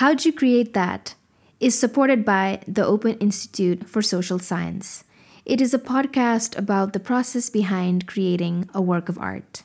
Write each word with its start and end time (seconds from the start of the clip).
How'd 0.00 0.24
You 0.24 0.32
Create 0.32 0.72
That 0.72 1.14
is 1.60 1.78
supported 1.78 2.24
by 2.24 2.62
the 2.66 2.86
Open 2.86 3.18
Institute 3.18 3.86
for 3.86 4.00
Social 4.00 4.38
Science. 4.38 5.04
It 5.44 5.60
is 5.60 5.74
a 5.74 5.78
podcast 5.78 6.56
about 6.56 6.94
the 6.94 7.00
process 7.00 7.50
behind 7.50 8.06
creating 8.06 8.70
a 8.72 8.80
work 8.80 9.10
of 9.10 9.18
art. 9.18 9.62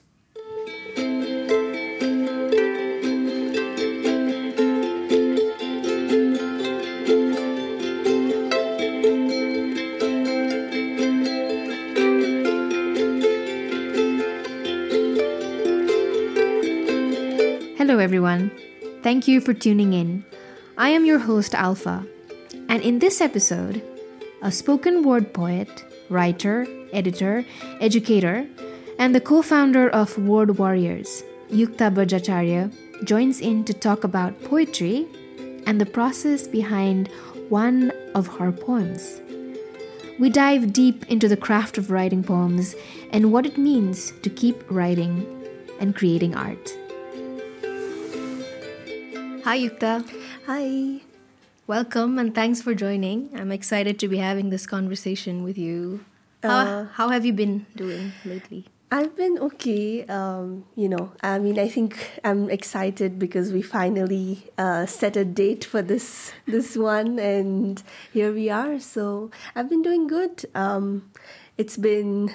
Thank 19.06 19.28
you 19.28 19.40
for 19.40 19.54
tuning 19.54 19.94
in. 19.94 20.26
I 20.80 20.90
am 20.90 21.06
your 21.06 21.20
host, 21.20 21.54
Alfa, 21.54 22.08
and 22.68 22.82
in 22.82 22.98
this 22.98 23.22
episode, 23.22 23.84
a 24.42 24.52
spoken 24.52 25.04
word 25.04 25.32
poet, 25.32 25.70
writer, 26.10 26.66
editor, 26.92 27.46
educator, 27.80 28.48
and 28.98 29.14
the 29.14 29.22
co 29.22 29.44
founder 29.44 29.88
of 29.92 30.18
Word 30.18 30.58
Warriors, 30.58 31.22
Yukta 31.52 31.94
Bajracharya, 31.94 32.74
joins 33.06 33.42
in 33.42 33.64
to 33.66 33.76
talk 33.76 34.04
about 34.04 34.44
poetry 34.44 35.06
and 35.68 35.80
the 35.80 35.86
process 35.86 36.48
behind 36.48 37.08
one 37.50 37.92
of 38.16 38.26
her 38.26 38.52
poems. 38.52 39.22
We 40.18 40.32
dive 40.32 40.74
deep 40.74 41.06
into 41.12 41.28
the 41.28 41.38
craft 41.38 41.78
of 41.78 41.92
writing 41.92 42.24
poems 42.24 42.74
and 43.12 43.32
what 43.32 43.46
it 43.46 43.60
means 43.60 44.14
to 44.24 44.32
keep 44.32 44.64
writing 44.72 45.28
and 45.80 45.96
creating 45.96 46.34
art. 46.34 46.76
Hi, 49.46 49.60
Yukta. 49.60 50.04
Hi. 50.48 51.02
Welcome 51.68 52.18
and 52.18 52.34
thanks 52.34 52.64
for 52.64 52.74
joining. 52.74 53.30
I'm 53.36 53.52
excited 53.52 54.00
to 54.00 54.08
be 54.08 54.18
having 54.18 54.50
this 54.50 54.66
conversation 54.66 55.44
with 55.44 55.56
you. 55.56 56.04
How, 56.42 56.50
Uh, 56.50 56.86
how 56.94 57.10
have 57.10 57.28
you 57.28 57.34
been 57.34 57.68
doing 57.76 58.14
lately? 58.26 58.66
I've 58.92 59.16
been 59.16 59.38
okay. 59.50 60.04
Um, 60.06 60.66
you 60.76 60.90
know, 60.90 61.12
I 61.22 61.38
mean, 61.38 61.60
I 61.60 61.68
think 61.68 61.94
I'm 62.24 62.50
excited 62.50 63.20
because 63.20 63.54
we 63.54 63.62
finally 63.62 64.50
uh, 64.58 64.88
set 64.88 65.16
a 65.16 65.24
date 65.26 65.64
for 65.64 65.84
this 65.84 66.32
this 66.48 66.76
one, 66.76 67.20
and 67.20 67.84
here 68.18 68.34
we 68.34 68.50
are. 68.50 68.80
So 68.80 69.30
I've 69.56 69.70
been 69.70 69.84
doing 69.84 70.08
good. 70.08 70.46
Um, 70.56 71.12
it's 71.56 71.78
been 71.78 72.34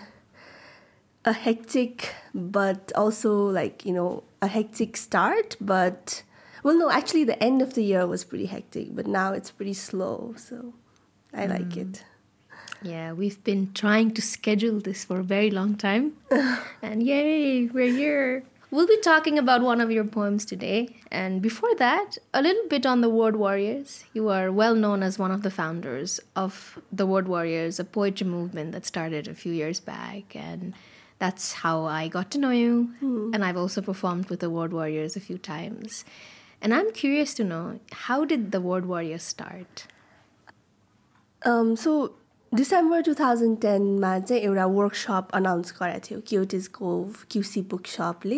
a 1.24 1.32
hectic, 1.32 2.14
but 2.34 2.92
also 2.94 3.36
like 3.60 3.84
you 3.84 3.94
know 3.94 4.22
a 4.40 4.46
hectic 4.46 4.96
start. 4.96 5.56
But 5.60 6.22
well, 6.62 6.78
no, 6.78 6.90
actually, 6.90 7.24
the 7.24 7.42
end 7.42 7.62
of 7.62 7.74
the 7.74 7.82
year 7.82 8.06
was 8.06 8.24
pretty 8.24 8.46
hectic, 8.46 8.94
but 8.94 9.06
now 9.06 9.32
it's 9.32 9.50
pretty 9.50 9.74
slow. 9.74 10.34
So 10.36 10.74
I 11.32 11.46
like 11.46 11.76
it. 11.76 11.92
Mm. 11.92 12.02
Yeah, 12.82 13.12
we've 13.12 13.42
been 13.44 13.72
trying 13.74 14.12
to 14.12 14.22
schedule 14.22 14.80
this 14.80 15.04
for 15.04 15.20
a 15.20 15.22
very 15.22 15.50
long 15.50 15.76
time. 15.76 16.14
and 16.82 17.02
yay, 17.02 17.66
we're 17.66 17.92
here. 17.92 18.44
We'll 18.70 18.86
be 18.86 18.98
talking 18.98 19.36
about 19.36 19.62
one 19.62 19.80
of 19.80 19.90
your 19.90 20.04
poems 20.04 20.44
today. 20.44 20.96
And 21.10 21.42
before 21.42 21.74
that, 21.76 22.18
a 22.32 22.40
little 22.40 22.68
bit 22.68 22.86
on 22.86 23.00
the 23.00 23.08
Word 23.08 23.34
Warriors. 23.34 24.04
You 24.12 24.28
are 24.28 24.52
well 24.52 24.76
known 24.76 25.02
as 25.02 25.18
one 25.18 25.32
of 25.32 25.42
the 25.42 25.50
founders 25.50 26.20
of 26.36 26.78
the 26.92 27.04
Word 27.04 27.26
Warriors, 27.26 27.80
a 27.80 27.84
poetry 27.84 28.28
movement 28.28 28.72
that 28.72 28.86
started 28.86 29.26
a 29.26 29.34
few 29.34 29.52
years 29.52 29.80
back. 29.80 30.36
And 30.36 30.74
that's 31.18 31.52
how 31.52 31.84
I 31.84 32.06
got 32.06 32.30
to 32.30 32.38
know 32.38 32.50
you. 32.50 32.94
Hmm. 33.00 33.30
And 33.34 33.44
I've 33.44 33.56
also 33.56 33.82
performed 33.82 34.30
with 34.30 34.38
the 34.38 34.50
Word 34.50 34.72
Warriors 34.72 35.16
a 35.16 35.20
few 35.20 35.36
times. 35.36 36.04
And 36.61 36.73
I'm 36.73 36.91
curious 36.91 37.33
to 37.35 37.43
know 37.43 37.79
how 38.05 38.25
did 38.25 38.51
the 38.51 38.61
Word 38.61 38.85
Warriors 38.85 39.23
start? 39.23 39.87
Um, 41.41 41.75
so 41.77 42.15
December 42.51 43.01
two 43.01 43.13
thousand 43.13 43.57
टेनमा 43.61 44.09
चाहिँ 44.19 44.41
एउटा 44.41 44.65
workshop 44.65 45.29
announce 45.33 45.73
गराएको 45.79 45.99
थियो 46.05 46.19
क्युटिजको 46.27 46.91
QC 47.31 47.61
book 47.71 47.87
सपले 47.87 48.37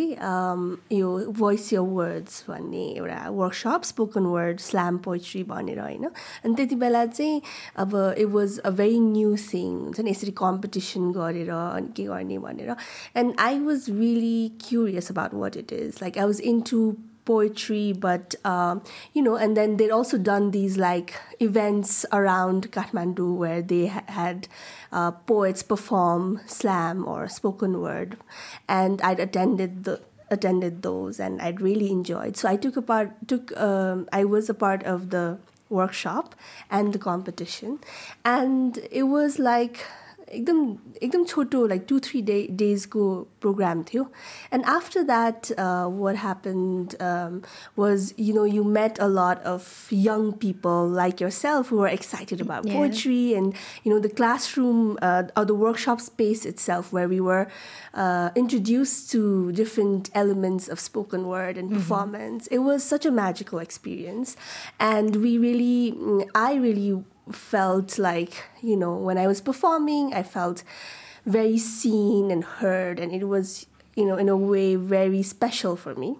यो 0.97 1.09
voice 1.39 1.71
यो 1.73 1.83
words 1.85 2.43
भन्ने 2.47 2.85
एउटा 2.91 3.19
workshop 3.29 3.83
spoken 3.85 4.25
word 4.25 4.59
slam 4.59 4.97
poetry 5.05 5.43
भनेर 5.51 5.79
होइन 5.79 6.05
अनि 6.05 6.53
त्यति 6.55 6.75
बेला 6.75 7.05
चाहिँ 7.05 7.41
अब 7.83 7.93
it 8.17 8.27
was 8.29 8.57
a 8.59 8.69
very 8.79 8.99
new 9.01 9.35
thing 9.43 9.75
हुन्छ 9.75 9.99
नि 9.99 10.11
यसरी 10.11 10.31
कम्पिटिसन 10.41 11.11
गरेर 11.19 11.51
अनि 11.51 11.93
के 11.97 12.03
गर्ने 12.05 12.37
भनेर 12.47 12.75
and 13.15 13.35
I 13.39 13.59
was 13.67 13.85
really 13.89 14.51
curious 14.67 15.11
about 15.11 15.33
what 15.43 15.57
it 15.57 15.73
is 15.73 15.99
like 16.01 16.17
I 16.17 16.25
was 16.25 16.41
in 16.53 16.61
to 16.71 16.81
poetry, 17.24 17.92
but 17.92 18.34
um, 18.44 18.82
you 19.12 19.22
know, 19.22 19.36
and 19.36 19.56
then 19.56 19.76
they'd 19.76 19.90
also 19.90 20.18
done 20.18 20.50
these 20.50 20.76
like 20.76 21.14
events 21.40 22.04
around 22.12 22.70
Kathmandu 22.72 23.36
where 23.36 23.62
they 23.62 23.86
ha- 23.86 24.04
had 24.08 24.48
uh, 24.90 25.10
poets 25.12 25.62
perform 25.62 26.40
slam 26.46 27.06
or 27.06 27.28
spoken 27.28 27.80
word, 27.80 28.16
and 28.68 29.00
I'd 29.02 29.20
attended 29.20 29.84
the 29.84 30.00
attended 30.30 30.82
those, 30.82 31.20
and 31.20 31.40
I'd 31.40 31.60
really 31.60 31.90
enjoyed. 31.90 32.36
So 32.36 32.48
I 32.48 32.56
took 32.56 32.76
a 32.76 32.82
part. 32.82 33.28
Took 33.28 33.56
um, 33.56 34.08
I 34.12 34.24
was 34.24 34.48
a 34.48 34.54
part 34.54 34.82
of 34.84 35.10
the 35.10 35.38
workshop 35.68 36.34
and 36.70 36.92
the 36.92 36.98
competition, 36.98 37.78
and 38.24 38.78
it 38.90 39.04
was 39.04 39.38
like 39.38 39.84
एकदम 40.31 40.59
एकदम 41.03 41.23
छोटो 41.23 41.65
like 41.67 41.85
two 41.89 41.99
three 42.05 42.21
day 42.29 42.35
डेजको 42.61 43.03
programme 43.41 43.83
थियो 43.91 44.05
and 44.53 44.65
after 44.75 45.03
that 45.11 45.51
what 45.99 46.15
happened 46.23 46.95
was 47.79 48.13
you 48.19 48.33
know 48.35 48.45
you 48.45 48.63
met 48.79 48.99
a 48.99 49.07
lot 49.07 49.43
of 49.53 49.93
young 49.93 50.31
people 50.45 50.93
like 50.95 51.21
year 51.21 51.29
self 51.39 51.71
who 51.71 51.81
are 51.83 51.89
excited 51.93 52.41
about 52.41 52.65
Yeah. 52.67 52.77
Poetry 52.77 53.33
and 53.37 53.53
you 53.85 53.91
know 53.91 53.97
the 54.03 54.09
classroom 54.19 54.79
uh, 55.07 55.23
or 55.41 55.45
the 55.49 55.55
workshop 55.63 56.01
space 56.05 56.45
itself 56.51 56.91
where 56.97 57.09
we 57.13 57.19
were 57.27 57.41
uh, 58.03 58.29
introduced 58.41 59.11
to 59.15 59.21
different 59.59 60.09
elements 60.21 60.67
of 60.75 60.81
spoken 60.85 61.27
word 61.33 61.59
and 61.63 61.75
performance 61.77 62.47
it 62.57 62.63
was 62.69 62.87
such 62.93 63.05
a 63.11 63.13
magical 63.19 63.61
experience 63.67 64.35
and 64.91 65.19
we 65.27 65.35
really 65.45 65.77
mm, 65.91 66.25
i 66.43 66.49
really 66.65 66.89
felt 67.30 67.98
like 67.98 68.44
you 68.60 68.76
know 68.76 68.96
when 68.96 69.16
i 69.16 69.26
was 69.26 69.40
performing 69.40 70.12
i 70.12 70.22
felt 70.22 70.64
very 71.24 71.58
seen 71.58 72.30
and 72.30 72.42
heard 72.44 72.98
and 72.98 73.12
it 73.12 73.24
was 73.24 73.66
you 73.94 74.04
know 74.04 74.16
in 74.16 74.28
a 74.28 74.36
way 74.36 74.74
very 74.74 75.22
special 75.22 75.76
for 75.76 75.94
me 75.94 76.16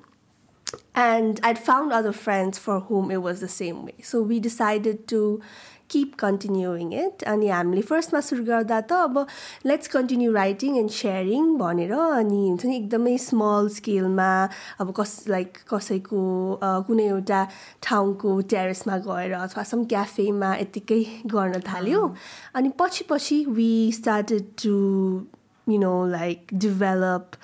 and 0.95 1.41
I'd 1.43 1.59
found 1.59 1.93
other 1.93 2.13
friends 2.13 2.59
for 2.59 2.81
whom 2.81 3.11
it 3.11 3.23
was 3.23 3.41
the 3.41 3.49
same 3.49 3.85
way. 3.85 3.95
So 4.03 4.23
we 4.23 4.41
decided 4.41 5.07
to 5.09 5.41
keep 5.94 6.16
continuing 6.22 6.90
it. 7.02 7.24
अनि 7.34 7.47
हामीले 7.50 7.81
फर्स्टमा 7.90 8.19
सुरु 8.30 8.44
गर्दा 8.46 8.80
त 8.90 8.91
अब 9.08 9.25
let's 9.72 9.88
continue 9.94 10.31
writing 10.34 10.78
and 10.78 10.91
sharing 10.97 11.46
भनेर 11.62 11.94
अनि 12.00 12.40
हुन्छ 12.47 12.66
नि 12.66 12.75
एकदमै 12.78 13.16
स्मल 13.28 13.69
स्केलमा 13.78 14.28
अब 14.85 14.91
कस 15.00 15.13
लाइक 15.35 15.58
कसैको 15.74 16.19
अ, 16.53 16.69
कुनै 16.88 17.08
एउटा 17.13 17.41
ठाउँको 17.88 18.40
टेरेसमा 18.56 18.97
गएर 19.08 19.34
अथवा 19.40 19.63
सम 19.72 19.84
क्याफेमा 19.96 20.53
यत्तिकै 20.66 21.02
गर्न 21.35 21.59
थाल्यो 21.72 22.03
अनि 22.62 22.69
पछि 22.84 23.03
पछि 23.13 23.44
we 23.62 23.72
started 24.02 24.53
to 24.63 24.75
you 25.69 25.78
know, 25.80 25.96
like 26.12 26.52
develop 26.63 27.35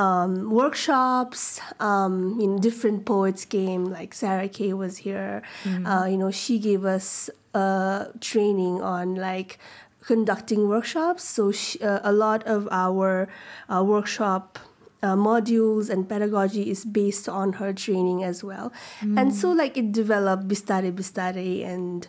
um, 0.00 0.50
workshops. 0.50 1.60
Um, 1.78 2.40
you 2.40 2.46
know, 2.48 2.58
different 2.58 3.04
poets 3.04 3.44
came. 3.44 3.84
Like 3.84 4.14
Sarah 4.14 4.48
Kay 4.48 4.72
was 4.72 4.98
here. 4.98 5.42
Uh, 5.86 6.06
you 6.06 6.16
know, 6.16 6.30
she 6.30 6.58
gave 6.58 6.84
us 6.84 7.28
uh, 7.54 8.06
training 8.20 8.80
on 8.80 9.14
like 9.16 9.58
conducting 10.00 10.68
workshops. 10.68 11.24
So 11.24 11.52
she, 11.52 11.80
uh, 11.82 12.00
a 12.02 12.12
lot 12.12 12.46
of 12.46 12.66
our 12.70 13.28
uh, 13.68 13.84
workshop. 13.84 14.58
Uh, 15.02 15.16
modules 15.16 15.88
and 15.88 16.06
pedagogy 16.06 16.68
is 16.70 16.84
based 16.84 17.26
on 17.26 17.54
her 17.54 17.72
training 17.72 18.22
as 18.22 18.44
well, 18.44 18.70
and 19.16 19.34
so 19.34 19.50
like 19.50 19.78
it 19.78 19.92
developed 19.92 20.46
bistare 20.46 20.92
bistare. 20.92 21.64
And 21.64 22.06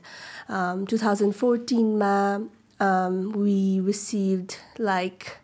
um, 0.50 0.86
2014 0.86 1.98
ma 1.98 2.42
um, 2.82 3.32
we 3.32 3.80
received 3.80 4.58
like 4.78 5.38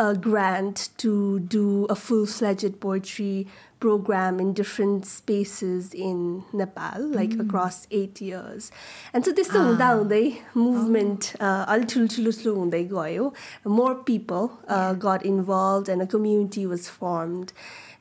a 0.00 0.14
grant 0.14 0.88
to 0.96 1.40
do 1.40 1.84
a 1.90 1.94
full-fledged 1.94 2.80
poetry 2.80 3.46
program 3.80 4.40
in 4.40 4.52
different 4.54 5.04
spaces 5.04 5.92
in 5.92 6.42
Nepal, 6.54 7.00
like 7.00 7.34
across 7.38 7.86
eight 7.90 8.20
years. 8.20 8.70
And 9.12 9.24
so 9.24 9.32
this 9.32 9.48
हुँदा 9.48 9.88
हुँदै 9.98 10.24
movement 10.54 11.34
uh, 11.40 11.66
अलि 11.68 11.84
ठुल्ठुलो 11.84 12.32
ठुलो 12.38 12.54
हुँदै 12.54 12.84
गयो. 12.92 13.32
More 13.64 13.94
people 13.94 14.58
uh, 14.68 14.94
got 14.94 15.24
involved 15.24 15.88
and 15.88 16.00
a 16.00 16.06
community 16.06 16.66
was 16.66 16.88
formed. 16.88 17.52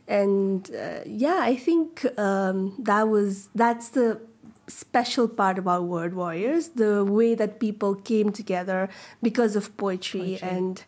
And 0.07 0.71
uh, 0.75 1.01
yeah, 1.05 1.39
I 1.41 1.55
think 1.55 2.05
um, 2.17 2.75
that 2.79 3.09
was 3.09 3.49
that's 3.55 3.89
the 3.89 4.21
special 4.67 5.27
part 5.27 5.57
about 5.57 5.83
Word 5.83 6.13
Warriors, 6.13 6.69
the 6.69 7.03
way 7.03 7.35
that 7.35 7.59
people 7.59 7.95
came 7.95 8.31
together 8.31 8.89
because 9.21 9.55
of 9.55 9.75
poetry. 9.77 10.39
and 10.41 10.83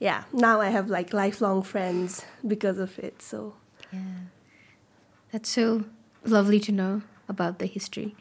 yeah, 0.00 0.24
now 0.32 0.60
I 0.60 0.70
have 0.70 0.88
like 0.90 1.12
lifelong 1.12 1.62
friends 1.62 2.24
because 2.46 2.78
of 2.78 2.98
it. 2.98 3.22
So 3.22 3.54
Yeah. 3.92 4.26
That's 5.32 5.48
so 5.48 5.84
lovely 6.24 6.58
to 6.60 6.72
know. 6.72 7.02
about 7.30 7.60
the 7.60 7.66
history. 7.66 8.16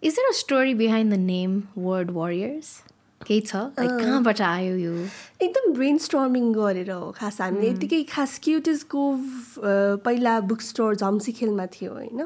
Is 0.00 0.14
there 0.14 0.30
a 0.30 0.34
story 0.34 0.72
behind 0.72 1.10
the 1.10 1.18
name 1.18 1.66
Word 1.74 2.12
Warriors? 2.12 2.82
केही 3.26 3.40
छ? 3.40 3.56
Like 3.78 3.90
कहाँबाट 3.90 4.40
आयो 4.40 4.76
यो? 4.76 4.94
एकदम 5.42 5.72
brain 5.74 5.98
storming 5.98 6.52
गरेर 6.52 6.90
हो 6.90 7.10
खास 7.18 7.40
हामीले। 7.40 7.68
यत्तिकै 7.68 8.02
खास 8.10 8.38
क्युटिसको 8.44 9.02
पहिला 10.06 10.38
बुक 10.46 10.60
स्टोर 10.62 10.94
झम्सीखेलमा 10.96 11.66
थियो 11.74 11.92
होइन? 11.92 12.20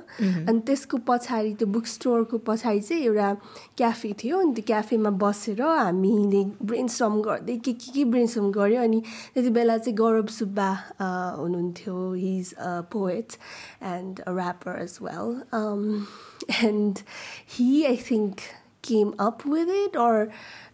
अनि 0.48 0.60
त्यसको 0.68 0.96
पछाडि 1.08 1.52
त्यो 1.58 1.68
बुक 1.72 1.86
स्टोरको 1.86 2.38
पछाडि 2.44 2.80
चाहिँ 2.80 3.02
एउटा 3.02 3.32
क्याफे 3.80 4.12
थियो। 4.22 4.40
अनि 4.40 4.52
त्यो 4.52 4.64
क्याफेमा 4.68 5.10
बसेर 5.24 5.62
हामीले 5.62 6.44
ब्रेन 6.60 6.88
स्टर्म 6.92 7.20
गर्दै 7.24 7.56
के 7.56 7.72
के 7.72 7.92
के 7.92 8.04
ब्रेन 8.12 8.26
स्टर्म 8.28 8.50
गऱ्यो 8.52 8.82
अनि 8.82 9.02
त्यति 9.34 9.50
बेला 9.50 9.76
चाहिँ 9.78 9.96
गौरव 9.96 10.26
सुब्बा 10.38 10.70
हुनुहुन्थ्यो। 11.00 12.12
His 12.14 12.54
a 12.54 12.80
poet 12.92 13.38
and 13.96 14.20
a 14.20 14.32
rapper 14.32 14.82
as 14.82 14.98
well 15.02 15.30
and 16.64 16.98
he 17.58 17.84
I 17.84 17.96
think 18.10 18.50
came 18.86 19.10
up 19.24 19.42
with 19.46 19.68
it 19.72 19.96
or 20.04 20.14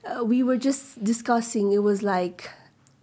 uh, 0.09 0.25
we 0.25 0.43
were 0.43 0.57
just 0.57 1.03
discussing 1.03 1.73
it 1.73 1.83
was 1.83 2.03
like 2.03 2.51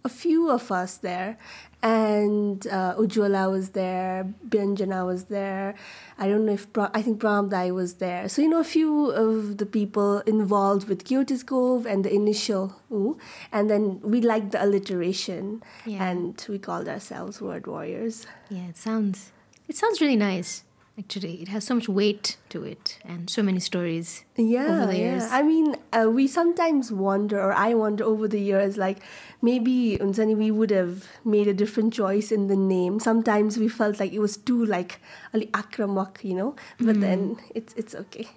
a 0.04 0.08
few 0.08 0.50
of 0.50 0.70
us 0.70 0.98
there 0.98 1.36
and 1.82 2.66
uh, 2.66 2.94
Ujwala 2.96 3.50
was 3.50 3.70
there, 3.70 4.26
Byanjana 4.48 5.06
was 5.06 5.24
there. 5.24 5.74
I 6.18 6.26
don't 6.26 6.46
know 6.46 6.54
if 6.54 6.66
I 6.76 7.00
think 7.02 7.20
Pramdai 7.20 7.72
was 7.72 7.94
there. 7.94 8.28
So 8.28 8.42
you 8.42 8.48
know 8.48 8.60
a 8.60 8.64
few 8.64 9.10
of 9.10 9.58
the 9.58 9.66
people 9.66 10.20
involved 10.20 10.88
with 10.88 11.04
Quixote's 11.04 11.42
Cove 11.42 11.86
and 11.86 12.04
the 12.04 12.12
initial 12.12 12.74
ooh, 12.90 13.18
and 13.52 13.70
then 13.70 14.00
we 14.02 14.20
liked 14.20 14.52
the 14.52 14.64
alliteration 14.64 15.62
yeah. 15.84 16.04
and 16.08 16.44
we 16.48 16.58
called 16.58 16.88
ourselves 16.88 17.40
Word 17.40 17.66
Warriors. 17.66 18.26
Yeah, 18.48 18.66
it 18.66 18.76
sounds 18.76 19.32
it 19.68 19.76
sounds 19.76 20.00
really 20.00 20.16
nice 20.16 20.64
actually 20.98 21.42
it 21.42 21.48
has 21.48 21.64
so 21.64 21.74
much 21.74 21.88
weight 21.88 22.36
to 22.48 22.64
it 22.64 22.98
and 23.04 23.28
so 23.28 23.42
many 23.42 23.60
stories 23.60 24.24
yeah 24.36 24.64
over 24.64 24.86
the 24.86 24.96
years. 24.96 25.22
Yeah. 25.24 25.36
i 25.38 25.42
mean 25.42 25.76
uh, 25.92 26.08
we 26.10 26.26
sometimes 26.26 26.90
wonder 26.90 27.40
or 27.40 27.52
i 27.52 27.74
wonder 27.74 28.04
over 28.04 28.26
the 28.26 28.40
years 28.40 28.76
like 28.76 28.98
maybe 29.42 29.98
Unzani, 30.00 30.36
we 30.36 30.50
would 30.50 30.70
have 30.70 31.06
made 31.24 31.46
a 31.46 31.54
different 31.54 31.92
choice 31.92 32.32
in 32.32 32.46
the 32.46 32.56
name. 32.56 32.98
Sometimes 32.98 33.58
we 33.58 33.68
felt 33.68 34.00
like 34.00 34.12
it 34.12 34.18
was 34.18 34.36
too 34.36 34.64
like 34.64 35.00
ali 35.34 35.46
akramak 35.60 36.24
you 36.24 36.34
know? 36.34 36.56
But 36.78 36.96
mm. 36.96 37.00
then 37.00 37.20
it's 37.54 37.72
it's 37.74 37.94
okay. 37.94 38.28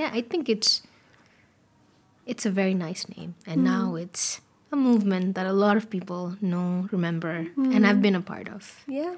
Yeah 0.00 0.10
i 0.12 0.22
think 0.22 0.48
it's 0.48 0.82
it's 2.26 2.46
a 2.46 2.50
very 2.50 2.74
nice 2.74 3.08
name. 3.16 3.34
And 3.46 3.60
mm. 3.60 3.64
now 3.64 3.94
it's 3.94 4.40
a 4.72 4.76
movement 4.76 5.34
that 5.36 5.46
a 5.46 5.52
lot 5.52 5.76
of 5.76 5.90
people 5.90 6.36
know 6.40 6.88
remember 6.90 7.46
mm. 7.56 7.74
and 7.74 7.86
i've 7.86 8.02
been 8.02 8.16
a 8.16 8.26
part 8.34 8.48
of. 8.48 8.84
Yeah 8.88 9.14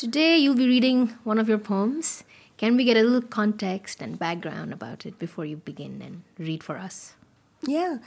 Today 0.00 0.38
you'll 0.38 0.54
be 0.56 0.66
reading 0.66 1.08
one 1.24 1.38
of 1.38 1.46
your 1.46 1.58
poems. 1.58 2.24
Can 2.56 2.74
we 2.74 2.84
get 2.84 2.96
a 2.96 3.02
little 3.02 3.20
context 3.20 4.00
and 4.00 4.18
background 4.18 4.72
about 4.72 5.04
it 5.04 5.18
before 5.18 5.44
you 5.44 5.56
begin 5.58 6.00
and 6.00 6.22
read 6.38 6.64
for 6.64 6.78
us? 6.78 7.16
Yeah. 7.66 7.98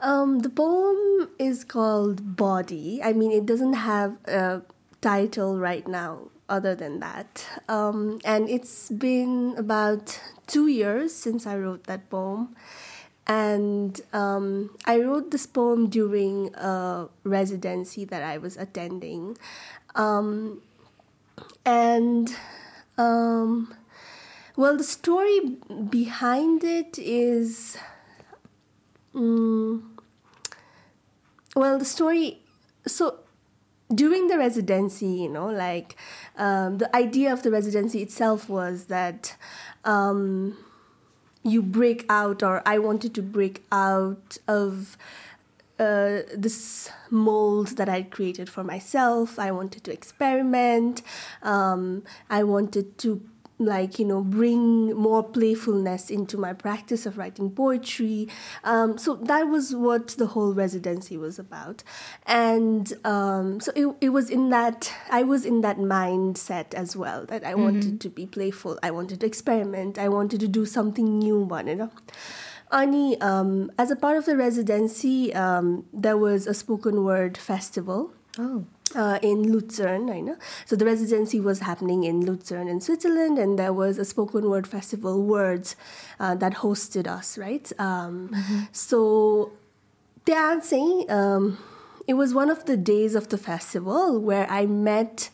Um, 0.00 0.40
the 0.40 0.50
poem 0.50 1.30
is 1.38 1.62
called 1.62 2.34
Body. 2.34 3.00
I 3.00 3.12
mean, 3.12 3.30
it 3.30 3.46
doesn't 3.46 3.74
have 3.74 4.16
a 4.24 4.62
title 5.00 5.56
right 5.56 5.86
now 5.86 6.30
other 6.48 6.74
than 6.74 6.98
that. 6.98 7.46
Um, 7.68 8.18
and 8.24 8.50
it's 8.50 8.90
been 8.90 9.54
about 9.56 10.20
two 10.48 10.66
years 10.66 11.14
since 11.14 11.46
I 11.46 11.56
wrote 11.56 11.84
that 11.84 12.10
poem. 12.10 12.56
And 13.28 14.00
um, 14.12 14.76
I 14.84 14.98
wrote 14.98 15.30
this 15.30 15.46
poem 15.46 15.88
during 15.88 16.52
a 16.56 17.06
residency 17.22 18.04
that 18.04 18.24
I 18.24 18.36
was 18.36 18.56
attending. 18.56 19.38
Um, 19.94 20.60
and 21.64 22.34
um, 22.98 23.74
well, 24.56 24.76
the 24.76 24.84
story 24.84 25.40
behind 25.88 26.62
it 26.64 26.98
is. 26.98 27.76
Um, 29.14 29.98
well, 31.56 31.78
the 31.78 31.84
story. 31.84 32.40
So 32.86 33.20
during 33.92 34.28
the 34.28 34.38
residency, 34.38 35.06
you 35.06 35.28
know, 35.28 35.46
like 35.46 35.96
um, 36.36 36.78
the 36.78 36.94
idea 36.94 37.32
of 37.32 37.42
the 37.42 37.50
residency 37.50 38.02
itself 38.02 38.48
was 38.48 38.86
that 38.86 39.36
um, 39.84 40.56
you 41.42 41.62
break 41.62 42.04
out, 42.08 42.42
or 42.42 42.62
I 42.66 42.78
wanted 42.78 43.14
to 43.14 43.22
break 43.22 43.64
out 43.72 44.38
of 44.48 44.96
uh, 45.78 46.20
this 46.36 46.90
mold 47.10 47.76
that 47.76 47.88
I'd 47.88 48.10
created 48.10 48.48
for 48.48 48.64
myself. 48.64 49.38
I 49.38 49.50
wanted 49.50 49.84
to 49.84 49.92
experiment. 49.92 51.02
Um, 51.42 52.04
I 52.30 52.44
wanted 52.44 52.98
to 52.98 53.22
like 53.58 53.98
you 53.98 54.04
know 54.04 54.20
bring 54.20 54.92
more 54.94 55.22
playfulness 55.22 56.10
into 56.10 56.36
my 56.36 56.52
practice 56.52 57.06
of 57.06 57.16
writing 57.16 57.50
poetry 57.50 58.28
um, 58.64 58.98
so 58.98 59.14
that 59.14 59.44
was 59.44 59.74
what 59.74 60.08
the 60.08 60.26
whole 60.26 60.52
residency 60.52 61.16
was 61.16 61.38
about 61.38 61.84
and 62.26 62.94
um, 63.04 63.60
so 63.60 63.72
it, 63.76 63.96
it 64.00 64.08
was 64.08 64.28
in 64.28 64.50
that 64.50 64.92
i 65.10 65.22
was 65.22 65.44
in 65.44 65.60
that 65.60 65.78
mindset 65.78 66.74
as 66.74 66.96
well 66.96 67.24
that 67.26 67.44
i 67.44 67.52
mm-hmm. 67.52 67.62
wanted 67.62 68.00
to 68.00 68.08
be 68.08 68.26
playful 68.26 68.78
i 68.82 68.90
wanted 68.90 69.20
to 69.20 69.26
experiment 69.26 69.98
i 69.98 70.08
wanted 70.08 70.40
to 70.40 70.48
do 70.48 70.66
something 70.66 71.18
new 71.18 71.38
one 71.38 71.68
you 71.68 71.76
know 71.76 71.90
Ani, 72.74 73.18
um, 73.20 73.70
as 73.78 73.90
a 73.90 73.96
part 73.96 74.16
of 74.16 74.26
the 74.26 74.36
residency, 74.36 75.32
um, 75.32 75.86
there 75.92 76.18
was 76.18 76.46
a 76.46 76.54
spoken 76.54 77.04
word 77.04 77.38
festival. 77.38 78.12
Oh. 78.38 78.66
Uh, 78.94 79.18
in 79.22 79.50
Luzern, 79.50 80.10
I 80.10 80.20
know. 80.20 80.36
So 80.66 80.76
the 80.76 80.84
residency 80.84 81.40
was 81.40 81.60
happening 81.60 82.04
in 82.04 82.24
Luzern 82.24 82.68
in 82.68 82.80
Switzerland, 82.80 83.38
and 83.38 83.58
there 83.58 83.72
was 83.72 83.98
a 83.98 84.04
spoken 84.04 84.48
word 84.48 84.66
festival, 84.66 85.24
Woerdz, 85.24 85.74
uh, 86.20 86.34
that 86.36 86.54
hosted 86.54 87.06
us, 87.08 87.36
right? 87.38 87.72
Um, 87.78 88.28
mm-hmm. 88.28 88.60
So 88.72 89.52
dancing, 90.24 91.06
um, 91.08 91.58
it 92.06 92.14
was 92.14 92.34
one 92.34 92.50
of 92.50 92.66
the 92.66 92.76
days 92.76 93.14
of 93.14 93.30
the 93.30 93.38
festival 93.38 94.20
where 94.20 94.48
I 94.50 94.66
met 94.66 95.30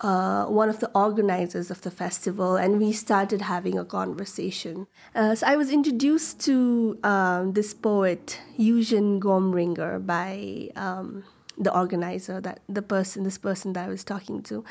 uh, 0.00 0.44
one 0.46 0.68
of 0.68 0.78
the 0.80 0.90
organizers 0.94 1.70
of 1.70 1.82
the 1.82 1.90
festival, 1.90 2.56
and 2.56 2.78
we 2.78 2.92
started 2.92 3.42
having 3.42 3.78
a 3.78 3.84
conversation. 3.84 4.86
Uh, 5.14 5.34
so 5.34 5.46
I 5.46 5.56
was 5.56 5.70
introduced 5.70 6.40
to 6.46 6.98
um, 7.02 7.52
this 7.54 7.74
poet, 7.74 8.40
Eugen 8.56 9.20
Gomringer, 9.20 10.04
by 10.04 10.70
um, 10.76 11.24
the 11.56 11.74
organizer, 11.76 12.40
that 12.40 12.60
the 12.68 12.82
person, 12.82 13.24
this 13.24 13.38
person 13.38 13.72
that 13.72 13.86
I 13.86 13.88
was 13.88 14.04
talking 14.04 14.42
to. 14.44 14.64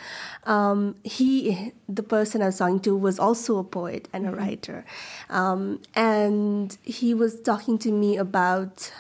Um, 0.46 0.96
he, 1.04 1.74
the 1.90 2.04
person 2.04 2.42
I 2.42 2.46
was 2.46 2.60
talking 2.60 2.80
to, 2.82 2.96
was 2.96 3.20
also 3.20 3.58
a 3.58 3.64
poet 3.66 4.08
and 4.14 4.26
a 4.26 4.30
mm-hmm. 4.30 4.40
writer, 4.40 4.86
um, 5.30 5.82
and 5.94 6.78
he 6.84 7.14
was 7.14 7.42
talking 7.42 7.78
to 7.80 7.92
me 7.92 8.16
about 8.16 8.94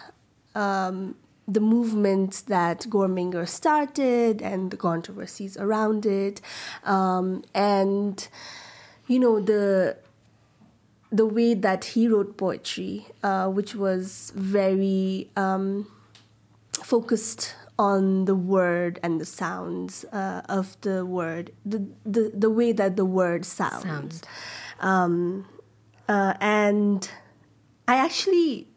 um, 0.56 1.16
the 1.48 1.60
movement 1.62 2.44
that 2.48 2.82
Gomringer 2.90 3.48
started 3.48 4.42
and 4.42 4.70
the 4.70 4.78
controversies 4.78 5.56
around 5.58 6.06
it, 6.06 6.42
um, 6.84 7.44
and 7.54 8.28
you 9.08 9.20
know 9.20 9.40
the 9.40 9.98
the 11.10 11.26
way 11.26 11.54
that 11.54 11.86
he 11.86 12.08
wrote 12.08 12.36
poetry, 12.38 13.08
uh, 13.24 13.48
which 13.48 13.74
was 13.76 14.34
very 14.36 15.30
um, 15.38 15.88
focused 16.74 17.56
on 17.80 18.26
the 18.26 18.36
word 18.36 19.00
and 19.04 19.22
the 19.22 19.26
sounds 19.26 20.04
uh, 20.12 20.42
of 20.50 20.76
the 20.82 21.06
word, 21.06 21.52
the, 21.66 21.86
the 22.06 22.32
the 22.34 22.50
way 22.50 22.72
that 22.74 22.96
the 22.98 23.06
word 23.06 23.46
sounds, 23.46 23.84
Sound. 23.84 24.28
um, 24.82 25.46
uh, 26.10 26.34
and 26.42 27.10
I 27.88 27.96
actually 27.98 28.68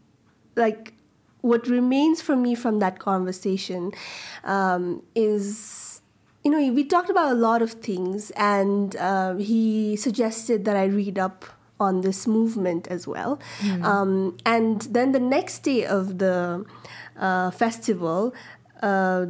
like 0.54 0.94
what 1.42 1.66
remains 1.66 2.20
for 2.20 2.36
me 2.36 2.54
from 2.54 2.78
that 2.78 2.98
conversation 2.98 3.92
um, 4.44 5.02
is 5.14 6.00
you 6.44 6.50
know 6.50 6.72
we 6.72 6.84
talked 6.84 7.10
about 7.10 7.32
a 7.32 7.34
lot 7.34 7.62
of 7.62 7.72
things 7.72 8.30
and 8.32 8.96
uh, 8.96 9.34
he 9.36 9.96
suggested 9.96 10.64
that 10.64 10.76
i 10.76 10.84
read 10.84 11.18
up 11.18 11.44
on 11.78 12.02
this 12.02 12.26
movement 12.26 12.86
as 12.88 13.06
well 13.06 13.40
mm. 13.60 13.82
um, 13.84 14.36
and 14.44 14.82
then 14.82 15.12
the 15.12 15.20
next 15.20 15.60
day 15.60 15.84
of 15.84 16.18
the 16.18 16.64
uh, 17.18 17.50
festival 17.50 18.34
uh, 18.82 19.26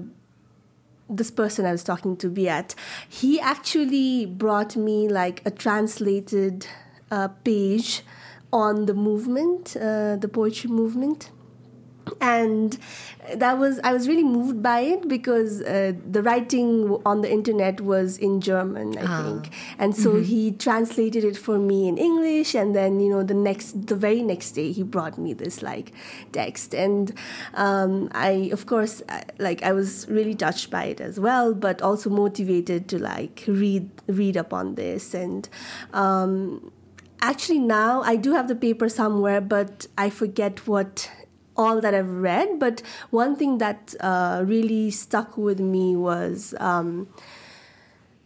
this 1.13 1.31
person 1.31 1.67
I 1.67 1.73
was 1.73 1.83
talking 1.83 2.17
to, 2.19 2.31
Biat, 2.31 2.77
he 3.09 3.41
actually 3.41 4.27
brought 4.27 4.77
me 4.77 5.09
like 5.09 5.43
a 5.45 5.51
translated 5.51 6.69
uh, 7.11 7.27
page 7.43 8.03
on 8.53 8.87
the 8.87 8.95
movement, 8.95 9.77
uh, 9.77 10.15
the 10.15 10.29
poetry 10.33 10.71
movement 10.71 11.31
and 12.21 12.79
that 13.35 13.59
was 13.59 13.79
i 13.85 13.93
was 13.93 14.09
really 14.09 14.25
moved 14.25 14.63
by 14.63 14.81
it 14.81 15.07
because 15.09 15.63
uh, 15.63 15.93
the 16.11 16.23
writing 16.23 16.99
on 17.05 17.21
the 17.21 17.31
internet 17.31 17.81
was 17.81 18.19
in 18.19 18.41
german 18.41 18.97
i 18.99 19.05
ah. 19.07 19.23
think 19.23 19.53
and 19.79 19.95
so 19.97 20.11
mm-hmm. 20.11 20.23
he 20.23 20.51
translated 20.53 21.25
it 21.25 21.37
for 21.37 21.59
me 21.59 21.89
in 21.89 21.99
english 21.99 22.55
and 22.55 22.75
then 22.75 23.01
you 23.01 23.11
know 23.11 23.23
the 23.23 23.35
next 23.35 23.87
the 23.87 23.95
very 23.95 24.23
next 24.23 24.53
day 24.53 24.73
he 24.73 24.83
brought 24.83 25.19
me 25.19 25.33
this 25.33 25.63
like 25.63 25.93
text 26.33 26.75
and 26.75 27.13
um, 27.55 28.09
i 28.13 28.51
of 28.53 28.67
course 28.67 29.03
like 29.39 29.63
i 29.63 29.73
was 29.73 30.07
really 30.09 30.35
touched 30.35 30.71
by 30.71 30.85
it 30.85 31.01
as 31.01 31.21
well 31.21 31.55
but 31.55 31.81
also 31.83 32.11
motivated 32.11 32.89
to 32.89 32.99
like 32.99 33.45
read 33.47 33.89
read 34.07 34.37
up 34.37 34.53
on 34.53 34.75
this 34.75 35.15
and 35.15 35.49
um, 35.93 36.73
actually 37.21 37.59
now 37.59 38.03
i 38.03 38.17
do 38.17 38.33
have 38.33 38.49
the 38.49 38.55
paper 38.55 38.89
somewhere 38.89 39.41
but 39.41 39.87
i 39.97 40.09
forget 40.09 40.67
what 40.67 41.11
all 41.57 41.81
that 41.81 41.95
I've 41.95 42.11
read, 42.11 42.59
but 42.59 42.83
one 43.11 43.37
thing 43.37 43.59
that 43.59 43.95
uh, 44.01 44.43
really 44.47 44.91
stuck 44.91 45.37
with 45.37 45.61
me 45.61 45.97
was, 45.97 46.55
um, 46.59 47.09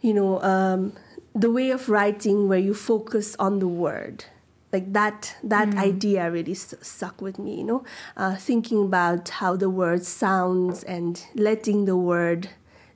you 0.01 0.13
know, 0.13 0.41
um, 0.41 0.93
the 1.33 1.51
way 1.51 1.71
of 1.71 1.89
writing 1.89 2.47
where 2.47 2.59
you 2.59 2.73
focus 2.73 3.35
on 3.37 3.59
the 3.59 3.67
word. 3.67 4.25
Like 4.71 4.93
that, 4.93 5.35
that 5.43 5.69
mm. 5.69 5.77
idea 5.79 6.29
really 6.29 6.53
st- 6.53 6.83
stuck 6.83 7.21
with 7.21 7.39
me. 7.39 7.57
You 7.59 7.63
know, 7.63 7.83
uh, 8.17 8.35
thinking 8.35 8.83
about 8.83 9.29
how 9.29 9.55
the 9.55 9.69
word 9.69 10.03
sounds 10.03 10.83
and 10.83 11.23
letting 11.33 11.85
the 11.85 11.95
word 11.95 12.49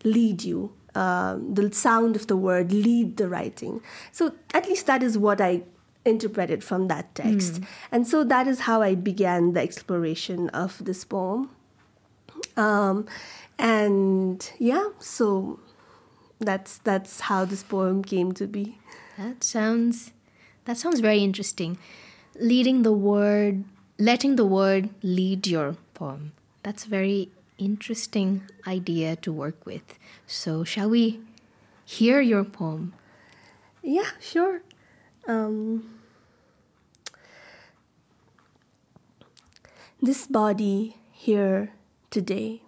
lead 0.04 0.44
you. 0.44 0.74
Um, 0.96 1.54
the 1.54 1.72
sound 1.72 2.16
of 2.16 2.28
the 2.28 2.36
word 2.36 2.72
lead 2.74 3.18
the 3.18 3.30
writing. 3.30 3.82
So 4.12 4.34
at 4.54 4.68
least 4.68 4.88
that 4.88 5.04
is 5.04 5.18
what 5.18 5.40
I 5.40 5.64
interpreted 6.06 6.64
from 6.64 6.88
that 6.88 7.14
text. 7.16 7.62
Mm. 7.62 7.68
And 7.92 8.08
so 8.08 8.24
that 8.24 8.48
is 8.48 8.62
how 8.62 8.82
I 8.82 8.96
began 8.96 9.54
the 9.54 9.62
exploration 9.62 10.50
of 10.50 10.84
this 10.84 11.04
poem. 11.04 11.50
Um, 12.56 13.06
and 13.58 14.52
yeah, 14.58 14.90
so 15.00 15.60
that's 16.40 16.78
that's 16.80 17.22
how 17.22 17.46
this 17.46 17.64
poem 17.64 18.04
came 18.04 18.32
to 18.34 18.48
be. 18.48 18.78
That 19.18 19.44
sounds 19.44 20.12
that 20.66 20.78
sounds 20.78 21.00
very 21.00 21.20
interesting. 21.24 21.78
Leading 22.40 22.84
the 22.84 22.94
word, 22.94 23.66
letting 23.98 24.36
the 24.36 24.46
word 24.46 24.90
lead 25.02 25.48
your 25.48 25.76
poem. 25.94 26.32
That's 26.64 26.86
a 26.86 26.90
very 26.90 27.30
interesting 27.58 28.44
idea 28.66 29.16
to 29.18 29.34
work 29.34 29.66
with. 29.66 30.00
So, 30.26 30.64
shall 30.64 30.90
we 30.90 31.20
hear 31.86 32.22
your 32.22 32.44
poem? 32.44 32.94
Yeah, 33.84 34.12
sure. 34.20 34.62
Um, 35.30 35.86
this 40.02 40.26
body 40.26 40.98
here 41.12 41.70
today, 42.10 42.64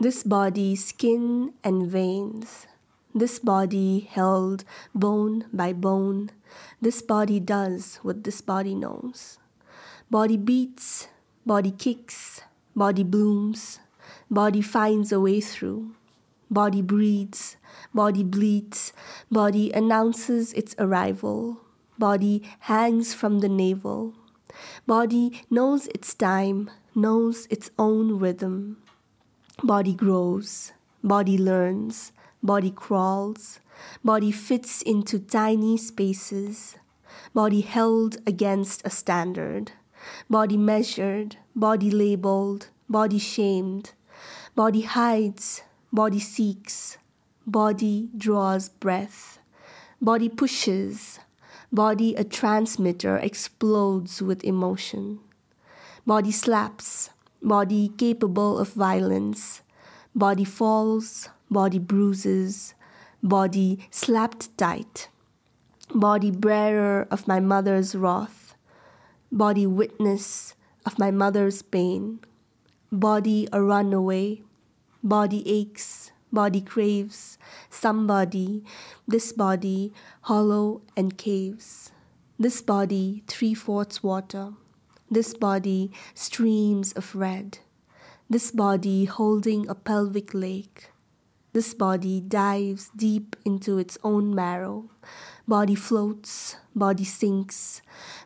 this 0.00 0.24
body 0.24 0.74
skin 0.74 1.54
and 1.62 1.86
veins, 1.86 2.66
this 3.14 3.38
body 3.38 4.00
held 4.10 4.64
bone 4.92 5.44
by 5.52 5.72
bone, 5.72 6.30
this 6.82 7.00
body 7.00 7.38
does 7.38 8.00
what 8.02 8.24
this 8.24 8.40
body 8.40 8.74
knows. 8.74 9.38
Body 10.10 10.36
beats, 10.36 11.06
body 11.46 11.70
kicks, 11.70 12.40
body 12.74 13.04
blooms, 13.04 13.78
body 14.28 14.62
finds 14.62 15.12
a 15.12 15.20
way 15.20 15.40
through. 15.40 15.94
Body 16.50 16.82
breathes, 16.82 17.56
body 17.94 18.24
bleeds, 18.24 18.92
body 19.30 19.70
announces 19.70 20.52
its 20.54 20.74
arrival. 20.80 21.60
Body 21.98 22.42
hangs 22.60 23.12
from 23.12 23.40
the 23.40 23.48
navel. 23.48 24.14
Body 24.86 25.42
knows 25.50 25.88
its 25.88 26.14
time, 26.14 26.70
knows 26.94 27.46
its 27.50 27.70
own 27.78 28.18
rhythm. 28.18 28.76
Body 29.62 29.94
grows, 29.94 30.72
body 31.02 31.36
learns, 31.36 32.12
body 32.42 32.70
crawls, 32.70 33.60
body 34.04 34.30
fits 34.30 34.82
into 34.82 35.18
tiny 35.18 35.76
spaces. 35.76 36.76
Body 37.34 37.60
held 37.62 38.18
against 38.26 38.86
a 38.86 38.90
standard, 38.90 39.72
body 40.30 40.56
measured, 40.56 41.36
body 41.54 41.90
labeled, 41.90 42.68
body 42.88 43.18
shamed. 43.18 43.92
Body 44.54 44.82
hides, 44.82 45.62
body 45.92 46.18
seeks, 46.18 46.98
body 47.46 48.08
draws 48.16 48.68
breath, 48.68 49.38
body 50.00 50.28
pushes, 50.28 51.20
Body 51.72 52.14
a 52.14 52.24
transmitter 52.24 53.18
explodes 53.18 54.22
with 54.22 54.42
emotion. 54.42 55.20
Body 56.06 56.32
slaps. 56.32 57.10
Body 57.42 57.92
capable 57.96 58.58
of 58.58 58.72
violence. 58.72 59.60
Body 60.14 60.44
falls. 60.44 61.28
Body 61.50 61.78
bruises. 61.78 62.74
Body 63.22 63.86
slapped 63.90 64.56
tight. 64.56 65.08
Body 65.94 66.30
bearer 66.30 67.06
of 67.10 67.28
my 67.28 67.40
mother's 67.40 67.94
wrath. 67.94 68.54
Body 69.30 69.66
witness 69.66 70.54
of 70.86 70.98
my 70.98 71.10
mother's 71.10 71.60
pain. 71.60 72.20
Body 72.90 73.46
a 73.52 73.62
runaway. 73.62 74.42
Body 75.02 75.46
aches 75.46 76.12
body 76.32 76.60
craves, 76.60 77.38
somebody, 77.70 78.64
this 79.06 79.32
body, 79.32 79.92
hollow 80.22 80.82
and 80.96 81.16
caves. 81.16 81.90
This 82.38 82.62
body, 82.62 83.24
three 83.26 83.54
fourths 83.54 84.02
water. 84.02 84.52
This 85.10 85.34
body, 85.34 85.90
streams 86.14 86.92
of 86.92 87.14
red. 87.14 87.58
This 88.30 88.50
body 88.50 89.06
holding 89.06 89.68
a 89.68 89.74
pelvic 89.74 90.34
lake. 90.34 90.90
This 91.54 91.72
body 91.72 92.20
dives 92.20 92.90
deep 92.94 93.34
into 93.44 93.78
its 93.78 93.96
own 94.04 94.34
marrow. 94.34 94.90
Body 95.48 95.74
floats, 95.74 96.56
body 96.74 97.04
sinks, 97.04 97.80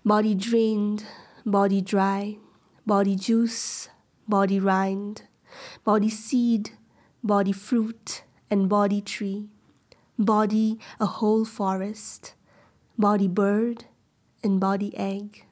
body 0.05 0.35
drained, 0.35 1.05
body 1.47 1.81
dry, 1.81 2.39
body 2.85 3.15
juice, 3.15 3.89
body 4.29 4.59
rind, 4.59 5.23
body 5.85 6.11
seed, 6.11 6.73
body 7.23 7.53
fruit 7.53 8.25
and 8.51 8.69
body 8.69 9.01
tree, 9.01 9.47
body 10.19 10.79
a 10.99 11.07
whole 11.07 11.45
forest, 11.45 12.35
body 12.99 13.29
bird 13.29 13.85
and 14.43 14.59
body 14.59 14.97
egg, 14.97 15.45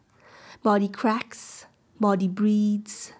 body 0.63 0.89
cracks, 0.89 1.67
body 2.01 2.29
breeds, 2.29 3.13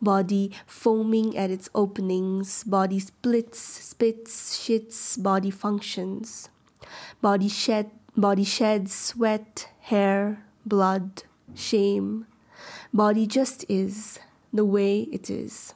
body 0.00 0.50
foaming 0.66 1.36
at 1.36 1.50
its 1.50 1.68
openings, 1.74 2.64
body 2.64 2.98
splits, 2.98 3.58
spits, 3.58 4.58
shits, 4.58 5.20
body 5.22 5.50
functions, 5.50 6.48
body 7.22 7.48
shed, 7.48 7.90
body 8.16 8.44
sheds 8.44 8.94
sweat, 8.94 9.68
hair, 9.80 10.44
blood, 10.64 11.22
shame, 11.54 12.26
body 12.92 13.26
just 13.26 13.64
is 13.68 14.18
the 14.52 14.64
way 14.64 15.02
it 15.12 15.30
is. 15.30 15.72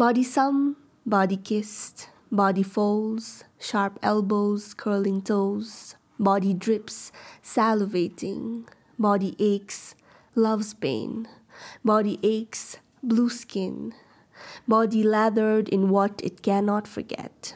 Body 0.00 0.22
some, 0.24 0.78
body 1.04 1.36
kissed, 1.36 2.08
body 2.32 2.62
folds, 2.62 3.44
sharp 3.58 3.98
elbows, 4.02 4.72
curling 4.72 5.20
toes, 5.20 5.94
body 6.18 6.54
drips, 6.54 7.12
salivating, 7.44 8.66
body 8.98 9.36
aches, 9.38 9.94
loves 10.34 10.72
pain, 10.72 11.28
body 11.84 12.18
aches, 12.22 12.78
blue 13.02 13.28
skin, 13.28 13.92
body 14.66 15.02
lathered 15.02 15.68
in 15.68 15.90
what 15.90 16.18
it 16.24 16.40
cannot 16.40 16.88
forget. 16.88 17.54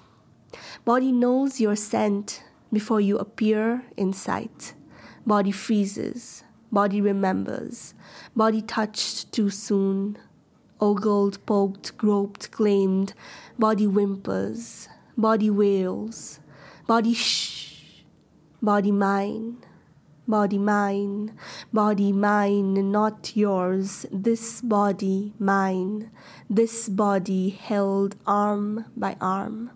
Body 0.85 1.13
knows 1.13 1.63
your 1.63 1.77
scent 1.77 2.43
before 2.71 3.01
you 3.01 3.17
appear 3.17 3.87
in 3.97 4.13
sight. 4.13 4.75
Body 5.27 5.51
freezes, 5.51 6.45
body 6.71 7.01
remembers, 7.01 7.95
body 8.37 8.61
touched 8.61 9.33
too 9.33 9.49
soon, 9.49 10.19
ogled, 10.81 11.45
poked, 11.47 11.97
groped, 11.97 12.51
claimed, 12.51 13.15
body 13.59 13.87
whimpers, 13.87 14.89
body 15.17 15.51
wails, 15.51 16.41
body 16.87 17.15
shh, 17.15 18.03
body 18.61 18.93
mine, 18.93 19.59
body 20.27 20.59
mine, 20.59 21.37
body 21.73 22.13
mine, 22.13 22.91
not 22.91 23.37
yours, 23.37 24.07
this 24.11 24.61
body 24.61 25.33
mine, 25.39 26.11
this 26.49 26.89
body 26.89 27.51
held 27.51 28.17
arm 28.27 28.87
by 28.97 29.17
arm, 29.21 29.71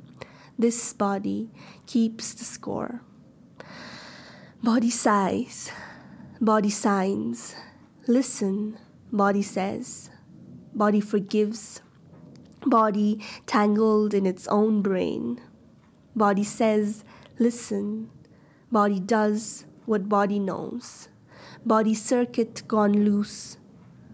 this 0.59 0.93
body 0.93 1.51
keeps 1.87 2.35
the 2.35 2.45
score. 2.45 3.03
Body 4.63 4.91
sighs, 4.91 5.71
body 6.41 6.71
signs, 6.71 7.55
listen, 8.09 8.77
body 9.13 9.43
says 9.43 10.11
body 10.79 11.01
forgives, 11.01 11.83
body 12.65 13.21
tangled 13.47 14.15
in 14.15 14.25
its 14.25 14.47
own 14.47 14.81
brain. 14.81 15.41
Body 16.15 16.45
says, 16.45 17.05
listen, 17.39 18.09
body 18.71 19.01
does 19.01 19.67
what 19.87 20.09
body 20.09 20.39
knows. 20.39 21.09
Body 21.67 21.95
circuit 21.95 22.63
gone 22.69 23.05
loose, 23.05 23.59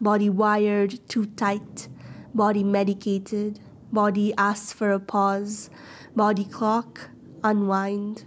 body 0.01 0.31
wired 0.31 1.07
too 1.07 1.27
tight, 1.27 1.89
body 2.33 2.65
medicated, 2.65 3.61
body 3.93 4.33
asks 4.39 4.73
for 4.73 4.91
a 4.91 4.99
pause, 4.99 5.69
body 6.17 6.45
clock, 6.45 7.11
unwind, 7.43 8.25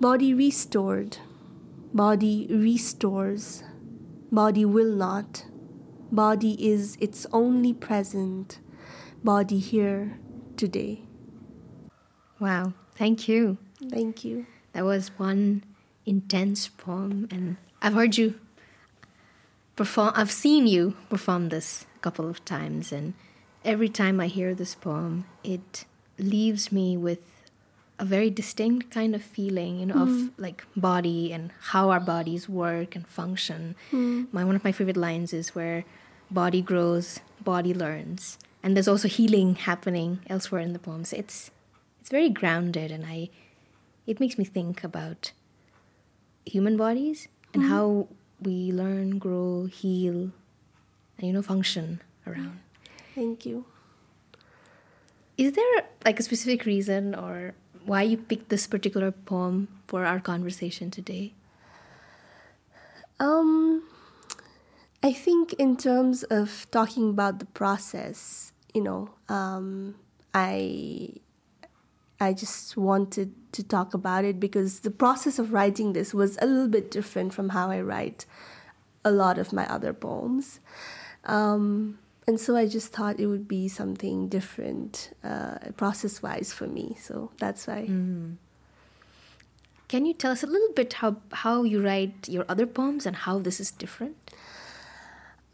body 0.00 0.32
restored, 0.32 1.18
body 1.92 2.46
restores, 2.48 3.62
body 4.32 4.64
will 4.64 4.94
not, 4.94 5.44
body 6.10 6.54
is 6.64 6.96
its 7.00 7.26
only 7.32 7.72
present, 7.72 8.58
body 9.22 9.58
here 9.58 10.18
today. 10.56 11.02
Wow, 12.38 12.74
thank 12.94 13.28
you. 13.28 13.58
Thank 13.90 14.24
you. 14.24 14.46
That 14.72 14.84
was 14.84 15.10
one 15.18 15.64
intense 16.04 16.68
poem, 16.68 17.28
and 17.30 17.56
I've 17.82 17.94
heard 17.94 18.16
you 18.16 18.34
perform, 19.74 20.12
I've 20.14 20.32
seen 20.32 20.66
you 20.66 20.96
perform 21.08 21.48
this 21.50 21.86
a 21.96 21.98
couple 22.00 22.28
of 22.28 22.44
times, 22.44 22.92
and 22.92 23.14
every 23.64 23.88
time 23.88 24.20
I 24.20 24.26
hear 24.26 24.54
this 24.54 24.74
poem, 24.74 25.24
it 25.44 25.84
leaves 26.18 26.72
me 26.72 26.96
with 26.96 27.20
a 27.98 28.04
very 28.04 28.30
distinct 28.30 28.90
kind 28.90 29.14
of 29.14 29.22
feeling, 29.22 29.80
you 29.80 29.86
know, 29.86 30.02
of 30.02 30.08
mm. 30.08 30.30
like 30.36 30.64
body 30.76 31.32
and 31.32 31.50
how 31.72 31.90
our 31.90 32.00
bodies 32.00 32.48
work 32.48 32.94
and 32.94 33.06
function. 33.06 33.74
Mm. 33.90 34.28
My 34.32 34.44
one 34.44 34.56
of 34.56 34.64
my 34.64 34.72
favorite 34.72 34.96
lines 34.96 35.32
is 35.32 35.54
where 35.54 35.84
body 36.30 36.60
grows, 36.60 37.20
body 37.42 37.72
learns, 37.72 38.38
and 38.62 38.76
there's 38.76 38.88
also 38.88 39.08
healing 39.08 39.54
happening 39.54 40.20
elsewhere 40.28 40.60
in 40.60 40.72
the 40.72 40.78
poems. 40.78 41.12
It's 41.12 41.50
it's 42.00 42.10
very 42.10 42.28
grounded, 42.28 42.90
and 42.90 43.06
I 43.06 43.30
it 44.06 44.20
makes 44.20 44.36
me 44.36 44.44
think 44.44 44.84
about 44.84 45.32
human 46.44 46.76
bodies 46.76 47.28
and 47.52 47.62
mm-hmm. 47.62 47.72
how 47.72 48.08
we 48.40 48.70
learn, 48.72 49.18
grow, 49.18 49.66
heal, 49.66 50.30
and 51.18 51.26
you 51.26 51.32
know, 51.32 51.42
function 51.42 52.02
around. 52.26 52.60
Thank 53.14 53.46
you. 53.46 53.64
Is 55.38 55.52
there 55.52 55.82
like 56.04 56.20
a 56.20 56.22
specific 56.22 56.64
reason 56.64 57.14
or 57.14 57.54
why 57.86 58.02
you 58.02 58.16
picked 58.16 58.48
this 58.48 58.66
particular 58.66 59.10
poem 59.10 59.68
for 59.86 60.04
our 60.04 60.20
conversation 60.20 60.90
today? 60.90 61.32
Um, 63.18 63.82
I 65.02 65.12
think 65.12 65.54
in 65.54 65.76
terms 65.76 66.22
of 66.24 66.66
talking 66.70 67.10
about 67.10 67.38
the 67.38 67.46
process, 67.46 68.52
you 68.74 68.82
know, 68.82 69.10
um, 69.28 69.94
I 70.34 71.14
I 72.20 72.32
just 72.32 72.76
wanted 72.76 73.32
to 73.52 73.62
talk 73.62 73.94
about 73.94 74.24
it 74.24 74.40
because 74.40 74.80
the 74.80 74.90
process 74.90 75.38
of 75.38 75.52
writing 75.52 75.92
this 75.92 76.14
was 76.14 76.38
a 76.40 76.46
little 76.46 76.68
bit 76.68 76.90
different 76.90 77.34
from 77.34 77.50
how 77.50 77.70
I 77.70 77.80
write 77.80 78.26
a 79.04 79.10
lot 79.10 79.38
of 79.38 79.52
my 79.52 79.66
other 79.70 79.92
poems. 79.92 80.60
Um, 81.24 81.98
and 82.26 82.40
so 82.40 82.56
I 82.56 82.66
just 82.66 82.92
thought 82.92 83.20
it 83.20 83.26
would 83.26 83.46
be 83.46 83.68
something 83.68 84.28
different 84.28 85.10
uh, 85.22 85.58
process 85.76 86.22
wise 86.22 86.52
for 86.52 86.66
me. 86.66 86.96
So 87.00 87.30
that's 87.38 87.66
why. 87.66 87.84
Can 89.88 90.04
you 90.04 90.14
tell 90.14 90.32
us 90.32 90.42
a 90.42 90.46
little 90.48 90.72
bit 90.72 90.94
how 90.94 91.16
how 91.30 91.62
you 91.62 91.80
write 91.80 92.28
your 92.28 92.44
other 92.48 92.66
poems 92.66 93.06
and 93.06 93.14
how 93.14 93.38
this 93.38 93.60
is 93.60 93.70
different? 93.70 94.16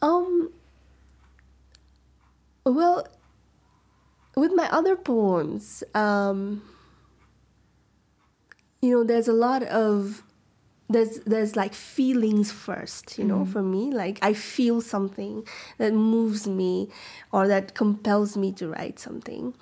Um, 0.00 0.50
well, 2.64 3.06
with 4.34 4.52
my 4.54 4.68
other 4.72 4.96
poems, 4.96 5.84
um, 5.94 6.62
you 8.80 8.90
know, 8.90 9.04
there's 9.04 9.28
a 9.28 9.32
lot 9.34 9.62
of 9.62 10.22
there's 10.92 11.20
there's 11.20 11.56
like 11.56 11.74
feelings 11.74 12.52
first, 12.52 13.18
you 13.18 13.24
know, 13.24 13.44
for 13.52 13.62
me. 13.62 13.90
Like 13.92 14.18
I 14.22 14.32
feel 14.34 14.80
something 14.80 15.44
that 15.78 15.92
moves 15.92 16.46
me 16.46 16.88
or 17.32 17.48
that 17.48 17.74
compels 17.74 18.36
me 18.36 18.52
to 18.52 18.68
write 18.68 18.98
something. 18.98 19.54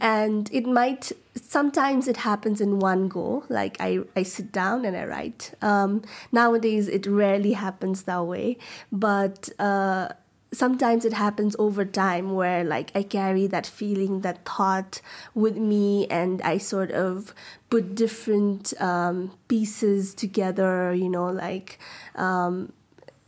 And 0.00 0.48
it 0.52 0.66
might 0.66 1.12
sometimes 1.40 2.08
it 2.08 2.16
happens 2.18 2.60
in 2.60 2.78
one 2.80 3.08
go. 3.08 3.44
Like 3.48 3.76
I, 3.80 4.00
I 4.16 4.22
sit 4.24 4.52
down 4.52 4.84
and 4.84 4.96
I 4.96 5.04
write. 5.04 5.52
Um, 5.62 6.02
nowadays 6.32 6.88
it 6.88 7.06
rarely 7.06 7.52
happens 7.52 8.02
that 8.04 8.24
way. 8.26 8.58
But 8.90 9.48
uh 9.58 10.08
sometimes 10.52 11.04
it 11.04 11.12
happens 11.12 11.54
over 11.58 11.84
time 11.84 12.34
where 12.34 12.64
like 12.64 12.90
i 12.94 13.02
carry 13.02 13.46
that 13.46 13.66
feeling 13.66 14.20
that 14.22 14.44
thought 14.44 15.00
with 15.34 15.56
me 15.56 16.06
and 16.08 16.42
i 16.42 16.58
sort 16.58 16.90
of 16.90 17.32
put 17.68 17.94
different 17.94 18.72
um, 18.80 19.30
pieces 19.48 20.14
together 20.14 20.92
you 20.92 21.08
know 21.08 21.26
like 21.26 21.78
um, 22.16 22.72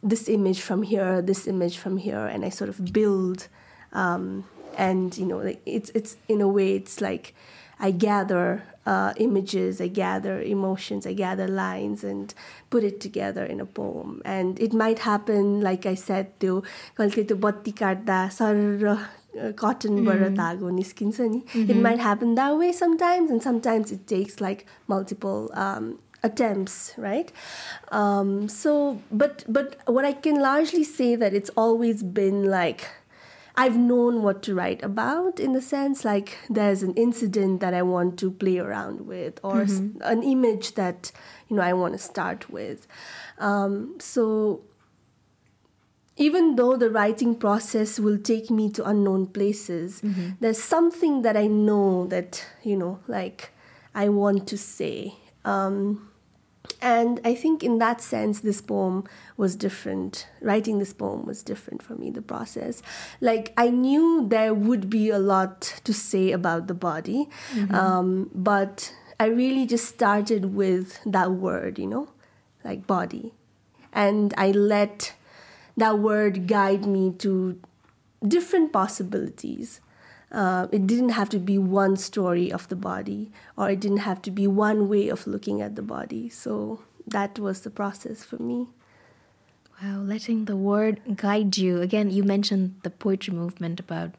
this 0.03 0.29
image 0.29 0.61
from 0.61 0.83
here 0.83 1.23
this 1.23 1.47
image 1.47 1.79
from 1.79 1.97
here 1.97 2.27
and 2.27 2.45
i 2.45 2.49
sort 2.49 2.69
of 2.69 2.93
build 2.93 3.47
um, 3.93 4.45
and 4.77 5.17
you 5.17 5.27
know 5.27 5.39
like 5.39 5.63
it's 5.65 5.91
it's 5.91 6.17
in 6.29 6.41
a 6.41 6.49
way 6.49 6.75
it's 6.75 7.01
like 7.01 7.35
I 7.82 7.92
gather 7.92 8.64
uh, 8.86 9.14
images, 9.18 9.80
I 9.82 9.88
gather 9.88 10.42
emotions, 10.42 11.06
I 11.06 11.14
gather 11.14 11.48
lines, 11.48 12.04
and 12.04 12.34
put 12.70 12.84
it 12.84 13.00
together 13.02 13.46
in 13.46 13.60
a 13.60 13.66
poem. 13.66 14.22
And 14.26 14.60
it 14.60 14.74
might 14.74 15.00
happen, 15.00 15.62
like 15.62 15.86
I 15.86 15.96
said, 15.96 16.34
त्यो 16.40 16.64
कहिले 16.98 17.24
त्यो 17.24 17.38
बत्ती 17.46 17.72
काट्दा 17.84 18.28
sir 18.40 18.98
कटनबाट 19.38 20.22
धागो 20.36 20.70
निस्किन्छ 20.80 21.22
नि 21.22 21.44
it 21.70 21.78
might 21.86 22.00
happen 22.00 22.36
that 22.36 22.58
way 22.58 22.72
sometimes 22.72 23.30
and 23.30 23.44
sometimes 23.44 23.92
it 23.92 24.08
takes 24.08 24.42
like 24.42 24.66
multiple 24.88 25.52
um, 25.54 26.00
attempts 26.24 26.94
right 26.98 27.32
um, 27.92 28.48
so 28.50 29.00
but 29.12 29.44
but 29.48 29.76
what 29.86 30.06
i 30.06 30.12
can 30.28 30.40
largely 30.46 30.84
say 30.84 31.16
that 31.16 31.34
it's 31.34 31.52
always 31.56 32.02
been 32.22 32.44
like 32.46 32.88
I've 33.55 33.77
known 33.77 34.23
what 34.23 34.43
to 34.45 34.55
write 34.55 34.83
about 34.83 35.39
in 35.39 35.53
the 35.53 35.61
sense 35.61 36.05
like 36.05 36.39
there's 36.49 36.83
an 36.83 36.95
incident 36.95 37.61
that 37.61 37.75
I 37.75 37.83
want 37.83 38.19
to 38.21 38.31
play 38.31 38.59
around 38.59 39.07
with 39.07 39.39
or 39.43 39.63
s 39.63 39.81
an 40.01 40.23
image 40.23 40.75
that 40.75 41.13
you 41.49 41.57
know 41.57 41.63
I 41.63 41.73
want 41.75 41.93
to 41.95 41.99
start 41.99 42.49
with. 42.51 42.87
Um, 43.39 43.97
so 44.01 44.63
even 46.17 46.57
though 46.57 46.77
the 46.77 46.91
writing 46.91 47.35
process 47.35 47.99
will 47.99 48.19
take 48.19 48.51
me 48.51 48.71
to 48.71 48.87
unknown 48.89 49.27
places, 49.27 50.01
there's 50.41 50.63
something 50.63 51.23
that 51.23 51.37
I 51.37 51.47
know 51.47 52.07
that 52.07 52.45
you 52.63 52.77
know 52.77 53.01
like 53.09 53.51
I 53.95 54.09
want 54.09 54.47
to 54.49 54.57
say. 54.57 55.15
Um, 55.45 56.09
and 56.83 57.21
I 57.25 57.37
think 57.37 57.63
in 57.63 57.79
that 57.79 58.01
sense, 58.01 58.41
this 58.41 58.61
poem 58.61 59.05
was 59.37 59.55
different. 59.55 60.27
Writing 60.41 60.81
this 60.81 60.93
poem 60.93 61.25
was 61.25 61.45
different 61.45 61.81
for 61.81 61.95
me, 61.95 62.11
the 62.11 62.21
process. 62.21 62.83
Like, 63.21 63.53
I 63.57 63.71
knew 63.71 64.27
there 64.29 64.53
would 64.53 64.91
be 64.91 65.09
a 65.09 65.19
lot 65.21 65.61
to 65.85 65.95
say 65.95 66.33
about 66.33 66.67
the 66.67 66.75
body, 66.75 67.29
um, 67.71 68.31
but 68.35 68.93
I 69.21 69.27
really 69.27 69.65
just 69.65 69.87
started 69.87 70.57
with 70.57 70.99
that 71.07 71.31
word, 71.31 71.79
you 71.79 71.87
know, 71.87 72.09
like 72.65 72.85
body. 72.89 73.33
And 73.93 74.35
I 74.37 74.51
let 74.51 75.15
that 75.77 76.01
word 76.01 76.49
guide 76.49 76.85
me 76.85 77.13
to 77.19 77.61
different 78.27 78.73
possibilities. 78.73 79.81
Uh, 80.33 80.67
it 80.73 80.87
didn't 80.87 81.11
have 81.11 81.29
to 81.29 81.39
be 81.39 81.59
one 81.59 81.95
story 81.97 82.51
of 82.51 82.67
the 82.69 82.77
body, 82.77 83.31
or 83.57 83.69
it 83.71 83.81
didn't 83.81 83.99
have 83.99 84.23
to 84.23 84.31
be 84.31 84.47
one 84.47 84.89
way 84.89 85.09
of 85.11 85.27
looking 85.27 85.61
at 85.61 85.77
the 85.77 85.83
body. 85.83 86.29
So 86.31 86.81
that 87.07 87.39
was 87.39 87.61
the 87.61 87.71
process 87.71 88.25
for 88.25 88.37
me. 88.43 88.69
Wow, 89.83 90.01
letting 90.01 90.47
the 90.47 90.57
word 90.57 91.01
guide 91.17 91.59
you. 91.59 91.83
Again, 91.83 92.11
you 92.11 92.23
mentioned 92.25 92.77
the 92.83 92.89
poetry 92.91 93.35
movement 93.35 93.79
about 93.81 94.15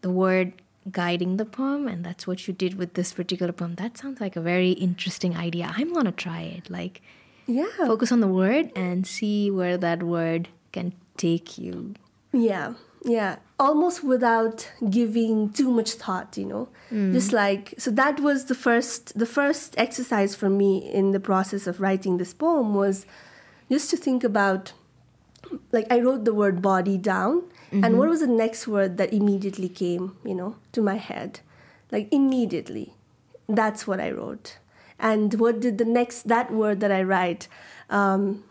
the 0.00 0.10
word 0.10 0.54
guiding 0.90 1.36
the 1.36 1.44
poem, 1.44 1.86
and 1.86 2.02
that's 2.04 2.26
what 2.26 2.48
you 2.48 2.54
did 2.54 2.74
with 2.76 2.94
this 2.94 3.12
particular 3.12 3.52
poem. 3.52 3.74
That 3.76 3.98
sounds 3.98 4.20
like 4.20 4.36
a 4.36 4.40
very 4.40 4.72
interesting 4.72 5.36
idea. 5.36 5.72
I'm 5.76 5.92
gonna 5.92 6.12
try 6.12 6.40
it. 6.42 6.70
Like, 6.70 7.02
Yeah. 7.46 7.66
focus 7.76 8.10
on 8.10 8.20
the 8.20 8.26
word 8.28 8.72
and 8.74 9.06
see 9.06 9.50
where 9.50 9.76
that 9.78 10.02
word 10.02 10.48
can 10.72 10.92
take 11.16 11.56
you. 11.58 11.94
Yeah, 12.32 12.74
yeah. 13.04 13.36
Almost 13.60 14.04
without 14.04 14.70
giving 14.88 15.50
too 15.50 15.70
much 15.72 15.92
thought, 15.92 16.36
you 16.38 16.44
know. 16.46 16.68
Just 17.12 17.32
like 17.32 17.74
so 17.76 17.90
that 17.90 18.20
was 18.20 18.44
the 18.46 18.54
first 18.54 19.18
the 19.18 19.26
first 19.26 19.74
exercise 19.76 20.34
for 20.34 20.48
me 20.48 20.78
in 20.78 21.10
the 21.12 21.20
process 21.20 21.66
of 21.66 21.80
writing 21.80 22.16
this 22.18 22.32
poem 22.32 22.74
was 22.74 23.04
just 23.68 23.90
to 23.90 23.96
think 23.96 24.24
about 24.24 24.72
like 25.72 25.86
I 25.90 26.00
wrote 26.00 26.24
the 26.24 26.32
word 26.34 26.62
body 26.62 26.96
down 26.96 27.42
and 27.70 27.98
what 27.98 28.08
was 28.08 28.20
the 28.20 28.26
next 28.26 28.66
word 28.68 28.96
that 28.96 29.12
immediately 29.12 29.68
came, 29.68 30.16
you 30.24 30.34
know, 30.34 30.56
to 30.72 30.80
my 30.80 30.96
head. 30.96 31.40
Like 31.90 32.08
immediately. 32.12 32.94
That's 33.48 33.86
what 33.86 34.00
I 34.00 34.10
wrote. 34.10 34.58
And 34.98 35.34
what 35.34 35.60
did 35.60 35.78
the 35.78 35.84
next 35.84 36.28
that 36.28 36.50
word 36.52 36.80
that 36.80 36.92
I 36.92 37.02
write 37.02 37.48
um, 37.90 38.44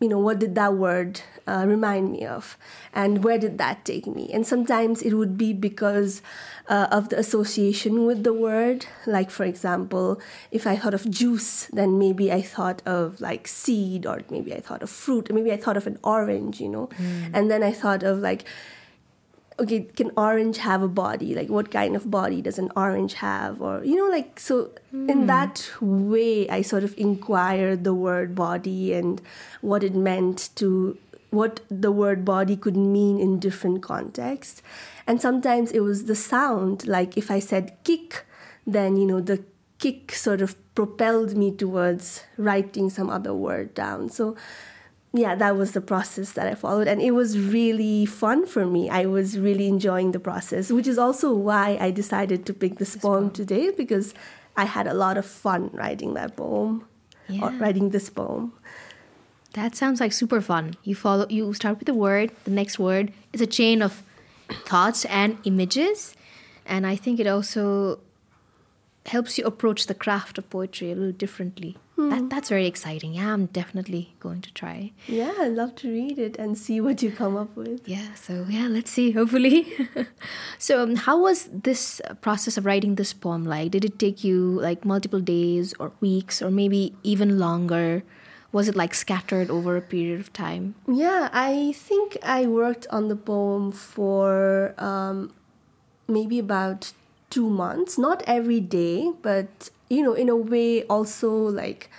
you 0.00 0.08
know, 0.08 0.18
what 0.18 0.38
did 0.38 0.54
that 0.54 0.74
word 0.74 1.20
uh, 1.46 1.64
remind 1.66 2.12
me 2.12 2.26
of? 2.26 2.56
And 2.92 3.22
where 3.22 3.38
did 3.38 3.58
that 3.58 3.84
take 3.84 4.06
me? 4.06 4.30
And 4.32 4.46
sometimes 4.46 5.02
it 5.02 5.14
would 5.14 5.36
be 5.36 5.52
because 5.52 6.22
uh, 6.68 6.88
of 6.90 7.08
the 7.10 7.18
association 7.18 8.06
with 8.06 8.24
the 8.24 8.32
word. 8.32 8.86
Like, 9.06 9.30
for 9.30 9.44
example, 9.44 10.20
if 10.50 10.66
I 10.66 10.76
thought 10.76 10.94
of 10.94 11.10
juice, 11.10 11.66
then 11.72 11.98
maybe 11.98 12.32
I 12.32 12.42
thought 12.42 12.82
of 12.86 13.20
like 13.20 13.46
seed, 13.46 14.06
or 14.06 14.22
maybe 14.30 14.54
I 14.54 14.60
thought 14.60 14.82
of 14.82 14.90
fruit, 14.90 15.30
or 15.30 15.34
maybe 15.34 15.52
I 15.52 15.56
thought 15.56 15.76
of 15.76 15.86
an 15.86 15.98
orange, 16.02 16.60
you 16.60 16.68
know? 16.68 16.88
And 17.32 17.50
then 17.50 17.62
I 17.62 17.72
thought 17.72 18.02
of 18.02 18.18
like, 18.18 18.44
okay, 19.56 19.82
can 19.82 20.10
orange 20.16 20.58
have 20.58 20.82
a 20.82 20.88
body? 20.88 21.32
Like, 21.34 21.48
what 21.48 21.70
kind 21.70 21.94
of 21.94 22.10
body 22.10 22.42
does 22.42 22.58
an 22.58 22.72
orange 22.74 23.14
have? 23.14 23.62
Or, 23.62 23.84
you 23.84 23.94
know, 23.94 24.10
like, 24.10 24.40
so 24.40 24.70
in 24.92 25.26
that 25.26 25.70
way, 25.80 26.48
I 26.48 26.62
sort 26.62 26.82
of 26.82 26.92
inquired 26.98 27.84
the 27.84 27.94
word 27.94 28.34
body 28.34 28.92
and 28.94 29.22
what 29.60 29.84
it 29.84 29.94
meant 29.94 30.50
to, 30.56 30.98
what 31.34 31.60
the 31.68 31.92
word 31.92 32.24
body 32.24 32.56
could 32.56 32.76
mean 32.76 33.18
in 33.18 33.38
different 33.38 33.82
contexts. 33.82 34.62
And 35.06 35.20
sometimes 35.20 35.72
it 35.72 35.80
was 35.80 36.04
the 36.04 36.14
sound, 36.14 36.86
like 36.86 37.16
if 37.16 37.30
I 37.30 37.38
said 37.40 37.76
kick, 37.84 38.24
then, 38.66 38.96
you 38.96 39.06
know, 39.06 39.20
the 39.20 39.44
kick 39.78 40.12
sort 40.12 40.40
of 40.40 40.56
propelled 40.74 41.36
me 41.36 41.50
towards 41.50 42.24
writing 42.36 42.88
some 42.88 43.10
other 43.10 43.34
word 43.34 43.74
down. 43.74 44.08
So, 44.08 44.36
yeah, 45.12 45.34
that 45.36 45.56
was 45.56 45.72
the 45.72 45.80
process 45.80 46.32
that 46.32 46.46
I 46.46 46.54
followed. 46.54 46.88
And 46.88 47.00
it 47.00 47.12
was 47.12 47.38
really 47.38 48.04
fun 48.06 48.46
for 48.46 48.66
me. 48.66 48.88
I 48.88 49.06
was 49.06 49.38
really 49.38 49.68
enjoying 49.68 50.12
the 50.12 50.18
process, 50.18 50.72
which 50.72 50.88
is 50.88 50.98
also 50.98 51.32
why 51.32 51.76
I 51.80 51.90
decided 51.90 52.46
to 52.46 52.54
pick 52.54 52.78
this, 52.78 52.96
poem, 52.96 53.30
today 53.30 53.70
because 53.70 54.14
I 54.56 54.64
had 54.64 54.86
a 54.86 54.94
lot 54.94 55.16
of 55.16 55.26
fun 55.26 55.70
writing 55.72 56.14
that 56.14 56.36
poem 56.36 56.86
or 57.40 57.50
writing 57.50 57.90
this 57.90 58.10
poem. 58.10 58.52
That 59.54 59.74
sounds 59.76 60.00
like 60.00 60.12
super 60.12 60.40
fun. 60.40 60.74
You 60.84 60.94
follow 60.94 61.26
you 61.28 61.52
start 61.54 61.78
with 61.78 61.88
a 61.88 61.94
word, 61.94 62.30
the 62.44 62.50
next 62.50 62.78
word 62.78 63.12
is 63.32 63.40
a 63.40 63.46
chain 63.46 63.82
of 63.82 64.02
thoughts 64.66 65.04
and 65.06 65.38
images. 65.44 66.14
And 66.66 66.86
I 66.86 66.96
think 66.96 67.20
it 67.20 67.26
also 67.26 68.00
helps 69.06 69.36
you 69.38 69.44
approach 69.44 69.86
the 69.86 69.94
craft 69.94 70.38
of 70.38 70.48
poetry 70.48 70.90
a 70.90 70.94
little 70.94 71.12
differently. 71.12 71.76
That 71.96 72.28
that's 72.28 72.48
very 72.48 72.66
exciting. 72.66 73.14
Yeah, 73.14 73.32
I'm 73.32 73.46
definitely 73.46 74.14
going 74.18 74.40
to 74.40 74.52
try. 74.52 74.90
Yeah, 75.06 75.32
I'd 75.38 75.52
love 75.52 75.76
to 75.76 75.88
read 75.88 76.18
it 76.18 76.36
and 76.36 76.58
see 76.58 76.80
what 76.80 77.02
you 77.02 77.12
come 77.12 77.36
up 77.36 77.54
with. 77.54 77.86
Yeah, 77.86 78.14
so 78.14 78.46
yeah, 78.48 78.66
let's 78.66 78.90
see, 78.90 79.12
hopefully. 79.12 79.72
so, 80.58 80.82
um, 80.82 80.96
how 80.96 81.20
was 81.20 81.48
this 81.52 82.00
process 82.20 82.56
of 82.56 82.66
writing 82.66 82.96
this 82.96 83.12
poem 83.12 83.44
like? 83.44 83.70
Did 83.70 83.84
it 83.84 84.00
take 84.00 84.24
you 84.24 84.58
like 84.60 84.84
multiple 84.84 85.20
days 85.20 85.72
or 85.78 85.92
weeks 86.00 86.42
or 86.42 86.50
maybe 86.50 86.96
even 87.04 87.38
longer? 87.38 88.02
Was 88.54 88.68
it 88.68 88.76
like 88.76 88.94
scattered 88.94 89.50
over 89.50 89.76
a 89.76 89.82
period 89.82 90.20
of 90.20 90.32
time? 90.32 90.76
Yeah, 90.86 91.28
I 91.32 91.72
think 91.72 92.16
I 92.22 92.46
worked 92.46 92.86
on 92.88 93.08
the 93.08 93.16
poem 93.16 93.72
for 93.72 94.74
um, 94.78 95.34
maybe 96.06 96.38
about 96.38 96.92
two 97.30 97.50
months. 97.50 97.98
Not 97.98 98.22
every 98.28 98.60
day, 98.60 99.10
but 99.22 99.70
you 99.90 100.04
know, 100.04 100.14
in 100.14 100.28
a 100.28 100.36
way, 100.36 100.84
also 100.84 101.34
like. 101.34 101.90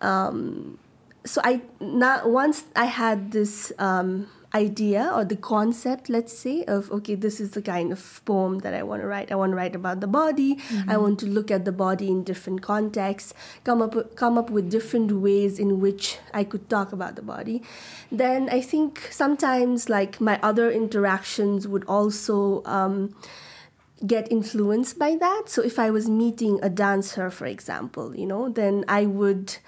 Um, 0.00 0.78
so 1.26 1.42
I 1.44 1.60
now 1.80 2.26
once 2.26 2.64
I 2.74 2.86
had 2.86 3.32
this 3.32 3.70
um, 3.78 4.26
idea 4.54 5.10
or 5.14 5.24
the 5.24 5.36
concept, 5.36 6.08
let's 6.08 6.36
say, 6.36 6.64
of 6.64 6.90
okay, 6.90 7.14
this 7.14 7.40
is 7.40 7.50
the 7.52 7.62
kind 7.62 7.92
of 7.92 8.24
poem 8.24 8.58
that 8.60 8.74
I 8.74 8.82
want 8.82 9.02
to 9.02 9.06
write. 9.06 9.30
I 9.30 9.36
want 9.36 9.52
to 9.52 9.56
write 9.56 9.76
about 9.76 10.00
the 10.00 10.06
body. 10.06 10.58
I 10.88 10.96
want 10.96 11.18
to 11.20 11.26
look 11.26 11.50
at 11.50 11.64
the 11.64 11.72
body 11.72 12.08
in 12.08 12.24
different 12.24 12.62
contexts. 12.62 13.34
Come 13.64 13.82
up 13.82 14.16
come 14.16 14.36
up 14.38 14.50
with 14.50 14.70
different 14.70 15.12
ways 15.12 15.58
in 15.58 15.80
which 15.80 16.18
I 16.34 16.44
could 16.44 16.68
talk 16.68 16.92
about 16.92 17.16
the 17.16 17.22
body. 17.22 17.62
Then 18.10 18.48
I 18.50 18.60
think 18.60 19.08
sometimes 19.10 19.88
like 19.88 20.20
my 20.20 20.38
other 20.42 20.70
interactions 20.70 21.68
would 21.68 21.84
also. 21.84 22.62
Um, 22.64 23.14
get 24.06 24.32
influenced 24.32 24.98
by 24.98 25.14
that. 25.14 25.42
So 25.48 25.62
if 25.62 25.78
I 25.78 25.90
was 25.90 26.08
meeting 26.08 26.58
a 26.62 26.70
dancer, 26.70 27.30
for 27.30 27.44
example, 27.44 28.16
you 28.16 28.24
know, 28.24 28.48
then 28.48 28.82
I 28.88 29.04
would, 29.04 29.58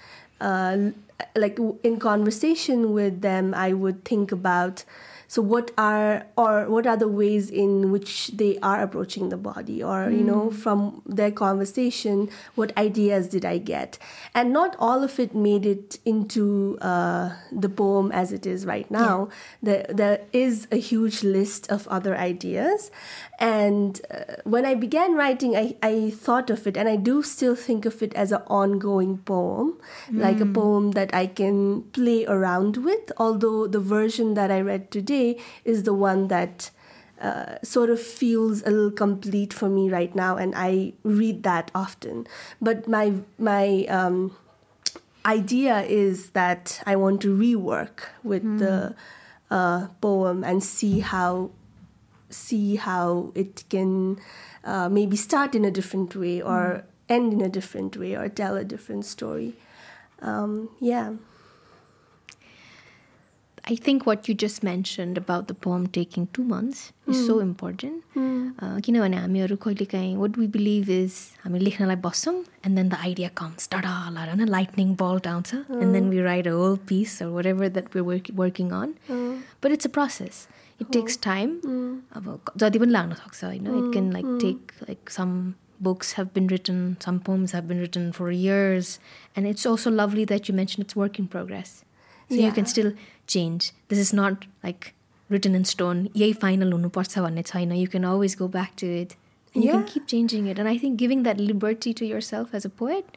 uh, 0.41 0.89
like 1.35 1.59
in 1.83 1.99
conversation 1.99 2.93
with 2.93 3.21
them, 3.21 3.53
I 3.53 3.73
would 3.73 4.05
think 4.05 4.31
about. 4.31 4.83
So 5.27 5.41
what 5.41 5.71
are 5.79 6.27
or 6.37 6.69
what 6.69 6.85
are 6.85 6.97
the 6.97 7.07
ways 7.07 7.49
in 7.49 7.89
which 7.91 8.27
they 8.37 8.59
are 8.61 8.83
approaching 8.83 9.29
the 9.29 9.37
body, 9.37 9.81
or 9.81 10.11
you 10.11 10.23
know, 10.23 10.51
from 10.51 11.01
their 11.07 11.31
conversation, 11.31 12.29
what 12.53 12.75
ideas 12.77 13.29
did 13.29 13.43
I 13.43 13.57
get? 13.57 13.97
And 14.35 14.53
not 14.53 14.75
all 14.77 15.03
of 15.03 15.19
it 15.19 15.33
made 15.33 15.65
it 15.65 15.97
into 16.05 16.77
uh, 16.81 17.31
the 17.51 17.69
poem 17.69 18.11
as 18.11 18.31
it 18.31 18.45
is 18.45 18.67
right 18.67 18.89
now. 18.91 19.29
There, 19.63 19.87
there 19.89 20.21
is 20.33 20.67
a 20.71 20.77
huge 20.77 21.23
list 21.23 21.71
of 21.71 21.87
other 21.87 22.15
ideas, 22.15 22.91
and 23.43 23.99
uh, 24.09 24.35
when 24.45 24.65
I 24.65 24.73
began 24.73 25.15
writing, 25.15 25.53
I, 25.53 25.75
I 25.83 26.11
thought 26.11 26.49
of 26.49 26.65
it, 26.65 26.77
and 26.77 26.87
I 26.87 26.95
do 26.95 27.21
still 27.21 27.57
think 27.57 27.85
of 27.85 28.01
it 28.01 28.13
as 28.13 28.31
an 28.31 28.41
ongoing 28.47 29.17
poem, 29.17 29.73
like 30.13 30.39
a 30.39 30.45
poem 30.45 30.91
that 30.91 31.13
I 31.13 31.27
can 31.27 31.81
play 31.91 32.25
around 32.25 32.77
with. 32.77 33.11
Although 33.17 33.67
the 33.67 33.81
version 33.81 34.35
that 34.35 34.49
I 34.49 34.61
read 34.61 34.91
today 34.91 35.37
is 35.65 35.83
the 35.83 35.93
one 35.93 36.29
that 36.29 36.71
uh, 37.19 37.57
sort 37.63 37.89
of 37.89 37.99
feels 38.01 38.61
a 38.61 38.71
little 38.71 38.91
complete 38.91 39.51
for 39.51 39.67
me 39.67 39.89
right 39.89 40.15
now, 40.15 40.37
and 40.37 40.53
I 40.55 40.93
read 41.03 41.43
that 41.43 41.69
often. 41.75 42.25
But 42.61 42.87
my 42.87 43.11
my 43.37 43.83
um, 43.89 44.37
idea 45.25 45.81
is 45.81 46.29
that 46.29 46.81
I 46.85 46.95
want 46.95 47.19
to 47.23 47.35
rework 47.35 48.07
with 48.23 48.59
the 48.59 48.95
uh, 49.51 49.87
poem 49.99 50.45
and 50.45 50.63
see 50.63 51.01
how 51.01 51.51
see 52.32 52.76
how 52.76 53.32
it 53.34 53.64
can 53.68 54.18
uh, 54.64 54.88
maybe 54.88 55.16
start 55.16 55.54
in 55.54 55.64
a 55.64 55.70
different 55.70 56.14
way 56.14 56.40
or 56.42 56.84
end 57.08 57.32
in 57.32 57.40
a 57.40 57.48
different 57.48 57.96
way 57.96 58.14
or 58.14 58.28
tell 58.28 58.56
a 58.56 58.64
different 58.64 59.04
story. 59.04 59.54
Um, 60.20 60.70
yeah. 60.80 61.14
I 63.70 63.76
think 63.76 64.06
what 64.06 64.28
you 64.28 64.34
just 64.34 64.62
mentioned 64.62 65.18
about 65.18 65.48
the 65.48 65.54
poem 65.54 65.88
taking 65.88 66.26
two 66.28 66.42
months 66.42 66.92
is 67.06 67.26
so 67.26 67.38
important. 67.40 68.02
Uh, 68.16 68.80
किनभने 68.84 69.16
हामीहरू 69.16 69.56
कहिलेकाहीँ 69.64 70.16
what 70.16 70.38
we 70.38 70.46
believe 70.46 70.88
is 70.88 71.18
हामी 71.44 71.58
लेख्नलाई 71.60 71.96
बस्छौँ 72.06 72.44
and 72.64 72.78
then 72.78 72.88
the 72.88 73.00
idea 73.08 73.28
comes 73.40 73.68
डडा 73.74 73.92
लाएर 74.14 74.28
होइन 74.28 74.48
lightning 74.48 74.94
bolt 75.02 75.26
आउँछ 75.26 75.52
and 75.82 75.94
then 75.94 76.08
we 76.08 76.20
write 76.20 76.46
a 76.46 76.56
whole 76.56 76.78
piece 76.78 77.20
or 77.20 77.30
whatever 77.30 77.68
that 77.68 77.92
we're 77.92 78.04
work, 78.04 78.30
working 78.34 78.72
on. 78.72 78.94
But 79.60 79.72
it's 79.72 79.84
a 79.84 79.92
process. 79.98 80.48
It 80.80 80.90
takes 80.96 81.16
time. 81.16 81.54
अब 82.16 82.40
जति 82.56 82.78
पनि 82.78 82.92
लाग्न 82.92 83.14
सक्छ 83.14 83.44
होइन 83.44 83.66
it 83.78 83.88
can 83.96 84.10
like 84.16 84.28
take 84.42 84.74
like 84.88 85.10
some 85.18 85.32
books 85.86 86.12
have 86.18 86.30
been 86.36 86.46
written, 86.52 86.78
some 87.06 87.18
poems 87.26 87.52
have 87.52 87.66
been 87.66 87.80
written 87.84 88.06
for 88.12 88.30
years, 88.32 88.92
and 89.36 89.50
it's 89.50 89.66
also 89.72 89.90
lovely 89.90 90.24
that 90.32 90.48
you 90.48 90.54
mentioned 90.60 90.84
it's 90.86 90.96
work 91.00 91.18
in 91.22 91.28
progress. 91.34 91.74
So 92.30 92.38
you 92.38 92.52
can 92.56 92.64
Yeah. 92.64 92.72
still 92.72 92.92
change. 93.34 93.68
This 93.92 94.00
is 94.04 94.12
not 94.20 94.46
like 94.68 94.88
written 95.34 95.54
in 95.58 95.64
stone. 95.64 96.02
यही 96.16 96.34
final 96.44 96.72
हुनुपर्छ 96.72 97.18
भन्ने 97.26 97.42
छैन. 97.42 97.72
You 97.72 97.88
can 97.94 98.04
always 98.04 98.36
go 98.42 98.48
back 98.58 98.76
to 98.82 98.90
it. 99.00 99.14
And 99.54 99.64
you 99.64 99.70
can 99.72 99.82
Yeah. 99.82 99.88
keep 99.92 100.06
changing 100.14 100.48
it. 100.52 100.58
And 100.58 100.72
I 100.72 100.76
think 100.84 100.98
giving 101.04 101.22
that 101.28 101.40
liberty 101.52 101.94
to 102.02 102.06
yourself 102.06 102.54
as 102.60 102.68
a 102.70 102.72
poet 102.82 103.16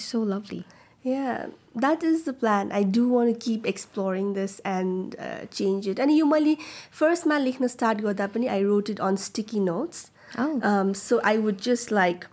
is 0.00 0.04
so 0.14 0.22
lovely. 0.34 0.64
Yeah, 1.05 1.49
that 1.75 2.01
is 2.01 2.23
the 2.23 2.33
plan. 2.33 2.71
I 2.71 2.81
do 2.81 3.07
want 3.07 3.31
to 3.31 3.39
keep 3.39 3.63
exploring 3.63 4.33
this 4.33 4.59
and 4.65 5.15
uh, 5.19 5.45
change 5.51 5.87
it. 5.87 5.99
And 5.99 6.11
usually, 6.11 6.57
first 6.89 7.27
my 7.27 7.39
likhna 7.39 7.69
start 7.69 8.01
garda 8.01 8.27
pani 8.27 8.49
I 8.49 8.63
wrote 8.63 8.89
it 8.89 8.99
on 8.99 9.15
sticky 9.15 9.59
notes. 9.59 10.09
Oh. 10.35 10.59
Um, 10.63 10.95
so 10.95 11.21
I 11.23 11.37
would 11.37 11.59
just 11.59 11.91
like 11.91 12.25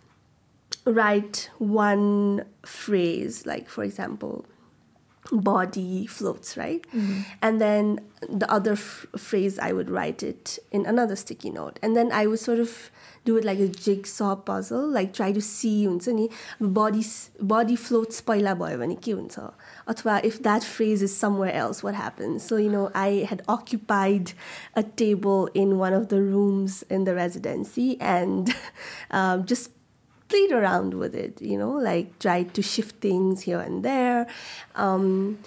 write 0.86 1.50
one 1.58 2.46
phrase, 2.64 3.44
like 3.44 3.68
for 3.68 3.84
example, 3.84 4.46
body 5.30 6.06
floats, 6.06 6.56
right? 6.56 6.82
Mm-hmm. 6.94 7.20
And 7.42 7.60
then 7.60 8.00
the 8.26 8.50
other 8.50 8.72
f- 8.72 9.04
phrase 9.18 9.58
I 9.58 9.72
would 9.72 9.90
write 9.90 10.22
it 10.22 10.58
in 10.70 10.86
another 10.86 11.14
sticky 11.14 11.50
note. 11.50 11.78
And 11.82 11.94
then 11.94 12.10
I 12.10 12.26
would 12.26 12.40
sort 12.40 12.58
of 12.58 12.90
do 13.25 13.37
it 13.37 13.43
like 13.43 13.59
a 13.59 13.67
jigsaw 13.67 14.35
puzzle, 14.35 14.87
like 14.87 15.13
try 15.13 15.31
to 15.31 15.41
see 15.41 15.85
हुन्छ 15.85 16.07
नि 16.09 16.29
body 16.61 17.03
body 17.53 17.75
floats 17.75 18.21
पहिला 18.21 18.53
भयो 18.63 18.77
भने 18.77 18.95
के 19.03 19.11
हुन्छ 19.11 19.39
अथवा 19.87 20.23
if 20.23 20.41
that 20.43 20.63
phrase 20.63 21.01
is 21.01 21.15
somewhere 21.15 21.53
else 21.53 21.83
what 21.83 21.95
happens 21.95 22.43
so 22.43 22.57
you 22.57 22.69
know 22.69 22.89
I 22.95 23.25
had 23.29 23.41
occupied 23.47 24.33
a 24.75 24.83
table 24.83 25.49
in 25.53 25.77
one 25.77 25.93
of 25.93 26.09
the 26.09 26.21
rooms 26.21 26.83
in 26.89 27.03
the 27.03 27.15
residency 27.15 27.97
and 27.99 28.53
um, 29.11 29.45
just 29.45 29.71
played 30.29 30.51
around 30.51 30.93
with 30.93 31.15
it, 31.15 31.41
you 31.41 31.57
know, 31.57 31.71
like 31.71 32.19
tried 32.19 32.53
to 32.53 32.61
shift 32.61 32.97
things 33.01 33.43
here 33.43 33.59
and 33.59 33.83
there. 33.83 34.27
Um, 34.75 35.39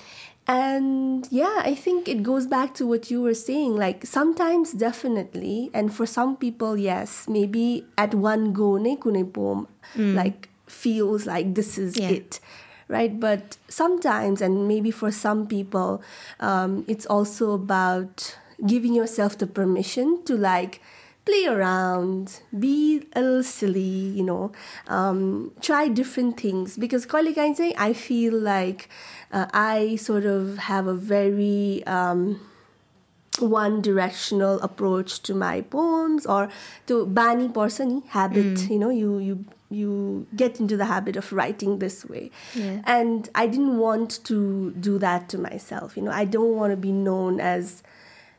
and 0.47 1.27
yeah, 1.31 1.61
I 1.63 1.73
think 1.75 2.07
it 2.07 2.21
goes 2.23 2.45
back 2.47 2.73
to 2.75 2.85
what 2.87 3.09
you 3.09 3.21
were 3.21 3.33
saying. 3.33 3.75
Like 3.75 4.05
sometimes, 4.05 4.71
definitely, 4.73 5.71
and 5.73 5.93
for 5.93 6.05
some 6.05 6.37
people, 6.37 6.77
yes, 6.77 7.27
maybe 7.27 7.85
at 7.97 8.13
one 8.13 8.53
go, 8.53 8.77
ne 8.77 8.95
kune 8.95 9.25
poem, 9.31 9.67
like 9.95 10.49
feels 10.67 11.25
like 11.25 11.55
this 11.55 11.77
is 11.77 11.97
Yeah. 11.97 12.09
it. 12.11 12.39
right? 12.87 13.19
But 13.19 13.57
sometimes, 13.67 14.41
and 14.41 14.67
maybe 14.67 14.91
for 14.91 15.09
some 15.11 15.47
people, 15.47 16.03
um, 16.39 16.85
it's 16.87 17.07
also 17.07 17.51
about 17.53 18.37
giving 18.67 18.93
yourself 18.93 19.39
the 19.39 19.47
permission 19.47 20.23
to 20.25 20.37
like 20.37 20.81
play 21.25 21.45
around, 21.47 22.41
be 22.57 23.07
a 23.13 23.21
little 23.21 23.43
silly, 23.43 23.79
you 23.81 24.23
know, 24.23 24.51
um, 24.87 25.51
try 25.61 25.87
different 25.87 26.39
things. 26.39 26.77
Because 26.77 27.05
Kailikain 27.05 27.73
I 27.77 27.93
feel 27.93 28.33
like 28.33 28.89
uh, 29.31 29.47
I 29.53 29.95
sort 29.95 30.25
of 30.25 30.57
have 30.57 30.87
a 30.87 30.93
very 30.93 31.83
um, 31.87 32.39
one 33.39 33.81
directional 33.81 34.59
approach 34.61 35.21
to 35.23 35.33
my 35.33 35.61
poems 35.61 36.25
or 36.25 36.49
to 36.87 37.05
bani 37.05 37.49
person 37.49 38.01
habit 38.07 38.69
you 38.69 38.79
know 38.79 38.89
you 38.89 39.17
you 39.19 39.45
you 39.69 40.25
get 40.37 40.59
into 40.59 40.77
the 40.77 40.85
habit 40.85 41.17
of 41.17 41.33
writing 41.33 41.79
this 41.79 42.05
way 42.05 42.31
Yeah. 42.53 42.81
and 42.85 43.29
i 43.35 43.45
didn't 43.45 43.77
want 43.77 44.23
to 44.25 44.71
do 44.79 44.97
that 44.99 45.27
to 45.29 45.37
myself 45.37 45.97
you 45.97 46.03
know 46.03 46.11
i 46.11 46.23
don't 46.23 46.55
want 46.55 46.71
to 46.71 46.77
be 46.77 46.93
known 46.93 47.41
as 47.41 47.83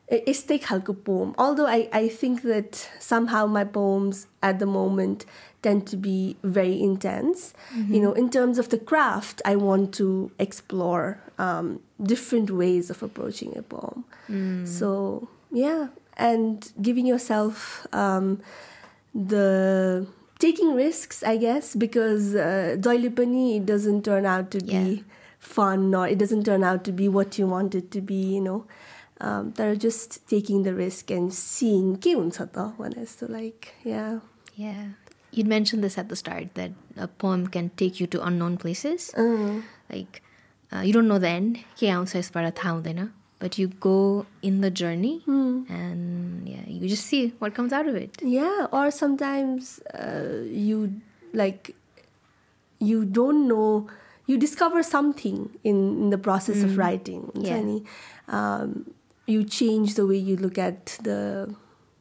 este 0.08 0.60
khalko 0.60 0.94
poem. 1.04 1.34
Although 1.38 1.66
I, 1.66 1.88
I 1.92 2.08
think 2.08 2.42
that 2.42 2.88
somehow 3.00 3.46
my 3.46 3.64
poems 3.64 4.26
at 4.42 4.58
the 4.58 4.66
moment 4.66 5.26
tend 5.62 5.86
to 5.88 5.96
be 5.96 6.36
very 6.42 6.80
intense. 6.80 7.54
You 7.94 8.00
know 8.02 8.12
in 8.12 8.30
terms 8.30 8.58
of 8.58 8.68
the 8.68 8.78
craft 8.78 9.42
i 9.44 9.56
want 9.56 9.92
to 9.94 10.30
explore 10.38 11.20
um, 11.38 11.80
different 12.02 12.50
ways 12.50 12.88
of 12.90 13.02
approaching 13.02 13.56
a 13.56 13.62
poem. 13.62 14.04
So 14.66 15.28
yeah. 15.52 15.88
And 16.18 16.72
giving 16.80 17.06
yourself 17.06 17.86
um, 17.92 18.40
the 19.14 20.06
taking 20.38 20.74
risks 20.74 21.22
i 21.22 21.36
guess 21.36 21.74
because 21.74 22.34
uh, 22.34 22.76
doile 22.78 23.08
pani 23.10 23.56
it 23.56 23.64
doesn't 23.66 24.04
turn 24.04 24.26
out 24.26 24.50
to 24.50 24.60
be 24.60 25.02
fun 25.38 25.94
or 25.94 26.06
it 26.06 26.18
doesn't 26.18 26.44
turn 26.44 26.62
out 26.62 26.84
to 26.84 26.92
be 26.92 27.08
what 27.08 27.38
you 27.38 27.46
want 27.46 27.74
it 27.74 27.90
to 27.90 28.00
be 28.02 28.14
you 28.34 28.40
know 28.40 28.66
um, 29.19 29.51
that 29.55 29.67
are 29.67 29.75
just 29.75 30.27
taking 30.27 30.63
the 30.63 30.73
risk 30.73 31.11
and 31.11 31.33
seeing 31.33 31.95
ke 31.97 32.15
huncha 32.19 32.47
ta 32.51 32.73
one 32.77 32.93
has 33.03 33.15
to 33.23 33.27
like 33.39 33.73
yeah 33.83 34.19
Yeah. 34.61 34.79
You'd 35.31 35.47
mentioned 35.47 35.83
this 35.83 35.97
at 35.97 36.09
the 36.09 36.15
start 36.19 36.55
that 36.55 36.71
a 37.03 37.07
poem 37.07 37.47
can 37.47 37.69
take 37.81 37.99
you 38.01 38.07
to 38.15 38.19
unknown 38.29 38.57
places. 38.63 39.05
Like, 39.89 40.21
uh, 40.73 40.81
you 40.81 40.91
don't 40.97 41.07
know 41.07 41.19
the 41.25 41.29
end. 41.29 41.59
के 41.79 41.87
आउँछ 41.89 42.15
यसबाट 42.15 42.51
थाहा 42.57 42.73
हुँदैन. 42.73 43.09
But 43.39 43.57
you 43.57 43.69
go 43.85 44.25
in 44.49 44.59
the 44.65 44.69
journey 44.81 45.13
and 45.27 46.47
yeah, 46.47 46.67
you 46.67 46.89
just 46.95 47.07
see 47.07 47.21
what 47.39 47.55
comes 47.55 47.73
out 47.73 47.87
of 47.87 47.95
it. 47.95 48.21
Yeah, 48.21 48.67
or 48.71 48.91
sometimes 48.91 49.79
uh, 49.95 50.43
you 50.65 51.01
like 51.33 51.73
you 52.91 53.03
don't 53.05 53.47
know 53.47 53.87
you 54.27 54.37
discover 54.37 54.83
something 54.83 55.49
in, 55.63 55.77
in 56.03 56.09
the 56.09 56.17
process 56.17 56.61
of 56.61 56.77
writing. 56.77 57.31
Yeah. 57.33 57.55
Jani. 57.55 57.83
Um, 58.27 58.93
you 59.26 59.44
change 59.44 59.94
the 59.94 60.06
way 60.06 60.16
you 60.16 60.36
look 60.36 60.58
at 60.58 60.98
the 61.02 61.54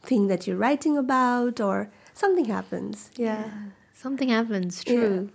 thing 0.04 0.28
that 0.28 0.46
you're 0.46 0.58
writing 0.58 0.98
about, 0.98 1.60
or 1.60 1.90
something 2.14 2.46
happens. 2.46 3.12
Yeah. 3.16 3.50
Something 3.94 4.30
happens, 4.30 4.84
true. 4.84 5.32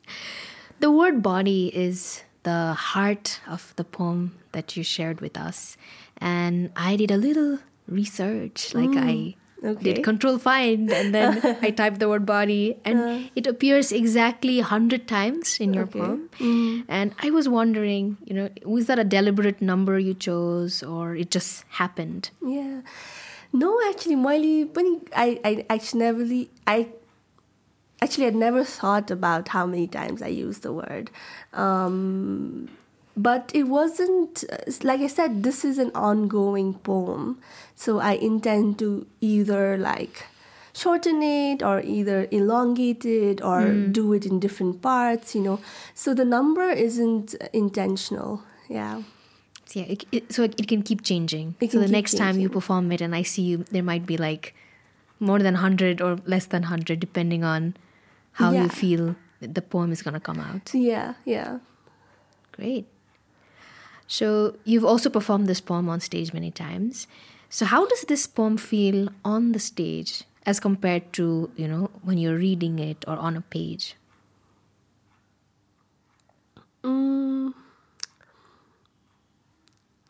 the 0.80 0.90
word 0.90 1.22
body 1.22 1.74
is 1.74 2.22
the 2.42 2.72
heart 2.72 3.40
of 3.48 3.74
the 3.76 3.84
poem 3.84 4.38
that 4.52 4.76
you 4.76 4.84
shared 4.84 5.20
with 5.20 5.36
us. 5.36 5.76
And 6.18 6.70
I 6.76 6.96
did 6.96 7.10
a 7.10 7.16
little 7.16 7.58
research. 7.88 8.74
Like 8.74 8.90
I 8.90 9.12
mm. 9.12 9.34
Okay. 9.62 9.92
Did 9.92 10.04
control 10.04 10.38
find 10.38 10.90
and 10.90 11.14
then 11.14 11.58
I 11.62 11.70
typed 11.70 11.98
the 11.98 12.08
word 12.08 12.24
body 12.24 12.78
and 12.84 13.00
uh, 13.00 13.28
it 13.36 13.46
appears 13.46 13.92
exactly 13.92 14.56
100 14.58 15.06
times 15.06 15.58
in 15.60 15.74
your 15.74 15.84
okay. 15.84 15.98
poem. 15.98 16.30
Mm. 16.38 16.84
And 16.88 17.14
I 17.22 17.30
was 17.30 17.48
wondering, 17.48 18.16
you 18.24 18.34
know, 18.34 18.48
was 18.64 18.86
that 18.86 18.98
a 18.98 19.04
deliberate 19.04 19.60
number 19.60 19.98
you 19.98 20.14
chose 20.14 20.82
or 20.82 21.14
it 21.14 21.30
just 21.30 21.64
happened? 21.68 22.30
Yeah. 22.42 22.80
No, 23.52 23.78
actually, 23.88 24.16
Miley, 24.16 24.64
when 24.64 25.02
I, 25.14 25.40
I 25.44 25.66
actually, 25.68 26.50
I 26.66 26.88
actually, 28.00 28.26
I 28.28 28.30
never 28.30 28.64
thought 28.64 29.10
about 29.10 29.48
how 29.48 29.66
many 29.66 29.86
times 29.86 30.22
I 30.22 30.28
used 30.28 30.62
the 30.62 30.72
word. 30.72 31.10
Um, 31.52 32.70
but 33.16 33.50
it 33.54 33.64
wasn't 33.64 34.44
like 34.82 35.00
I 35.00 35.06
said. 35.06 35.42
This 35.42 35.64
is 35.64 35.78
an 35.78 35.90
ongoing 35.94 36.74
poem, 36.74 37.38
so 37.74 37.98
I 37.98 38.12
intend 38.12 38.78
to 38.78 39.06
either 39.20 39.76
like 39.76 40.26
shorten 40.72 41.22
it 41.22 41.62
or 41.62 41.80
either 41.80 42.28
elongate 42.30 43.04
it 43.04 43.42
or 43.42 43.62
hmm. 43.62 43.92
do 43.92 44.12
it 44.12 44.24
in 44.24 44.40
different 44.40 44.80
parts. 44.82 45.34
You 45.34 45.42
know, 45.42 45.60
so 45.94 46.14
the 46.14 46.24
number 46.24 46.70
isn't 46.70 47.34
intentional. 47.52 48.42
Yeah. 48.68 49.02
So, 49.66 49.80
yeah, 49.80 49.86
it, 49.86 50.04
it, 50.10 50.32
so 50.32 50.42
it, 50.42 50.58
it 50.58 50.66
can 50.66 50.82
keep 50.82 51.02
changing. 51.02 51.54
It 51.60 51.70
so 51.70 51.78
the 51.78 51.88
next 51.88 52.16
time 52.16 52.40
you 52.40 52.48
perform 52.48 52.90
it 52.90 53.00
and 53.00 53.14
I 53.14 53.22
see 53.22 53.42
you, 53.42 53.58
there 53.70 53.84
might 53.84 54.04
be 54.04 54.16
like 54.16 54.54
more 55.20 55.38
than 55.38 55.54
100 55.54 56.00
or 56.00 56.18
less 56.26 56.46
than 56.46 56.62
100, 56.62 56.98
depending 56.98 57.44
on 57.44 57.76
how 58.32 58.50
Yeah. 58.50 58.64
you 58.64 58.68
feel 58.68 59.16
the 59.40 59.62
poem 59.62 59.92
is 59.92 60.02
going 60.02 60.14
to 60.14 60.20
come 60.20 60.40
out. 60.40 60.74
Yeah. 60.74 61.14
Yeah. 61.24 61.58
Great. 62.52 62.86
So 64.10 64.56
you've 64.64 64.84
also 64.84 65.08
performed 65.08 65.46
this 65.46 65.60
poem 65.60 65.88
on 65.88 66.00
stage 66.00 66.32
many 66.32 66.50
times. 66.50 67.06
So 67.48 67.64
how 67.64 67.86
does 67.86 68.02
this 68.02 68.26
poem 68.26 68.56
feel 68.56 69.08
on 69.24 69.52
the 69.52 69.60
stage 69.60 70.24
as 70.44 70.58
compared 70.58 71.12
to, 71.12 71.48
you 71.54 71.68
know, 71.68 71.90
when 72.02 72.18
you're 72.18 72.36
reading 72.36 72.80
it 72.80 73.04
or 73.06 73.14
on 73.14 73.36
a 73.36 73.40
page? 73.40 73.94
Mm. 76.82 77.54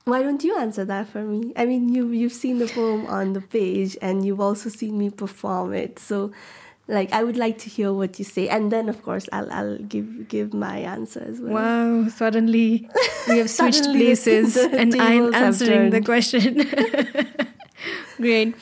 Why 0.06 0.22
don't 0.22 0.42
you 0.42 0.56
answer 0.56 0.86
that 0.86 1.08
for 1.08 1.20
me? 1.20 1.52
I 1.54 1.66
mean, 1.66 1.92
you 1.92 2.08
you've 2.08 2.32
seen 2.32 2.58
the 2.58 2.68
poem 2.68 3.04
on 3.04 3.34
the 3.34 3.42
page, 3.42 3.98
and 4.00 4.24
you've 4.24 4.40
also 4.40 4.70
seen 4.70 4.96
me 4.96 5.10
perform 5.10 5.74
it. 5.74 5.98
So, 5.98 6.32
like, 6.90 7.12
I 7.12 7.22
would 7.22 7.37
like 7.37 7.59
to 7.59 7.70
hear 7.70 7.92
what 7.92 8.18
you 8.18 8.24
say, 8.24 8.48
and 8.48 8.70
then, 8.70 8.88
of 8.88 9.03
course, 9.03 9.29
I'll 9.33 9.50
I'll 9.50 9.79
give 9.79 10.29
give 10.29 10.53
my 10.53 10.79
answer 10.79 11.22
as 11.26 11.40
well. 11.40 11.55
Wow, 11.55 12.09
suddenly 12.09 12.88
we 13.29 13.38
have 13.38 13.50
switched 13.59 13.85
places 13.96 14.57
and 14.57 14.94
I'm 15.00 15.35
answering 15.35 15.90
the 15.90 16.03
question. 16.03 16.66
Great. 18.16 18.55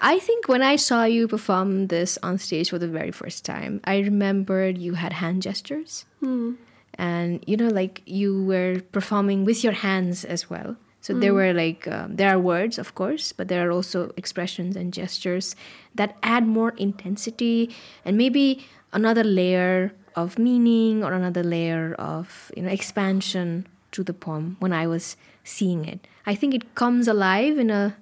I 0.00 0.18
think 0.18 0.48
when 0.48 0.62
I 0.62 0.76
saw 0.76 1.04
you 1.04 1.26
perform 1.26 1.88
this 1.88 2.18
on 2.22 2.38
stage 2.38 2.70
for 2.70 2.78
the 2.78 2.88
very 2.88 3.10
first 3.10 3.44
time, 3.44 3.80
I 3.84 3.98
remembered 3.98 4.78
you 4.78 4.94
had 4.94 5.12
hand 5.12 5.42
gestures. 5.42 6.06
Hmm. 6.20 6.54
And, 6.94 7.42
you 7.46 7.56
know, 7.56 7.68
like 7.68 8.02
you 8.06 8.44
were 8.44 8.80
performing 8.92 9.44
with 9.44 9.62
your 9.62 9.72
hands 9.72 10.24
as 10.24 10.50
well. 10.50 10.76
So 11.08 11.14
there 11.14 11.32
were 11.32 11.54
like, 11.54 11.88
um, 11.88 12.16
there 12.16 12.28
are 12.28 12.38
words, 12.38 12.76
of 12.76 12.94
course, 12.94 13.32
but 13.32 13.48
there 13.48 13.66
are 13.66 13.72
also 13.72 14.12
expressions 14.18 14.76
and 14.76 14.92
gestures 14.92 15.56
that 15.94 16.18
add 16.22 16.46
more 16.46 16.72
intensity 16.76 17.74
and 18.04 18.18
maybe 18.18 18.66
another 18.92 19.24
layer 19.24 19.94
of 20.14 20.38
meaning 20.38 21.02
or 21.02 21.14
another 21.14 21.42
layer 21.42 21.94
of, 21.94 22.52
you 22.54 22.62
know, 22.62 22.68
expansion 22.68 23.66
to 23.92 24.04
the 24.04 24.12
poem 24.12 24.58
when 24.58 24.74
I 24.74 24.86
was 24.86 25.16
seeing 25.44 25.86
it. 25.86 26.06
I 26.26 26.34
think 26.34 26.52
it 26.52 26.74
comes 26.74 27.08
alive 27.08 27.56
in 27.56 27.70
a 27.70 27.96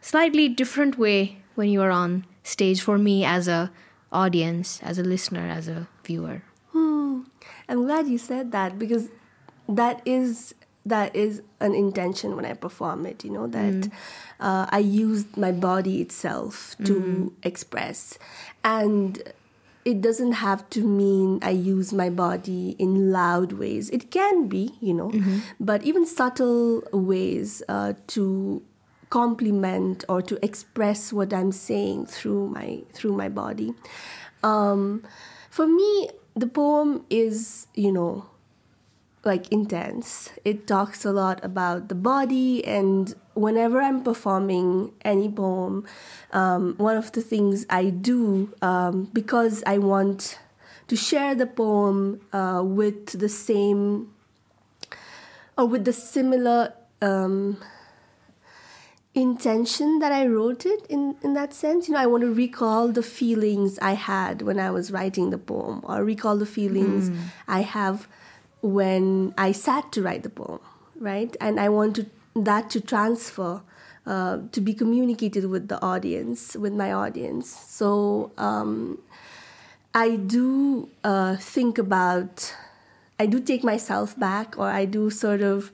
slightly 0.00 0.48
different 0.48 0.98
way 0.98 1.36
when 1.54 1.68
you 1.68 1.80
are 1.82 1.92
on 1.92 2.26
stage 2.42 2.80
for 2.82 2.98
me 2.98 3.24
as 3.24 3.46
a 3.46 3.70
audience, 4.10 4.80
as 4.82 4.98
a 4.98 5.04
listener, 5.04 5.46
as 5.46 5.68
a 5.68 5.86
viewer. 6.04 6.42
Hmm. 6.72 7.20
I'm 7.68 7.84
glad 7.84 8.08
you 8.08 8.18
said 8.18 8.50
that 8.50 8.76
because 8.76 9.08
that 9.68 10.02
is 10.04 10.52
that 10.90 11.16
is 11.16 11.42
an 11.60 11.74
intention 11.74 12.36
when 12.36 12.44
I 12.44 12.54
perform 12.54 13.06
it. 13.06 13.24
You 13.24 13.32
know 13.32 13.46
that 13.48 13.90
uh, 14.38 14.66
I 14.70 14.78
use 14.78 15.24
my 15.36 15.52
body 15.52 16.00
itself 16.02 16.76
to 16.84 17.32
express, 17.42 18.18
and 18.62 19.22
it 19.84 20.00
doesn't 20.02 20.32
have 20.32 20.68
to 20.70 20.84
mean 20.86 21.38
I 21.42 21.50
use 21.50 21.92
my 21.92 22.10
body 22.10 22.76
in 22.78 23.10
loud 23.10 23.52
ways. 23.52 23.88
It 23.90 24.10
can 24.10 24.46
be, 24.48 24.74
you 24.80 24.92
know, 24.94 25.10
but 25.58 25.82
even 25.82 26.04
subtle 26.06 26.82
ways 26.92 27.62
uh, 27.68 27.94
to 28.08 28.62
complement 29.10 30.04
or 30.08 30.22
to 30.22 30.38
express 30.44 31.12
what 31.12 31.32
I'm 31.34 31.50
saying 31.52 32.06
through 32.06 32.48
my 32.48 32.82
through 32.92 33.16
my 33.16 33.28
body. 33.28 33.74
Um, 34.42 35.02
for 35.50 35.66
me, 35.66 36.10
the 36.36 36.46
poem 36.46 37.04
is, 37.10 37.66
you 37.74 37.90
know, 37.92 38.29
like 39.24 39.50
intense. 39.52 40.30
It 40.44 40.66
talks 40.66 41.04
a 41.04 41.12
lot 41.12 41.44
about 41.44 41.88
the 41.88 41.94
body, 41.94 42.64
and 42.64 43.14
whenever 43.34 43.80
I'm 43.80 44.02
performing 44.02 44.92
any 45.02 45.30
poem, 45.30 45.86
um, 46.32 46.74
one 46.78 46.96
of 46.96 47.12
the 47.12 47.20
things 47.20 47.66
I 47.68 47.90
do 47.90 48.54
um, 48.62 49.10
because 49.12 49.62
I 49.66 49.78
want 49.78 50.38
to 50.88 50.96
share 50.96 51.34
the 51.34 51.46
poem 51.46 52.20
uh, 52.32 52.62
with 52.64 53.18
the 53.18 53.28
same 53.28 54.12
or 55.56 55.66
with 55.66 55.84
the 55.84 55.92
similar 55.92 56.72
um, 57.02 57.58
intention 59.14 59.98
that 59.98 60.12
I 60.12 60.26
wrote 60.26 60.64
it 60.64 60.86
in, 60.86 61.16
in 61.22 61.34
that 61.34 61.52
sense. 61.52 61.88
You 61.88 61.94
know, 61.94 62.00
I 62.00 62.06
want 62.06 62.22
to 62.22 62.32
recall 62.32 62.88
the 62.88 63.02
feelings 63.02 63.78
I 63.80 63.92
had 63.92 64.42
when 64.42 64.58
I 64.58 64.70
was 64.70 64.90
writing 64.90 65.30
the 65.30 65.38
poem 65.38 65.80
or 65.84 66.02
recall 66.04 66.36
the 66.36 66.46
feelings 66.46 67.10
I 67.46 67.60
have 67.62 68.08
when 68.62 69.34
I 69.38 69.52
sat 69.52 69.92
to 69.92 70.02
write 70.02 70.22
the 70.22 70.30
poem, 70.30 70.60
right? 70.98 71.34
And 71.40 71.58
I 71.58 71.68
wanted 71.68 72.10
that 72.36 72.70
to 72.70 72.80
transfer, 72.80 73.62
uh, 74.06 74.38
to 74.52 74.60
be 74.60 74.74
communicated 74.74 75.46
with 75.46 75.68
the 75.68 75.82
audience, 75.82 76.56
with 76.56 76.72
my 76.72 76.92
audience. 76.92 77.48
So 77.48 78.32
um, 78.38 78.98
I 79.94 80.16
do 80.16 80.88
uh, 81.02 81.36
think 81.36 81.78
about, 81.78 82.54
I 83.18 83.26
do 83.26 83.40
take 83.40 83.64
myself 83.64 84.18
back, 84.18 84.58
or 84.58 84.66
I 84.66 84.84
do 84.84 85.10
sort 85.10 85.40
of 85.40 85.72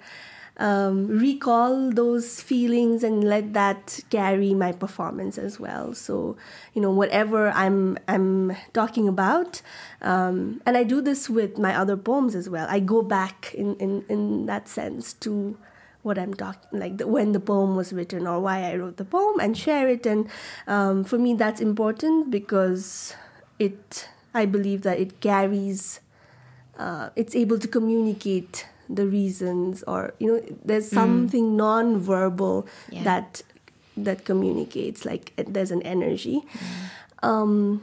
um, 0.58 1.06
recall 1.08 1.90
those 1.90 2.40
feelings 2.40 3.04
and 3.04 3.24
let 3.24 3.52
that 3.52 4.00
carry 4.10 4.54
my 4.54 4.72
performance 4.72 5.36
as 5.38 5.60
well. 5.60 5.94
So 5.94 6.36
you 6.74 6.80
know 6.80 6.90
whatever 6.90 7.50
I'm 7.50 7.98
I'm 8.08 8.56
talking 8.72 9.08
about, 9.08 9.62
um, 10.00 10.62
and 10.64 10.76
I 10.76 10.84
do 10.84 11.00
this 11.00 11.28
with 11.28 11.58
my 11.58 11.76
other 11.76 11.96
poems 11.96 12.34
as 12.34 12.48
well. 12.48 12.66
I 12.70 12.80
go 12.80 13.02
back 13.02 13.52
in 13.54 13.76
in, 13.76 14.04
in 14.08 14.46
that 14.46 14.68
sense 14.68 15.12
to 15.14 15.56
what 16.02 16.18
I'm 16.18 16.34
talking 16.34 16.78
like 16.78 16.98
the, 16.98 17.06
when 17.06 17.32
the 17.32 17.40
poem 17.40 17.74
was 17.74 17.92
written 17.92 18.26
or 18.28 18.38
why 18.40 18.62
I 18.70 18.76
wrote 18.76 18.96
the 18.96 19.04
poem 19.04 19.40
and 19.40 19.58
share 19.58 19.88
it. 19.88 20.06
And 20.06 20.28
um, 20.68 21.02
for 21.02 21.18
me, 21.18 21.34
that's 21.34 21.60
important 21.60 22.30
because 22.30 23.14
it 23.58 24.08
I 24.32 24.46
believe 24.46 24.82
that 24.82 24.98
it 24.98 25.20
carries. 25.20 26.00
Uh, 26.78 27.08
it's 27.16 27.34
able 27.34 27.58
to 27.58 27.66
communicate 27.66 28.66
the 28.88 29.06
reasons 29.06 29.82
or 29.84 30.14
you 30.18 30.26
know 30.26 30.56
there's 30.64 30.88
something 30.88 31.52
mm. 31.52 31.56
non-verbal 31.56 32.66
yeah. 32.90 33.02
that 33.02 33.42
that 33.96 34.24
communicates 34.24 35.04
like 35.04 35.32
there's 35.36 35.70
an 35.70 35.82
energy 35.82 36.42
mm. 36.42 37.28
um, 37.28 37.82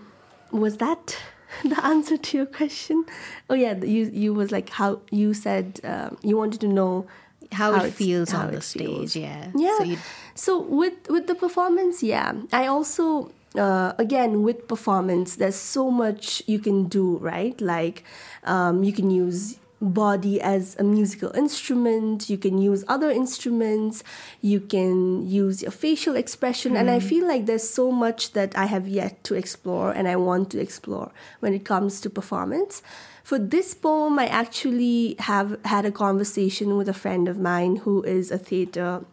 was 0.51 0.77
that 0.77 1.17
the 1.63 1.85
answer 1.85 2.17
to 2.17 2.37
your 2.37 2.45
question 2.45 3.05
oh 3.49 3.53
yeah 3.53 3.75
you 3.75 4.09
you 4.13 4.33
was 4.33 4.51
like 4.51 4.69
how 4.69 4.99
you 5.11 5.33
said 5.33 5.79
um, 5.83 6.17
you 6.23 6.37
wanted 6.37 6.61
to 6.61 6.67
know 6.67 7.05
how, 7.51 7.73
how 7.73 7.85
it 7.85 7.93
feels 7.93 8.31
how 8.31 8.47
on 8.47 8.51
the 8.51 8.61
stage 8.61 8.87
feels. 8.87 9.15
yeah 9.15 9.51
yeah 9.55 9.77
so, 9.77 9.95
so 10.35 10.61
with 10.61 11.09
with 11.09 11.27
the 11.27 11.35
performance 11.35 12.01
yeah 12.01 12.33
i 12.51 12.65
also 12.65 13.31
uh, 13.55 13.93
again 13.99 14.41
with 14.41 14.67
performance 14.67 15.35
there's 15.35 15.55
so 15.55 15.91
much 15.91 16.41
you 16.47 16.57
can 16.57 16.85
do 16.85 17.17
right 17.17 17.59
like 17.61 18.03
um, 18.45 18.83
you 18.83 18.91
can 18.91 19.11
use 19.11 19.59
body 19.83 20.39
as 20.41 20.75
a 20.79 20.83
musical 20.83 21.31
instrument 21.35 22.29
you 22.29 22.37
can 22.37 22.57
use 22.57 22.83
other 22.87 23.09
instruments 23.09 24.03
you 24.41 24.59
can 24.59 25.27
use 25.27 25.61
your 25.61 25.71
facial 25.71 26.15
expression 26.15 26.73
mm. 26.73 26.79
and 26.79 26.89
i 26.89 26.99
hmm. 26.99 27.07
feel 27.07 27.27
like 27.27 27.45
there's 27.45 27.69
so 27.69 27.91
much 27.91 28.31
that 28.31 28.57
i 28.57 28.65
have 28.65 28.87
yet 28.87 29.23
to 29.23 29.35
explore 29.35 29.91
and 29.91 30.07
i 30.07 30.15
want 30.15 30.49
to 30.49 30.59
explore 30.59 31.11
when 31.41 31.53
it 31.53 31.65
comes 31.65 31.99
to 31.99 32.09
performance 32.09 32.81
for 33.23 33.37
this 33.37 33.73
poem 33.73 34.17
i 34.17 34.27
actually 34.27 35.15
have 35.19 35.57
had 35.65 35.85
a 35.85 35.91
conversation 35.91 36.77
with 36.77 36.87
a 36.87 36.93
friend 36.93 37.27
of 37.27 37.37
mine 37.37 37.77
who 37.77 38.01
is 38.03 38.31
a 38.31 38.37
theater 38.37 39.03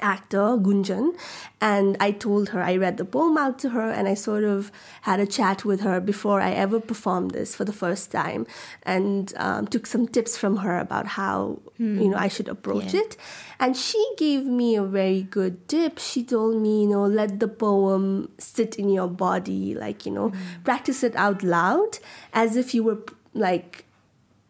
actor 0.00 0.56
Gunjan 0.56 1.14
and 1.60 1.96
I 2.00 2.12
told 2.12 2.50
her 2.50 2.62
I 2.62 2.76
read 2.76 2.96
the 2.96 3.04
poem 3.04 3.36
out 3.36 3.58
to 3.60 3.70
her 3.70 3.90
and 3.90 4.08
I 4.08 4.14
sort 4.14 4.44
of 4.44 4.72
had 5.02 5.20
a 5.20 5.26
chat 5.26 5.64
with 5.64 5.80
her 5.82 6.00
before 6.00 6.40
I 6.40 6.52
ever 6.52 6.80
performed 6.80 7.32
this 7.32 7.54
for 7.54 7.64
the 7.64 7.72
first 7.72 8.10
time 8.10 8.46
and 8.84 9.32
um, 9.36 9.66
took 9.66 9.86
some 9.86 10.08
tips 10.08 10.36
from 10.36 10.58
her 10.58 10.78
about 10.78 11.06
how 11.06 11.60
hmm. 11.76 12.00
you 12.00 12.08
know 12.08 12.16
I 12.16 12.28
should 12.28 12.48
approach 12.48 12.94
yeah. 12.94 13.00
it 13.00 13.16
and 13.60 13.76
she 13.76 14.02
gave 14.16 14.46
me 14.46 14.76
a 14.76 14.82
very 14.82 15.22
good 15.22 15.68
tip 15.68 15.98
she 15.98 16.24
told 16.24 16.60
me 16.60 16.82
you 16.82 16.88
know 16.88 17.04
let 17.04 17.38
the 17.38 17.48
poem 17.48 18.30
sit 18.38 18.76
in 18.76 18.88
your 18.88 19.08
body 19.08 19.74
like 19.74 20.06
you 20.06 20.12
know 20.12 20.30
hmm. 20.30 20.62
practice 20.64 21.02
it 21.02 21.14
out 21.16 21.42
loud 21.42 21.98
as 22.32 22.56
if 22.56 22.74
you 22.74 22.82
were 22.82 23.02
like 23.34 23.84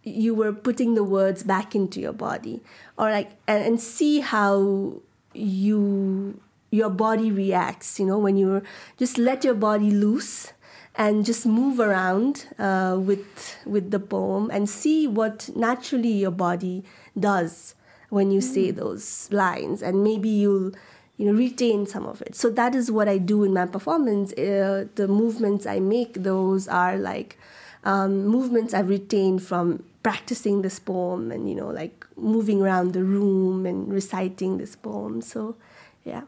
you 0.05 0.35
were 0.35 0.53
putting 0.53 0.95
the 0.95 1.05
words 1.05 1.43
back 1.43 1.75
into 1.75 2.01
your 2.01 2.13
body 2.13 2.61
or 2.99 3.11
like 3.11 3.33
and, 3.47 3.65
and 3.65 3.81
see 3.81 4.21
how 4.21 5.01
you 5.35 6.41
your 6.71 6.89
body 6.89 7.31
reacts 7.31 8.01
you 8.01 8.07
know 8.07 8.19
when 8.19 8.37
you 8.37 8.63
just 8.99 9.19
let 9.19 9.45
your 9.45 9.55
body 9.55 9.91
loose 9.91 10.53
and 10.95 11.25
just 11.25 11.47
move 11.47 11.81
around 11.81 12.47
uh, 12.59 12.99
with 13.01 13.57
with 13.65 13.91
the 13.91 14.01
poem 14.01 14.51
and 14.53 14.69
see 14.69 15.07
what 15.07 15.49
naturally 15.57 16.13
your 16.13 16.31
body 16.31 16.85
does 17.19 17.75
when 18.11 18.31
you 18.31 18.41
mm. 18.41 18.55
say 18.55 18.71
those 18.71 19.29
lines. 19.33 19.83
And 19.83 20.05
maybe 20.05 20.29
you'll 20.29 20.73
you 21.17 21.27
know 21.27 21.33
retain 21.33 21.87
some 21.87 22.07
of 22.07 22.21
it. 22.23 22.35
So 22.35 22.51
that 22.51 22.75
is 22.75 22.91
what 22.91 23.09
i 23.09 23.19
do 23.19 23.45
in 23.45 23.55
my 23.55 23.67
performance. 23.67 24.33
Uh, 24.33 24.87
the 24.95 25.09
movements 25.09 25.67
i 25.67 25.79
make 25.81 26.15
those 26.15 26.69
are 26.69 26.97
like 26.97 27.39
um, 27.85 28.27
movements 28.27 28.75
i've 28.75 28.89
retained 28.89 29.43
from 29.43 29.83
practicing 30.03 30.63
this 30.63 30.79
poem 30.79 31.31
and 31.33 31.49
you 31.49 31.55
know 31.55 31.69
like 31.69 32.02
moving 32.17 32.63
around 32.63 32.93
the 32.93 33.05
room 33.05 33.67
and 33.67 33.93
reciting 33.93 34.59
this 34.59 34.77
poem 34.77 35.21
so 35.21 35.57
yeah 36.05 36.23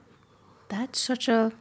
that's 0.69 1.01
such 1.01 1.29
a 1.29 1.53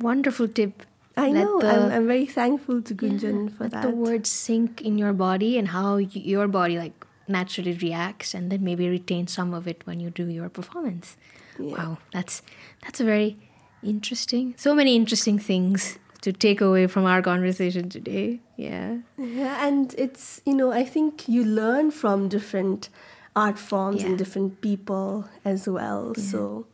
wonderful 0.00 0.48
tip 0.48 0.82
I 1.16 1.28
let 1.28 1.44
know. 1.44 1.60
The, 1.60 1.68
I'm, 1.68 1.92
I'm 1.92 2.06
very 2.08 2.26
thankful 2.26 2.82
to 2.82 2.94
Gunjan 2.94 3.48
yeah, 3.48 3.56
for 3.56 3.68
that. 3.68 3.82
The 3.82 3.90
words 3.90 4.30
sink 4.30 4.82
in 4.82 4.98
your 4.98 5.12
body 5.12 5.58
and 5.58 5.68
how 5.68 5.98
your 5.98 6.48
body 6.48 6.76
like 6.76 7.06
naturally 7.28 7.72
reacts, 7.74 8.34
and 8.34 8.50
then 8.50 8.64
maybe 8.64 8.88
retain 8.88 9.28
some 9.28 9.54
of 9.54 9.68
it 9.68 9.86
when 9.86 10.00
you 10.00 10.10
do 10.10 10.26
your 10.26 10.48
performance. 10.48 11.16
Yeah. 11.56 11.76
Wow, 11.76 11.98
that's 12.10 12.42
that's 12.82 13.00
a 13.00 13.04
very 13.04 13.36
interesting. 13.80 14.54
So 14.56 14.74
many 14.74 14.96
interesting 14.96 15.38
things 15.38 15.98
to 16.24 16.32
take 16.32 16.62
away 16.62 16.86
from 16.86 17.04
our 17.04 17.20
conversation 17.20 17.90
today. 17.90 18.40
Yeah. 18.56 18.98
Yeah, 19.18 19.66
and 19.66 19.94
it's, 19.98 20.40
you 20.46 20.54
know, 20.54 20.72
I 20.72 20.82
think 20.82 21.28
you 21.28 21.44
learn 21.44 21.90
from 21.90 22.28
different 22.28 22.88
art 23.36 23.58
forms 23.58 24.02
yeah. 24.02 24.08
and 24.08 24.18
different 24.18 24.60
people 24.60 25.28
as 25.44 25.68
well. 25.68 26.14
Yeah. 26.16 26.22
So, 26.22 26.66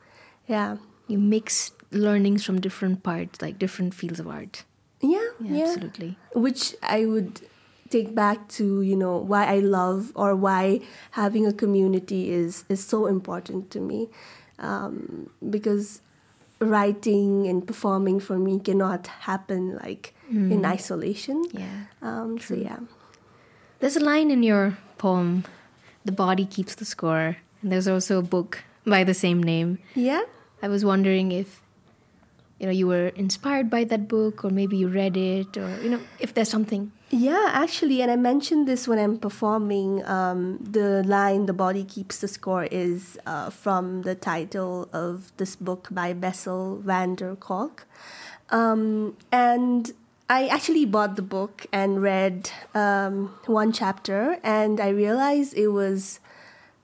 yeah. 0.46 0.76
You 1.06 1.18
mix 1.18 1.72
learnings 1.90 2.44
from 2.44 2.60
different 2.60 3.02
parts, 3.02 3.42
like 3.42 3.58
different 3.58 3.94
fields 3.94 4.20
of 4.20 4.28
art. 4.28 4.64
Yeah, 5.00 5.28
yeah, 5.40 5.64
absolutely. 5.64 6.16
Which 6.34 6.74
I 6.82 7.06
would 7.06 7.40
take 7.88 8.14
back 8.14 8.48
to 8.48 8.82
you 8.82 8.96
know 8.96 9.16
why 9.16 9.46
I 9.46 9.58
love 9.58 10.12
or 10.14 10.36
why 10.36 10.80
having 11.12 11.46
a 11.46 11.52
community 11.52 12.30
is 12.30 12.64
is 12.68 12.84
so 12.84 13.06
important 13.06 13.70
to 13.72 13.80
me 13.80 14.08
um, 14.58 15.30
because 15.48 16.02
writing 16.60 17.48
and 17.48 17.66
performing 17.66 18.20
for 18.20 18.38
me 18.38 18.60
cannot 18.60 19.06
happen 19.06 19.76
like 19.76 20.14
mm. 20.30 20.52
in 20.52 20.64
isolation. 20.64 21.44
Yeah. 21.52 21.84
Um, 22.02 22.38
so 22.38 22.54
yeah. 22.54 22.78
There's 23.80 23.96
a 23.96 24.04
line 24.04 24.30
in 24.30 24.42
your 24.42 24.76
poem, 24.98 25.44
"The 26.04 26.12
body 26.12 26.46
keeps 26.46 26.74
the 26.74 26.84
score," 26.84 27.36
and 27.62 27.72
there's 27.72 27.88
also 27.88 28.18
a 28.18 28.22
book 28.22 28.64
by 28.86 29.04
the 29.04 29.14
same 29.14 29.42
name. 29.42 29.78
Yeah. 29.94 30.22
I 30.62 30.68
was 30.68 30.84
wondering 30.84 31.32
if 31.32 31.62
you 32.58 32.66
know 32.66 32.72
you 32.72 32.86
were 32.86 33.08
inspired 33.08 33.70
by 33.70 33.84
that 33.84 34.08
book, 34.08 34.44
or 34.44 34.50
maybe 34.50 34.76
you 34.76 34.88
read 34.88 35.16
it, 35.16 35.56
or 35.56 35.80
you 35.82 35.90
know 35.90 36.00
if 36.18 36.34
there's 36.34 36.50
something 36.50 36.92
yeah, 37.10 37.50
actually, 37.52 38.02
and 38.02 38.10
I 38.10 38.14
mentioned 38.14 38.68
this 38.68 38.86
when 38.86 38.98
I'm 38.98 39.18
performing. 39.18 40.06
Um, 40.06 40.58
the 40.62 41.02
line 41.02 41.46
"The 41.46 41.52
body 41.52 41.82
keeps 41.82 42.18
the 42.18 42.28
score" 42.28 42.64
is 42.70 43.18
uh, 43.26 43.50
from 43.50 44.02
the 44.02 44.14
title 44.14 44.88
of 44.92 45.32
this 45.36 45.56
book 45.56 45.88
by 45.90 46.12
Bessel 46.12 46.78
van 46.78 47.16
der 47.16 47.34
Kolk, 47.34 47.86
um, 48.50 49.16
and 49.32 49.92
I 50.30 50.46
actually 50.46 50.84
bought 50.84 51.16
the 51.16 51.22
book 51.22 51.66
and 51.72 52.00
read 52.00 52.52
um, 52.72 53.34
one 53.46 53.72
chapter, 53.72 54.38
and 54.44 54.80
I 54.80 54.90
realized 54.90 55.54
it 55.54 55.68
was 55.68 56.20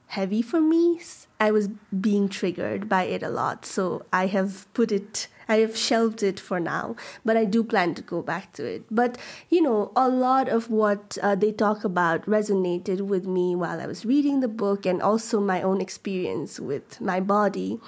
heavy 0.08 0.42
for 0.42 0.60
me. 0.60 1.00
I 1.38 1.52
was 1.52 1.68
being 1.68 2.28
triggered 2.28 2.88
by 2.88 3.04
it 3.04 3.22
a 3.22 3.28
lot, 3.28 3.64
so 3.64 4.04
I 4.12 4.26
have 4.26 4.66
put 4.74 4.90
it 4.90 5.28
I 5.48 5.58
have 5.58 5.76
shelved 5.76 6.24
it 6.24 6.40
for 6.40 6.58
now, 6.58 6.96
but 7.24 7.36
I 7.36 7.44
do 7.44 7.62
plan 7.62 7.94
to 7.94 8.02
go 8.02 8.20
back 8.20 8.52
to 8.54 8.64
it. 8.64 8.82
But, 8.90 9.16
you 9.48 9.62
know, 9.62 9.92
a 9.94 10.08
lot 10.08 10.48
of 10.48 10.70
what 10.70 11.16
uh, 11.22 11.36
they 11.36 11.52
talk 11.52 11.84
about 11.84 12.26
resonated 12.26 13.02
with 13.02 13.26
me 13.28 13.54
while 13.54 13.80
I 13.80 13.86
was 13.86 14.04
reading 14.04 14.40
the 14.40 14.48
book 14.48 14.84
and 14.84 15.00
also 15.00 15.38
my 15.38 15.62
own 15.62 15.80
experience 15.80 16.58
with 16.58 17.00
my 17.00 17.20
body. 17.20 17.78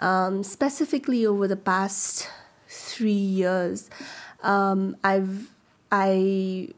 Um, 0.00 0.42
specifically 0.42 1.24
over 1.24 1.46
the 1.46 1.54
past 1.56 2.28
three 2.66 3.12
years, 3.12 3.88
um, 4.42 4.96
I've, 5.04 5.50
I, 5.90 6.68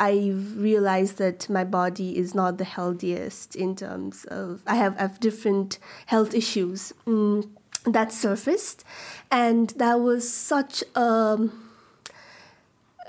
I've 0.00 0.58
realized 0.58 1.18
that 1.18 1.48
my 1.48 1.64
body 1.64 2.16
is 2.16 2.34
not 2.34 2.58
the 2.58 2.64
healthiest 2.64 3.54
in 3.54 3.76
terms 3.76 4.24
of 4.24 4.62
I 4.66 4.76
have, 4.76 4.96
I 4.98 5.02
have 5.02 5.20
different 5.20 5.78
health 6.06 6.34
issues. 6.34 6.92
Mm 7.06 7.48
that 7.84 8.12
surfaced, 8.12 8.84
and 9.30 9.70
that 9.70 10.00
was 10.00 10.32
such 10.32 10.84
a, 10.94 11.48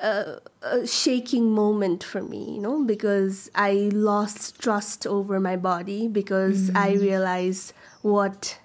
a, 0.02 0.40
a, 0.64 0.88
shaking 0.88 1.52
moment 1.52 2.04
for 2.04 2.22
me, 2.22 2.56
you 2.56 2.60
know, 2.62 2.84
because 2.84 3.52
I 3.54 3.90
lost 3.94 4.60
trust 4.60 5.06
over 5.06 5.40
my 5.40 5.58
body 5.58 6.08
because 6.08 6.72
mm. 6.72 6.76
I 6.76 6.94
realized 6.94 7.74
what 8.02 8.58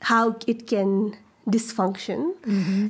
how 0.00 0.36
it 0.48 0.66
can 0.66 1.16
dysfunction, 1.48 2.34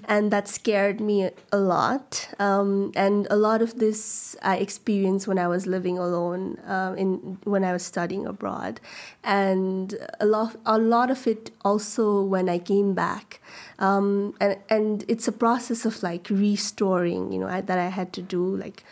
and 0.06 0.30
that 0.30 0.46
scared 0.48 1.00
me 1.00 1.30
a 1.50 1.56
lot. 1.56 2.28
Um, 2.38 2.92
and 2.94 3.26
a 3.30 3.36
lot 3.36 3.62
of 3.62 3.78
this 3.78 4.36
I 4.42 4.56
experienced 4.56 5.26
when 5.26 5.38
I 5.38 5.48
was 5.48 5.66
living 5.66 5.98
alone 5.98 6.58
uh, 6.66 6.94
in 6.96 7.38
when 7.44 7.64
I 7.64 7.72
was 7.72 7.82
studying 7.82 8.26
abroad, 8.26 8.80
and 9.24 9.96
a 10.20 10.26
lot 10.26 10.56
a 10.66 10.78
lot 10.78 11.10
of 11.10 11.26
it 11.26 11.50
also 11.64 12.22
when 12.22 12.48
I 12.48 12.58
came 12.58 12.94
back. 12.94 13.40
Um, 13.78 14.34
and 14.40 14.58
and 14.68 15.04
it's 15.08 15.26
a 15.26 15.32
process 15.32 15.86
of 15.86 16.02
like 16.02 16.28
restoring, 16.30 17.32
you 17.32 17.38
know, 17.40 17.48
I, 17.48 17.60
that 17.62 17.78
I 17.78 17.88
had 17.88 18.12
to 18.14 18.22
do 18.22 18.56
like 18.56 18.84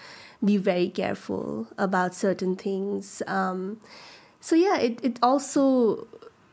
be 0.43 0.57
very 0.57 0.89
careful 0.89 1.67
about 1.77 2.15
certain 2.15 2.57
things. 2.57 3.23
Um, 3.27 3.79
so 4.41 4.57
yeah, 4.57 4.79
it, 4.79 4.99
it 5.03 5.19
also 5.23 6.07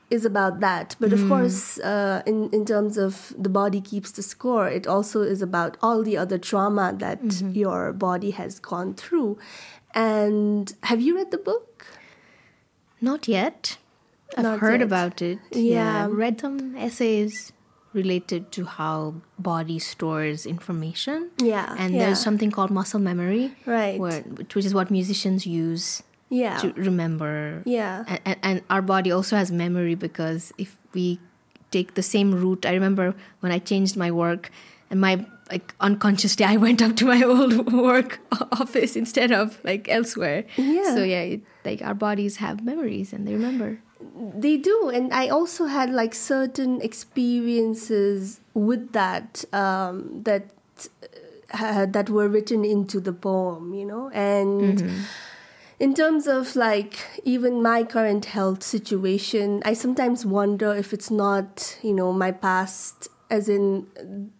is 0.09 0.25
about 0.25 0.59
that. 0.61 0.95
But 0.99 1.11
of 1.13 1.27
course, 1.27 1.79
uh, 1.79 2.21
in 2.25 2.49
in 2.51 2.65
terms 2.65 2.97
of 2.97 3.33
the 3.37 3.49
body 3.49 3.81
keeps 3.81 4.11
the 4.11 4.23
score, 4.23 4.67
it 4.67 4.87
also 4.87 5.21
is 5.21 5.41
about 5.41 5.77
all 5.81 6.03
the 6.03 6.17
other 6.17 6.37
trauma 6.37 6.93
that 6.99 7.41
your 7.53 7.91
body 7.93 8.31
has 8.31 8.59
gone 8.59 8.93
through. 8.93 9.37
And 9.93 10.73
have 10.83 11.01
you 11.01 11.15
read 11.17 11.31
the 11.31 11.37
book? 11.37 11.85
Not 13.01 13.27
yet. 13.27 13.77
I've 14.37 14.43
Not 14.43 14.59
heard 14.59 14.79
yet. 14.81 14.87
about 14.87 15.21
it. 15.21 15.39
Yeah. 15.51 16.07
Read 16.09 16.39
some 16.41 16.75
essays 16.75 17.53
related 17.93 18.51
to 18.51 18.65
how 18.65 19.15
body 19.39 19.79
stores 19.79 20.45
information. 20.45 21.31
Yeah, 21.41 21.73
And 21.79 21.93
yeah. 21.95 22.05
there's 22.05 22.21
something 22.21 22.51
called 22.51 22.69
muscle 22.69 22.99
memory. 22.99 23.55
Right. 23.65 23.97
Where, 23.99 24.21
which 24.21 24.55
is 24.65 24.73
what 24.73 24.91
musicians 24.91 25.47
use 25.47 26.03
Yeah. 26.29 26.57
to 26.57 26.73
remember. 26.73 27.61
Yeah. 27.65 28.03
And, 28.07 28.19
and, 28.25 28.39
and 28.43 28.61
our 28.69 28.81
body 28.81 29.11
also 29.11 29.35
has 29.35 29.51
memory 29.51 29.95
because 29.95 30.53
if 30.57 30.75
we 30.93 31.19
take 31.71 31.93
the 31.95 32.03
same 32.03 32.31
route, 32.33 32.65
I 32.65 32.73
remember 32.73 33.15
when 33.39 33.51
I 33.51 33.59
changed 33.59 33.95
my 33.95 34.11
work 34.11 34.51
and 34.89 34.99
my 35.01 35.25
like 35.51 35.73
unconsciously 35.79 36.45
I 36.45 36.57
went 36.57 36.81
up 36.81 36.95
to 36.97 37.05
my 37.05 37.21
old 37.25 37.71
work 37.71 38.19
office 38.51 38.95
instead 38.95 39.31
of 39.31 39.63
like 39.63 39.87
elsewhere. 39.89 40.45
Yeah. 40.57 40.95
So 40.95 41.03
yeah, 41.03 41.21
it, 41.21 41.41
like 41.65 41.81
our 41.81 41.93
bodies 41.93 42.37
have 42.37 42.63
memories 42.63 43.13
and 43.13 43.27
they 43.27 43.33
remember. 43.33 43.79
They 44.35 44.57
do, 44.57 44.91
and 44.93 45.11
I 45.11 45.29
also 45.29 45.65
had 45.65 45.89
like 45.89 46.13
certain 46.13 46.81
experiences 46.81 48.39
with 48.53 48.91
that 48.93 49.43
um, 49.53 50.21
that 50.23 50.51
uh, 51.51 51.87
that 51.87 52.09
were 52.09 52.27
written 52.27 52.63
into 52.63 52.99
the 52.99 53.13
poem, 53.13 53.73
you 53.73 53.85
know, 53.85 54.09
and. 54.11 54.83
In 55.79 55.93
terms 55.93 56.25
of 56.25 56.55
like 56.55 57.21
even 57.23 57.61
my 57.61 57.83
current 57.83 58.25
health 58.25 58.63
situation, 58.63 59.61
I 59.63 59.73
sometimes 59.73 60.25
wonder 60.25 60.73
if 60.73 60.91
it's 60.91 61.11
not, 61.11 61.77
you 61.83 61.93
know, 61.93 62.11
my 62.11 62.31
past 62.31 63.09
as 63.29 63.49
in 63.49 63.85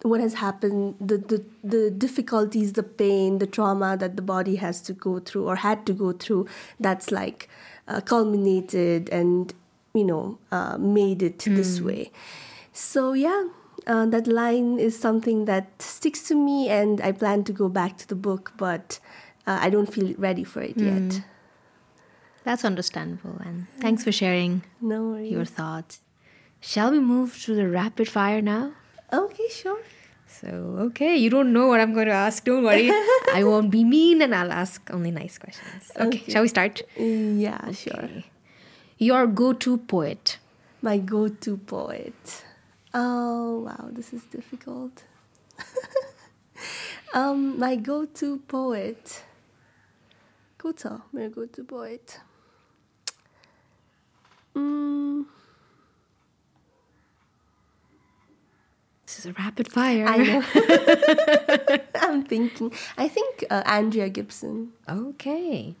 what 0.02 0.20
has 0.20 0.34
happened, 0.34 0.96
the, 0.98 1.18
the, 1.18 1.44
the 1.62 1.90
difficulties, 1.90 2.72
the 2.72 2.82
pain, 2.82 3.38
the 3.38 3.46
trauma 3.46 3.96
that 3.96 4.16
the 4.16 4.22
body 4.22 4.56
has 4.56 4.80
to 4.80 4.92
go 4.92 5.18
through 5.18 5.46
or 5.46 5.56
had 5.56 5.84
to 5.86 5.92
go 5.92 6.12
through, 6.12 6.46
that's 6.80 7.12
like 7.12 7.48
uh, 7.86 8.00
culminated 8.00 9.08
and, 9.10 9.52
you 9.94 10.04
know, 10.04 10.38
uh, 10.50 10.78
made 10.78 11.22
it 11.22 11.38
this 11.40 11.80
way. 11.80 12.10
So, 12.72 13.12
yeah, 13.12 13.48
uh, 13.86 14.06
that 14.06 14.26
line 14.26 14.78
is 14.78 14.98
something 14.98 15.44
that 15.44 15.82
sticks 15.82 16.22
to 16.28 16.34
me, 16.34 16.68
and 16.68 17.00
I 17.00 17.12
plan 17.12 17.44
to 17.44 17.52
go 17.52 17.68
back 17.68 17.98
to 17.98 18.08
the 18.08 18.14
book, 18.14 18.52
but 18.56 19.00
uh, 19.48 19.58
I 19.66 19.70
don't 19.70 19.90
feel 19.96 20.14
ready 20.18 20.44
for 20.44 20.60
it 20.60 20.76
yet. 20.90 21.22
That's 22.44 22.64
understandable. 22.64 23.36
And 23.44 23.66
thanks 23.80 24.04
for 24.04 24.12
sharing 24.12 24.62
No 24.80 25.16
your 25.16 25.44
thoughts. 25.44 26.00
Shall 26.60 26.90
we 26.90 27.00
move 27.00 27.40
to 27.44 27.54
the 27.54 27.68
rapid 27.68 28.08
fire 28.08 28.42
now? 28.42 28.72
Okay, 29.12 29.48
sure. 29.48 29.82
So, 30.26 30.48
okay, 30.88 31.16
you 31.16 31.30
don't 31.30 31.52
know 31.52 31.66
what 31.68 31.80
I'm 31.80 31.94
going 31.94 32.06
to 32.06 32.18
ask. 32.26 32.44
Don't 32.44 32.62
worry. 32.62 32.90
I 33.38 33.42
won't 33.44 33.70
be 33.70 33.82
mean 33.84 34.20
and 34.22 34.34
I'll 34.34 34.52
ask 34.52 34.90
only 34.92 35.10
nice 35.10 35.38
questions. 35.38 35.90
Okay, 35.96 36.18
Okay. 36.20 36.32
shall 36.32 36.42
we 36.42 36.48
start? 36.48 36.82
Yeah, 36.96 37.72
sure. 37.72 38.08
Your 38.98 39.26
go 39.26 39.52
to 39.54 39.78
poet. 39.78 40.38
My 40.82 40.98
go 40.98 41.28
to 41.28 41.56
poet. 41.56 42.44
Oh, 42.92 43.60
wow, 43.66 43.88
this 43.90 44.12
is 44.12 44.22
difficult. 44.24 45.04
um, 47.14 47.58
my 47.58 47.76
go 47.76 48.04
to 48.20 48.38
poet. 48.48 49.22
Kota, 50.58 51.02
my 51.12 51.28
go 51.28 51.46
to 51.46 51.64
poet. 51.64 52.20
Mm, 54.54 55.24
This 59.08 59.20
is 59.20 59.26
a 59.26 59.32
rapid 59.32 59.72
fire. 59.72 60.04
I 60.06 60.16
know. 60.18 61.78
I'm 61.94 62.24
thinking. 62.24 62.70
I 62.98 63.08
think 63.08 63.42
uh, 63.48 63.62
Andrea 63.64 64.10
Gibson. 64.10 64.72
Okay. 64.86 65.74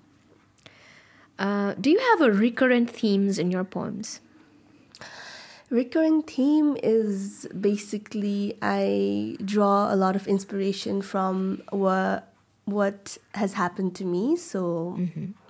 Uh, 1.38 1.74
do 1.78 1.90
you 1.90 1.98
have 1.98 2.22
a 2.22 2.32
recurrent 2.32 2.88
themes 2.88 3.38
in 3.38 3.50
your 3.50 3.64
poems? 3.64 4.20
Recurrent 5.68 6.26
theme 6.30 6.78
is 6.82 7.46
basically 7.60 8.56
I 8.62 9.36
draw 9.44 9.92
a 9.92 9.96
lot 9.96 10.16
of 10.16 10.26
inspiration 10.26 11.02
from 11.02 11.62
what 11.68 12.32
what 12.72 13.16
has 13.34 13.54
happened 13.54 13.94
to 13.96 14.04
me, 14.04 14.36
so 14.36 14.98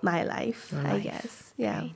my 0.03 0.23
life, 0.23 0.71
Your 0.73 0.81
I 0.87 0.93
life, 0.95 1.03
guess. 1.03 1.53
Yeah. 1.57 1.81
right. 1.81 1.95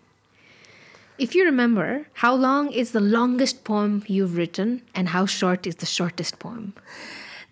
If 1.18 1.34
you 1.34 1.44
remember, 1.44 2.06
how 2.14 2.34
long 2.34 2.72
is 2.72 2.90
the 2.92 3.00
longest 3.00 3.64
poem 3.64 4.02
you've 4.06 4.36
written 4.36 4.82
and 4.94 5.10
how 5.10 5.26
short 5.26 5.66
is 5.66 5.76
the 5.76 5.86
shortest 5.86 6.38
poem? 6.38 6.72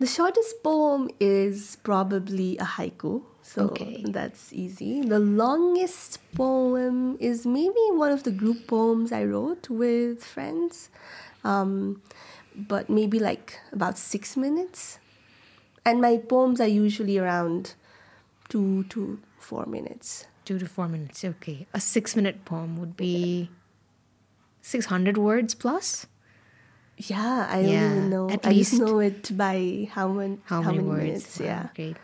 The 0.00 0.06
shortest 0.06 0.62
poem 0.64 1.10
is 1.20 1.76
probably 1.84 2.56
a 2.58 2.64
haiku, 2.64 3.22
so 3.42 3.66
Okay. 3.66 4.02
that's 4.08 4.52
easy. 4.52 5.02
The 5.02 5.18
longest 5.20 6.18
poem 6.34 7.16
is 7.20 7.44
maybe 7.46 7.84
one 8.04 8.10
of 8.10 8.22
the 8.24 8.30
group 8.32 8.66
poems 8.66 9.12
I 9.12 9.24
wrote 9.24 9.68
with 9.68 10.24
friends, 10.24 10.88
um, 11.44 12.00
but 12.56 12.88
maybe 12.88 13.18
like 13.20 13.60
about 13.72 13.98
six 13.98 14.36
minutes. 14.36 14.98
And 15.84 16.00
my 16.00 16.18
poems 16.18 16.60
are 16.60 16.68
usually 16.68 17.18
around 17.18 17.74
two 18.48 18.84
to 18.90 19.20
four 19.38 19.66
minutes. 19.66 20.26
Two 20.44 20.58
to 20.58 20.66
four 20.66 20.88
minutes. 20.88 21.24
Okay. 21.24 21.66
A 21.72 21.80
six 21.80 22.14
minute 22.16 22.44
poem 22.44 22.76
would 22.78 22.96
be 22.96 23.50
600 24.62 25.16
words 25.18 25.54
plus? 25.54 26.06
Yeah, 26.98 27.46
I 27.48 27.62
don't 27.62 27.70
even 27.72 28.10
know. 28.10 28.28
at 28.30 28.46
I 28.46 28.52
just 28.52 28.72
least- 28.74 28.82
know 28.82 28.98
it 29.00 29.36
by 29.36 29.88
how, 29.92 30.08
mon- 30.08 30.42
How, 30.44 30.60
many, 30.60 30.80
words? 30.80 31.02
minutes. 31.02 31.40
Wow, 31.40 31.46
Yeah. 31.46 31.68
Great. 31.74 31.96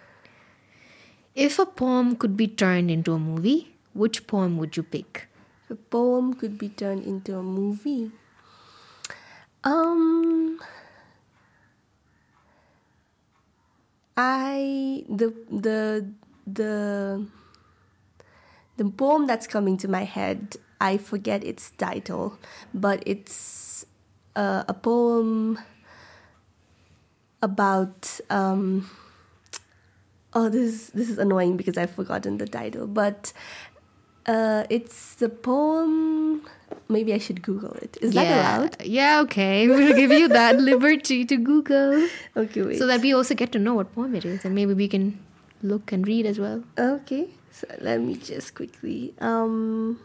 If 1.34 1.58
a 1.58 1.66
poem 1.66 2.16
could 2.16 2.34
be 2.36 2.48
turned 2.48 2.90
into 2.90 3.12
a 3.12 3.18
movie, 3.18 3.74
which 3.92 4.26
poem 4.26 4.56
would 4.56 4.76
you 4.78 4.82
pick? 4.82 5.28
A 5.68 5.74
poem 5.74 6.32
could 6.32 6.56
be 6.56 6.70
turned 6.70 7.04
into 7.04 7.36
a 7.36 7.42
movie. 7.42 8.10
Um, 9.64 10.58
I 14.16 15.04
the 15.08 15.34
the 15.50 16.10
the 16.46 17.26
the 18.76 18.84
poem 18.84 19.26
that's 19.26 19.46
coming 19.46 19.76
to 19.78 19.88
my 19.88 20.04
head. 20.04 20.56
I 20.80 20.98
forget 20.98 21.42
its 21.44 21.70
title, 21.70 22.38
but 22.74 23.02
it's 23.06 23.86
uh, 24.34 24.64
a 24.68 24.74
poem 24.74 25.58
about. 27.42 28.20
Um, 28.30 28.90
oh, 30.32 30.48
this 30.48 30.62
is, 30.62 30.90
this 30.90 31.08
is 31.10 31.18
annoying 31.18 31.56
because 31.56 31.76
I've 31.78 31.90
forgotten 31.90 32.38
the 32.38 32.46
title, 32.46 32.86
but 32.86 33.32
uh, 34.26 34.64
it's 34.70 35.14
the 35.14 35.28
poem. 35.28 36.46
Maybe 36.89 37.12
I 37.12 37.18
should 37.18 37.43
Google 37.43 37.72
it. 37.82 37.97
Is 38.01 38.14
that 38.14 38.26
allowed? 38.26 38.82
Yeah, 38.84 39.20
okay. 39.22 39.66
We'll 39.66 39.97
give 39.97 40.12
you 40.12 40.28
that 40.28 40.59
liberty 40.70 41.24
to 41.24 41.37
Google. 41.37 42.09
Okay, 42.37 42.62
wait. 42.62 42.78
So 42.78 42.87
that 42.87 43.01
we 43.01 43.12
also 43.12 43.34
get 43.34 43.51
to 43.53 43.59
know 43.59 43.74
what 43.74 43.93
poem 43.93 44.14
it 44.14 44.24
is 44.24 44.45
and 44.45 44.55
maybe 44.55 44.72
we 44.72 44.87
can 44.87 45.18
look 45.62 45.91
and 45.91 46.07
read 46.07 46.26
as 46.26 46.39
well. 46.39 46.62
Okay, 46.78 47.28
so 47.51 47.66
let 47.80 48.01
me 48.01 48.14
just 48.14 48.55
quickly. 48.55 49.14
Um, 49.18 49.99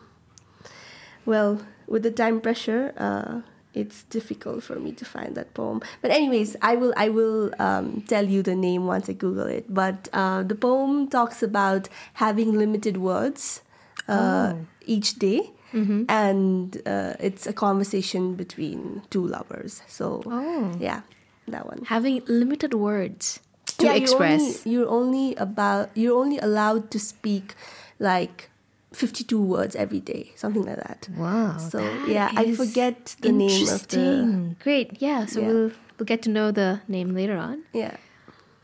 well, 1.25 1.61
with 1.87 2.01
the 2.03 2.11
time 2.11 2.41
pressure, 2.41 2.93
uh, 2.97 3.41
it's 3.73 4.03
difficult 4.03 4.63
for 4.63 4.79
me 4.79 4.91
to 4.93 5.05
find 5.05 5.35
that 5.35 5.53
poem. 5.53 5.81
But 6.01 6.11
anyways, 6.11 6.55
I 6.61 6.75
will 6.75 6.93
I 6.97 7.09
will 7.09 7.53
um, 7.59 8.01
tell 8.07 8.25
you 8.25 8.41
the 8.43 8.55
name 8.55 8.85
once 8.85 9.07
I 9.09 9.13
Google 9.13 9.47
it. 9.47 9.73
But 9.73 10.09
uh, 10.13 10.43
the 10.43 10.55
poem 10.55 11.07
talks 11.07 11.43
about 11.43 11.89
having 12.13 12.57
limited 12.57 12.97
words 12.97 13.61
uh, 14.07 14.55
each 14.85 15.15
day. 15.19 15.51
And 15.73 16.81
uh, 16.85 17.13
it's 17.19 17.47
a 17.47 17.53
conversation 17.53 18.35
between 18.35 19.01
two 19.09 19.25
lovers. 19.25 19.81
So, 19.87 20.21
Oh. 20.25 20.71
yeah, 20.79 21.01
that 21.47 21.65
one. 21.65 21.83
Having 21.87 22.23
limited 22.27 22.73
words 22.73 23.39
to 23.77 23.85
Yeah, 23.85 23.93
express. 23.95 24.65
You're 24.65 24.87
only, 24.89 25.31
you're 25.31 25.33
only 25.33 25.35
about 25.35 25.89
you're 25.95 26.17
only 26.19 26.37
allowed 26.39 26.91
to 26.91 26.99
speak 26.99 27.55
like 27.99 28.49
52 28.93 29.39
words 29.41 29.75
every 29.75 30.01
day, 30.01 30.33
something 30.35 30.63
like 30.65 30.77
that. 30.77 31.07
Wow. 31.15 31.57
So 31.57 31.77
that 31.79 32.07
yeah, 32.09 32.31
I 32.35 32.51
forget 32.53 33.15
the 33.21 33.31
name 33.31 33.63
of 33.71 33.87
the 33.87 33.99
Interesting. 33.99 34.55
Great. 34.61 35.01
Yeah. 35.01 35.25
So 35.25 35.39
Yeah. 35.39 35.47
we'll 35.47 35.71
we'll 35.97 36.05
get 36.05 36.21
to 36.23 36.29
know 36.29 36.51
the 36.51 36.81
name 36.87 37.15
later 37.15 37.37
on. 37.37 37.63
yeah. 37.73 37.95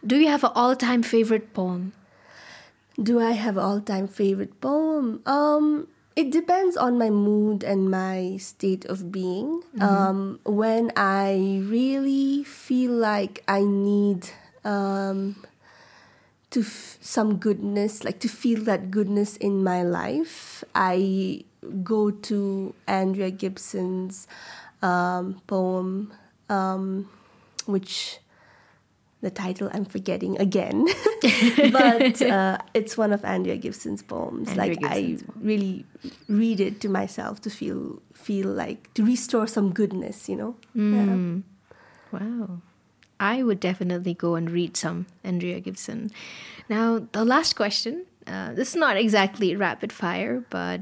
Do 0.05 0.15
you 0.19 0.27
have 0.27 0.43
an 0.43 0.51
all-time 0.55 1.01
favorite 1.03 1.53
poem? 1.53 1.91
Do 3.01 3.19
I 3.19 3.31
have 3.31 3.57
an 3.57 3.63
all-time 3.63 4.07
favorite 4.07 4.59
poem? 4.61 5.21
Um, 5.25 5.87
it 6.17 6.31
depends 6.31 6.75
on 6.75 6.97
my 6.97 7.11
mood 7.11 7.63
and 7.63 7.91
my 7.91 8.37
state 8.37 8.85
of 8.85 9.11
being. 9.11 9.61
Um, 9.79 10.39
when 10.45 10.91
I 10.97 11.61
really 11.63 12.43
feel 12.43 12.91
like 12.91 13.43
I 13.47 13.61
need 13.61 14.27
um, 14.65 15.45
to 16.49 16.61
f- 16.61 16.97
some 17.01 17.37
goodness, 17.37 18.03
like 18.03 18.19
to 18.21 18.27
feel 18.27 18.63
that 18.63 18.89
goodness 18.89 19.37
in 19.37 19.63
my 19.63 19.83
life, 19.83 20.63
I 20.73 21.45
go 21.83 22.09
to 22.09 22.73
Andrea 22.87 23.29
Gibson's 23.29 24.27
um, 24.81 25.39
poem, 25.45 26.11
um, 26.49 27.09
which 27.67 28.17
the 29.21 29.31
title 29.31 29.69
I'm 29.73 29.85
forgetting 29.85 30.39
again, 30.39 30.85
but 31.71 32.21
uh, 32.21 32.57
it's 32.73 32.97
one 32.97 33.11
of 33.11 33.25
Andrea 33.25 33.57
Gibson's 33.57 34.03
poems. 34.03 34.49
Andrea 34.49 34.67
like 34.67 34.79
Gibson's 34.79 35.23
I 35.23 35.39
really 35.39 35.85
read 36.27 36.59
it 36.59 36.81
to 36.81 36.89
myself 36.89 37.41
to 37.41 37.49
feel 37.49 38.01
feel 38.13 38.49
like 38.49 38.93
to 38.93 39.03
restore 39.03 39.47
some 39.47 39.73
goodness, 39.73 40.29
you 40.29 40.35
know. 40.35 40.55
Mm. 40.75 41.43
Wow. 42.11 42.61
I 43.19 43.41
would 43.41 43.59
definitely 43.59 44.13
go 44.13 44.35
and 44.35 44.49
read 44.49 44.77
some 44.77 45.07
Andrea 45.23 45.59
Gibson. 45.59 46.11
Now, 46.69 47.07
the 47.11 47.25
last 47.25 47.55
question. 47.55 48.05
Uh, 48.27 48.53
this 48.53 48.69
is 48.69 48.75
not 48.75 48.97
exactly 48.97 49.55
rapid 49.55 49.93
fire, 49.93 50.43
but 50.49 50.81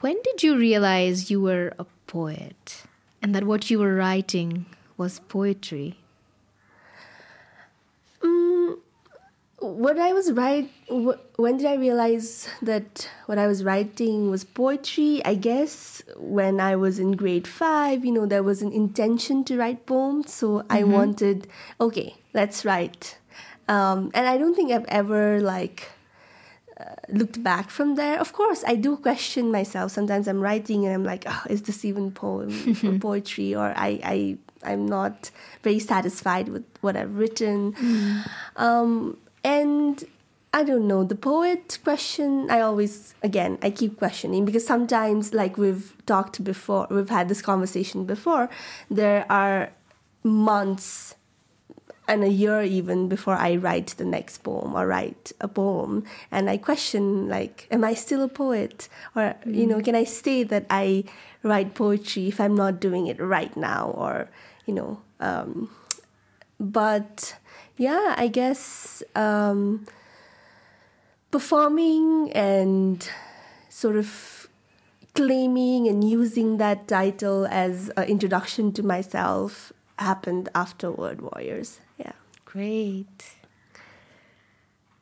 when 0.00 0.16
did 0.24 0.42
you 0.42 0.56
realize 0.58 1.30
you 1.30 1.40
were 1.40 1.72
a 1.78 1.86
poet 2.08 2.82
and 3.22 3.34
that 3.34 3.44
what 3.44 3.70
you 3.70 3.78
were 3.78 3.94
writing 3.94 4.66
was 4.96 5.20
poetry? 5.20 5.99
Mm, 8.22 8.78
what 9.58 9.98
I 9.98 10.12
was 10.12 10.32
write, 10.32 10.70
wh- 10.88 11.20
when 11.38 11.56
did 11.58 11.66
I 11.66 11.74
realize 11.74 12.48
that 12.62 13.08
what 13.26 13.38
I 13.38 13.46
was 13.46 13.62
writing 13.64 14.30
was 14.30 14.44
poetry? 14.44 15.22
I 15.24 15.34
guess 15.34 16.02
when 16.16 16.60
I 16.60 16.76
was 16.76 16.98
in 16.98 17.12
grade 17.12 17.46
five, 17.46 18.04
you 18.04 18.12
know, 18.12 18.26
there 18.26 18.42
was 18.42 18.62
an 18.62 18.72
intention 18.72 19.44
to 19.44 19.56
write 19.58 19.86
poems, 19.86 20.32
so 20.32 20.64
I 20.70 20.84
wanted, 20.84 21.46
okay, 21.80 22.16
let's 22.34 22.64
write. 22.64 23.18
Um, 23.68 24.10
and 24.14 24.26
I 24.26 24.36
don't 24.38 24.54
think 24.54 24.72
I've 24.72 24.86
ever 24.88 25.40
like 25.40 25.88
uh, 26.78 26.94
looked 27.08 27.42
back 27.42 27.70
from 27.70 27.94
there. 27.94 28.18
Of 28.18 28.32
course, 28.32 28.64
I 28.66 28.74
do 28.74 28.96
question 28.96 29.52
myself. 29.52 29.92
Sometimes 29.92 30.26
I'm 30.26 30.40
writing 30.40 30.84
and 30.86 30.94
I'm 30.94 31.04
like, 31.04 31.24
oh, 31.26 31.42
is 31.48 31.62
this 31.62 31.84
even 31.84 32.10
poem 32.10 32.50
or 32.84 32.98
poetry? 32.98 33.54
Or 33.54 33.72
I, 33.76 34.00
I, 34.02 34.38
I'm 34.62 34.86
not 34.86 35.30
very 35.62 35.78
satisfied 35.78 36.48
with 36.48 36.64
what 36.80 36.96
I've 36.96 37.16
written. 37.16 37.74
Um, 38.56 39.16
and 39.42 40.04
I 40.52 40.64
don't 40.64 40.88
know, 40.88 41.04
the 41.04 41.14
poet 41.14 41.78
question, 41.84 42.50
I 42.50 42.60
always, 42.60 43.14
again, 43.22 43.58
I 43.62 43.70
keep 43.70 43.98
questioning 43.98 44.44
because 44.44 44.66
sometimes, 44.66 45.32
like 45.32 45.56
we've 45.56 45.94
talked 46.06 46.42
before, 46.42 46.88
we've 46.90 47.08
had 47.08 47.28
this 47.28 47.40
conversation 47.40 48.04
before, 48.04 48.50
there 48.90 49.24
are 49.30 49.70
months 50.24 51.14
and 52.08 52.24
a 52.24 52.28
year 52.28 52.62
even 52.62 53.08
before 53.08 53.36
I 53.36 53.54
write 53.54 53.94
the 53.96 54.04
next 54.04 54.38
poem 54.38 54.74
or 54.74 54.88
write 54.88 55.30
a 55.40 55.46
poem. 55.46 56.02
And 56.32 56.50
I 56.50 56.56
question, 56.56 57.28
like, 57.28 57.68
am 57.70 57.84
I 57.84 57.94
still 57.94 58.22
a 58.22 58.28
poet? 58.28 58.88
Or, 59.14 59.36
you 59.46 59.68
know, 59.68 59.80
can 59.80 59.94
I 59.94 60.02
say 60.02 60.42
that 60.42 60.66
I 60.68 61.04
write 61.44 61.74
poetry 61.74 62.26
if 62.26 62.40
I'm 62.40 62.56
not 62.56 62.80
doing 62.80 63.06
it 63.06 63.20
right 63.20 63.56
now? 63.56 63.92
Or, 63.94 64.28
you 64.66 64.74
know, 64.74 65.00
um, 65.20 65.70
but 66.58 67.36
yeah, 67.76 68.14
I 68.16 68.28
guess 68.28 69.02
um, 69.14 69.86
performing 71.30 72.32
and 72.32 73.08
sort 73.68 73.96
of 73.96 74.48
claiming 75.14 75.88
and 75.88 76.08
using 76.08 76.58
that 76.58 76.86
title 76.88 77.46
as 77.46 77.88
an 77.96 78.04
introduction 78.04 78.72
to 78.72 78.82
myself 78.82 79.72
happened 79.98 80.48
after 80.54 80.90
Word 80.90 81.20
Warriors. 81.20 81.80
Yeah. 81.98 82.12
Great. 82.44 83.34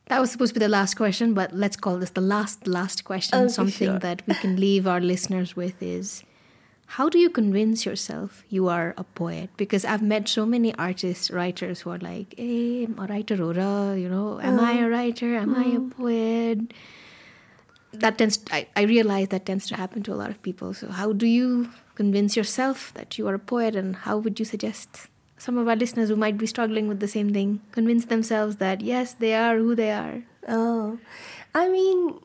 That 0.07 0.19
was 0.19 0.31
supposed 0.31 0.53
to 0.53 0.59
be 0.59 0.65
the 0.65 0.69
last 0.69 0.95
question, 0.95 1.33
but 1.33 1.53
let's 1.53 1.77
call 1.77 1.97
this 1.97 2.09
the 2.11 2.21
last, 2.21 2.67
last 2.67 3.03
question. 3.03 3.47
Something 3.49 3.89
sure. 3.89 3.99
that 3.99 4.23
we 4.27 4.33
can 4.35 4.55
leave 4.55 4.87
our 4.87 4.99
listeners 4.99 5.55
with 5.55 5.81
is 5.81 6.23
how 6.93 7.07
do 7.07 7.19
you 7.19 7.29
convince 7.29 7.85
yourself 7.85 8.43
you 8.49 8.67
are 8.67 8.95
a 8.97 9.03
poet? 9.03 9.51
Because 9.57 9.85
I've 9.85 10.01
met 10.01 10.27
so 10.27 10.43
many 10.43 10.73
artists, 10.73 11.29
writers 11.29 11.81
who 11.81 11.91
are 11.91 11.99
like, 11.99 12.33
hey, 12.35 12.85
I'm 12.85 12.97
a 12.97 13.05
writer, 13.05 13.35
Rora, 13.35 13.95
you 13.95 14.09
know, 14.09 14.41
am 14.41 14.59
I 14.59 14.71
a 14.71 14.75
uh-huh. 14.77 14.87
writer? 14.87 15.35
Am 15.35 15.53
I 15.53 15.65
a 15.65 15.67
uh-huh. 15.67 15.89
poet? 15.95 16.73
That 17.93 18.17
tends, 18.17 18.39
I, 18.51 18.65
I 18.75 18.83
realize 18.83 19.27
that 19.27 19.45
tends 19.45 19.67
to 19.67 19.75
happen 19.75 20.01
to 20.03 20.13
a 20.13 20.17
lot 20.17 20.31
of 20.31 20.41
people. 20.41 20.73
So, 20.73 20.87
how 20.89 21.13
do 21.13 21.27
you 21.27 21.69
convince 21.93 22.35
yourself 22.35 22.91
that 22.95 23.19
you 23.19 23.27
are 23.27 23.35
a 23.35 23.39
poet, 23.39 23.75
and 23.75 23.95
how 23.95 24.17
would 24.17 24.39
you 24.39 24.45
suggest 24.45 25.09
some 25.37 25.59
of 25.59 25.67
our 25.67 25.75
listeners 25.75 26.09
who 26.09 26.15
might 26.15 26.39
be 26.39 26.47
struggling 26.47 26.87
with 26.87 27.01
the 27.01 27.07
same 27.07 27.31
thing 27.31 27.61
convince 27.71 28.05
themselves 28.05 28.55
that 28.55 28.81
yes, 28.81 29.13
they 29.13 29.35
are 29.35 29.57
who 29.57 29.75
they 29.75 29.91
are? 29.91 30.23
Oh, 30.47 30.97
I 31.53 31.69
mean, 31.69 32.19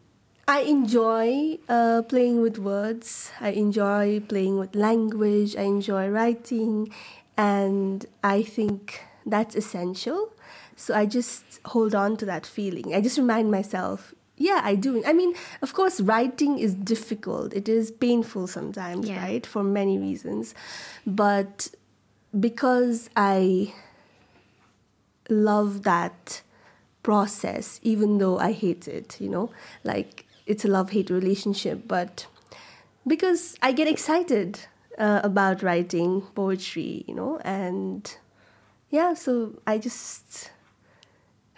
I 0.47 0.61
enjoy 0.61 1.59
uh, 1.68 2.03
playing 2.03 2.42
with 2.42 2.59
words. 2.59 3.30
I 3.40 3.51
enjoy 3.51 4.20
playing 4.20 4.59
with 4.59 4.74
language. 4.74 5.57
I 5.57 5.62
enjoy 5.62 6.09
writing, 6.09 6.92
and 7.36 8.05
I 8.22 8.42
think 8.42 9.01
that's 9.24 9.55
essential. 9.55 10.32
So 10.76 10.95
I 10.95 11.07
just 11.07 11.61
hold 11.66 11.95
on 11.95 12.16
to 12.18 12.26
that 12.26 12.45
feeling. 12.47 12.95
I 12.95 13.01
just 13.01 13.16
remind 13.16 13.51
myself, 13.51 14.12
yeah, 14.36 14.61
I 14.64 14.74
do. 14.74 15.03
I 15.07 15.12
mean, 15.14 15.34
of 15.62 15.72
course, 15.72 16.01
writing 16.01 16.59
is 16.59 16.74
difficult. 16.74 17.55
It 17.55 17.68
is 17.68 17.90
painful 17.90 18.47
sometimes, 18.47 19.09
Yeah. 19.09 19.22
right? 19.22 19.47
For 19.47 19.62
many 19.64 19.99
reasons, 19.99 20.55
but 21.07 21.68
because 22.38 23.09
I 23.16 23.72
love 25.30 25.84
that 25.84 26.42
process, 27.03 27.80
even 27.82 28.18
though 28.18 28.38
I 28.38 28.53
hate 28.53 28.88
it, 28.88 29.20
you 29.20 29.28
know, 29.28 29.51
like 29.84 30.26
it's 30.47 30.64
a 30.64 30.68
love 30.68 30.90
hate 30.90 31.11
relationship, 31.11 31.86
but 31.86 32.26
because 33.07 33.57
I 33.62 33.72
get 33.72 33.88
excited 33.88 34.61
uh, 34.99 35.20
about 35.22 35.62
writing 35.62 36.22
poetry, 36.34 37.05
you 37.07 37.14
know, 37.14 37.38
and 37.45 38.16
yeah, 38.90 39.14
so 39.14 39.61
I 39.66 39.78
just 39.78 40.51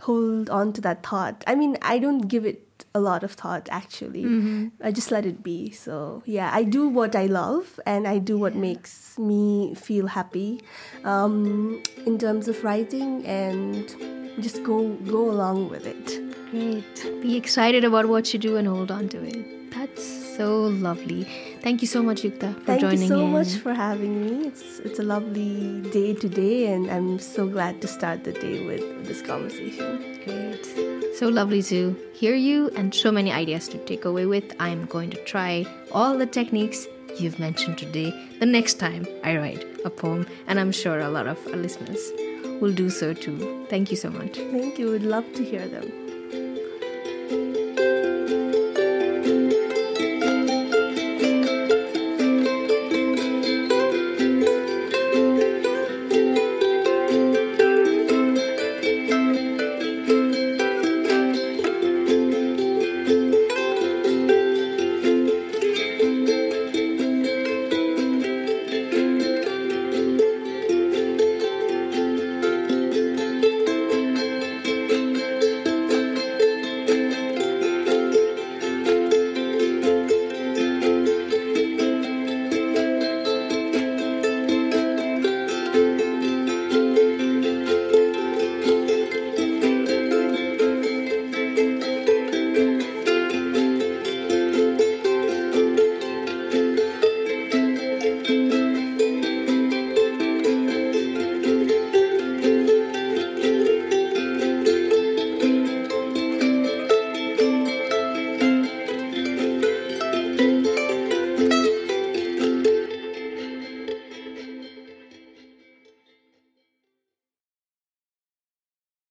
hold 0.02 0.50
on 0.50 0.72
to 0.74 0.80
that 0.82 1.04
thought. 1.04 1.44
I 1.46 1.54
mean, 1.54 1.76
I 1.82 1.98
don't 1.98 2.28
give 2.28 2.44
it 2.44 2.65
a 2.96 3.00
lot 3.06 3.22
of 3.28 3.32
thought 3.42 3.68
actually. 3.70 4.24
I 4.88 4.90
just 4.98 5.10
let 5.16 5.26
it 5.30 5.42
be. 5.42 5.58
So, 5.70 6.22
yeah, 6.36 6.50
I 6.60 6.62
do 6.76 6.88
what 6.88 7.14
I 7.22 7.26
love 7.26 7.80
and 7.94 8.08
I 8.14 8.18
do 8.18 8.38
what 8.44 8.54
makes 8.54 9.18
me 9.18 9.74
feel 9.74 10.06
happy 10.18 10.60
um, 11.04 11.82
in 12.04 12.18
terms 12.18 12.48
of 12.48 12.62
writing 12.64 13.24
and 13.26 13.94
just 14.46 14.62
go 14.70 14.80
go 15.16 15.30
along 15.30 15.68
with 15.74 15.86
it. 15.86 16.16
Great. 16.50 17.22
Be 17.22 17.36
excited 17.36 17.84
about 17.84 18.06
what 18.14 18.32
you 18.32 18.38
do 18.48 18.56
and 18.56 18.68
hold 18.68 18.90
on 18.90 19.08
to 19.14 19.22
it. 19.34 19.55
That's 19.76 20.36
so 20.36 20.64
lovely. 20.64 21.24
Thank 21.60 21.82
you 21.82 21.88
so 21.88 22.02
much, 22.02 22.22
Yukta, 22.22 22.54
for 22.54 22.64
Thank 22.64 22.80
joining 22.80 22.98
Thank 22.98 23.10
you 23.10 23.16
so 23.16 23.24
in. 23.26 23.32
much 23.32 23.54
for 23.56 23.74
having 23.74 24.14
me. 24.24 24.46
It's 24.48 24.80
it's 24.80 24.98
a 24.98 25.02
lovely 25.02 25.82
day 25.90 26.14
today 26.14 26.72
and 26.72 26.90
I'm 26.90 27.18
so 27.18 27.46
glad 27.46 27.82
to 27.82 27.88
start 27.88 28.24
the 28.24 28.32
day 28.32 28.64
with 28.66 29.06
this 29.06 29.20
conversation. 29.20 30.20
Great. 30.24 30.64
So 31.16 31.28
lovely 31.28 31.62
to 31.64 31.96
hear 32.14 32.34
you 32.34 32.70
and 32.76 32.94
so 32.94 33.12
many 33.12 33.32
ideas 33.32 33.68
to 33.68 33.78
take 33.84 34.04
away 34.04 34.26
with. 34.26 34.54
I'm 34.60 34.86
going 34.86 35.10
to 35.10 35.22
try 35.24 35.66
all 35.92 36.16
the 36.16 36.26
techniques 36.26 36.86
you've 37.18 37.38
mentioned 37.38 37.78
today 37.78 38.12
the 38.40 38.46
next 38.46 38.74
time 38.74 39.06
I 39.24 39.36
write 39.38 39.64
a 39.84 39.90
poem, 39.90 40.26
and 40.46 40.60
I'm 40.60 40.72
sure 40.72 41.00
a 41.00 41.08
lot 41.08 41.26
of 41.26 41.38
our 41.48 41.56
listeners 41.56 42.00
will 42.60 42.72
do 42.72 42.90
so 42.90 43.14
too. 43.14 43.66
Thank 43.70 43.90
you 43.90 43.96
so 43.96 44.10
much. 44.10 44.36
Thank 44.36 44.78
you. 44.78 44.90
Would 44.90 45.02
love 45.02 45.32
to 45.34 45.44
hear 45.44 45.66
them. 45.66 46.05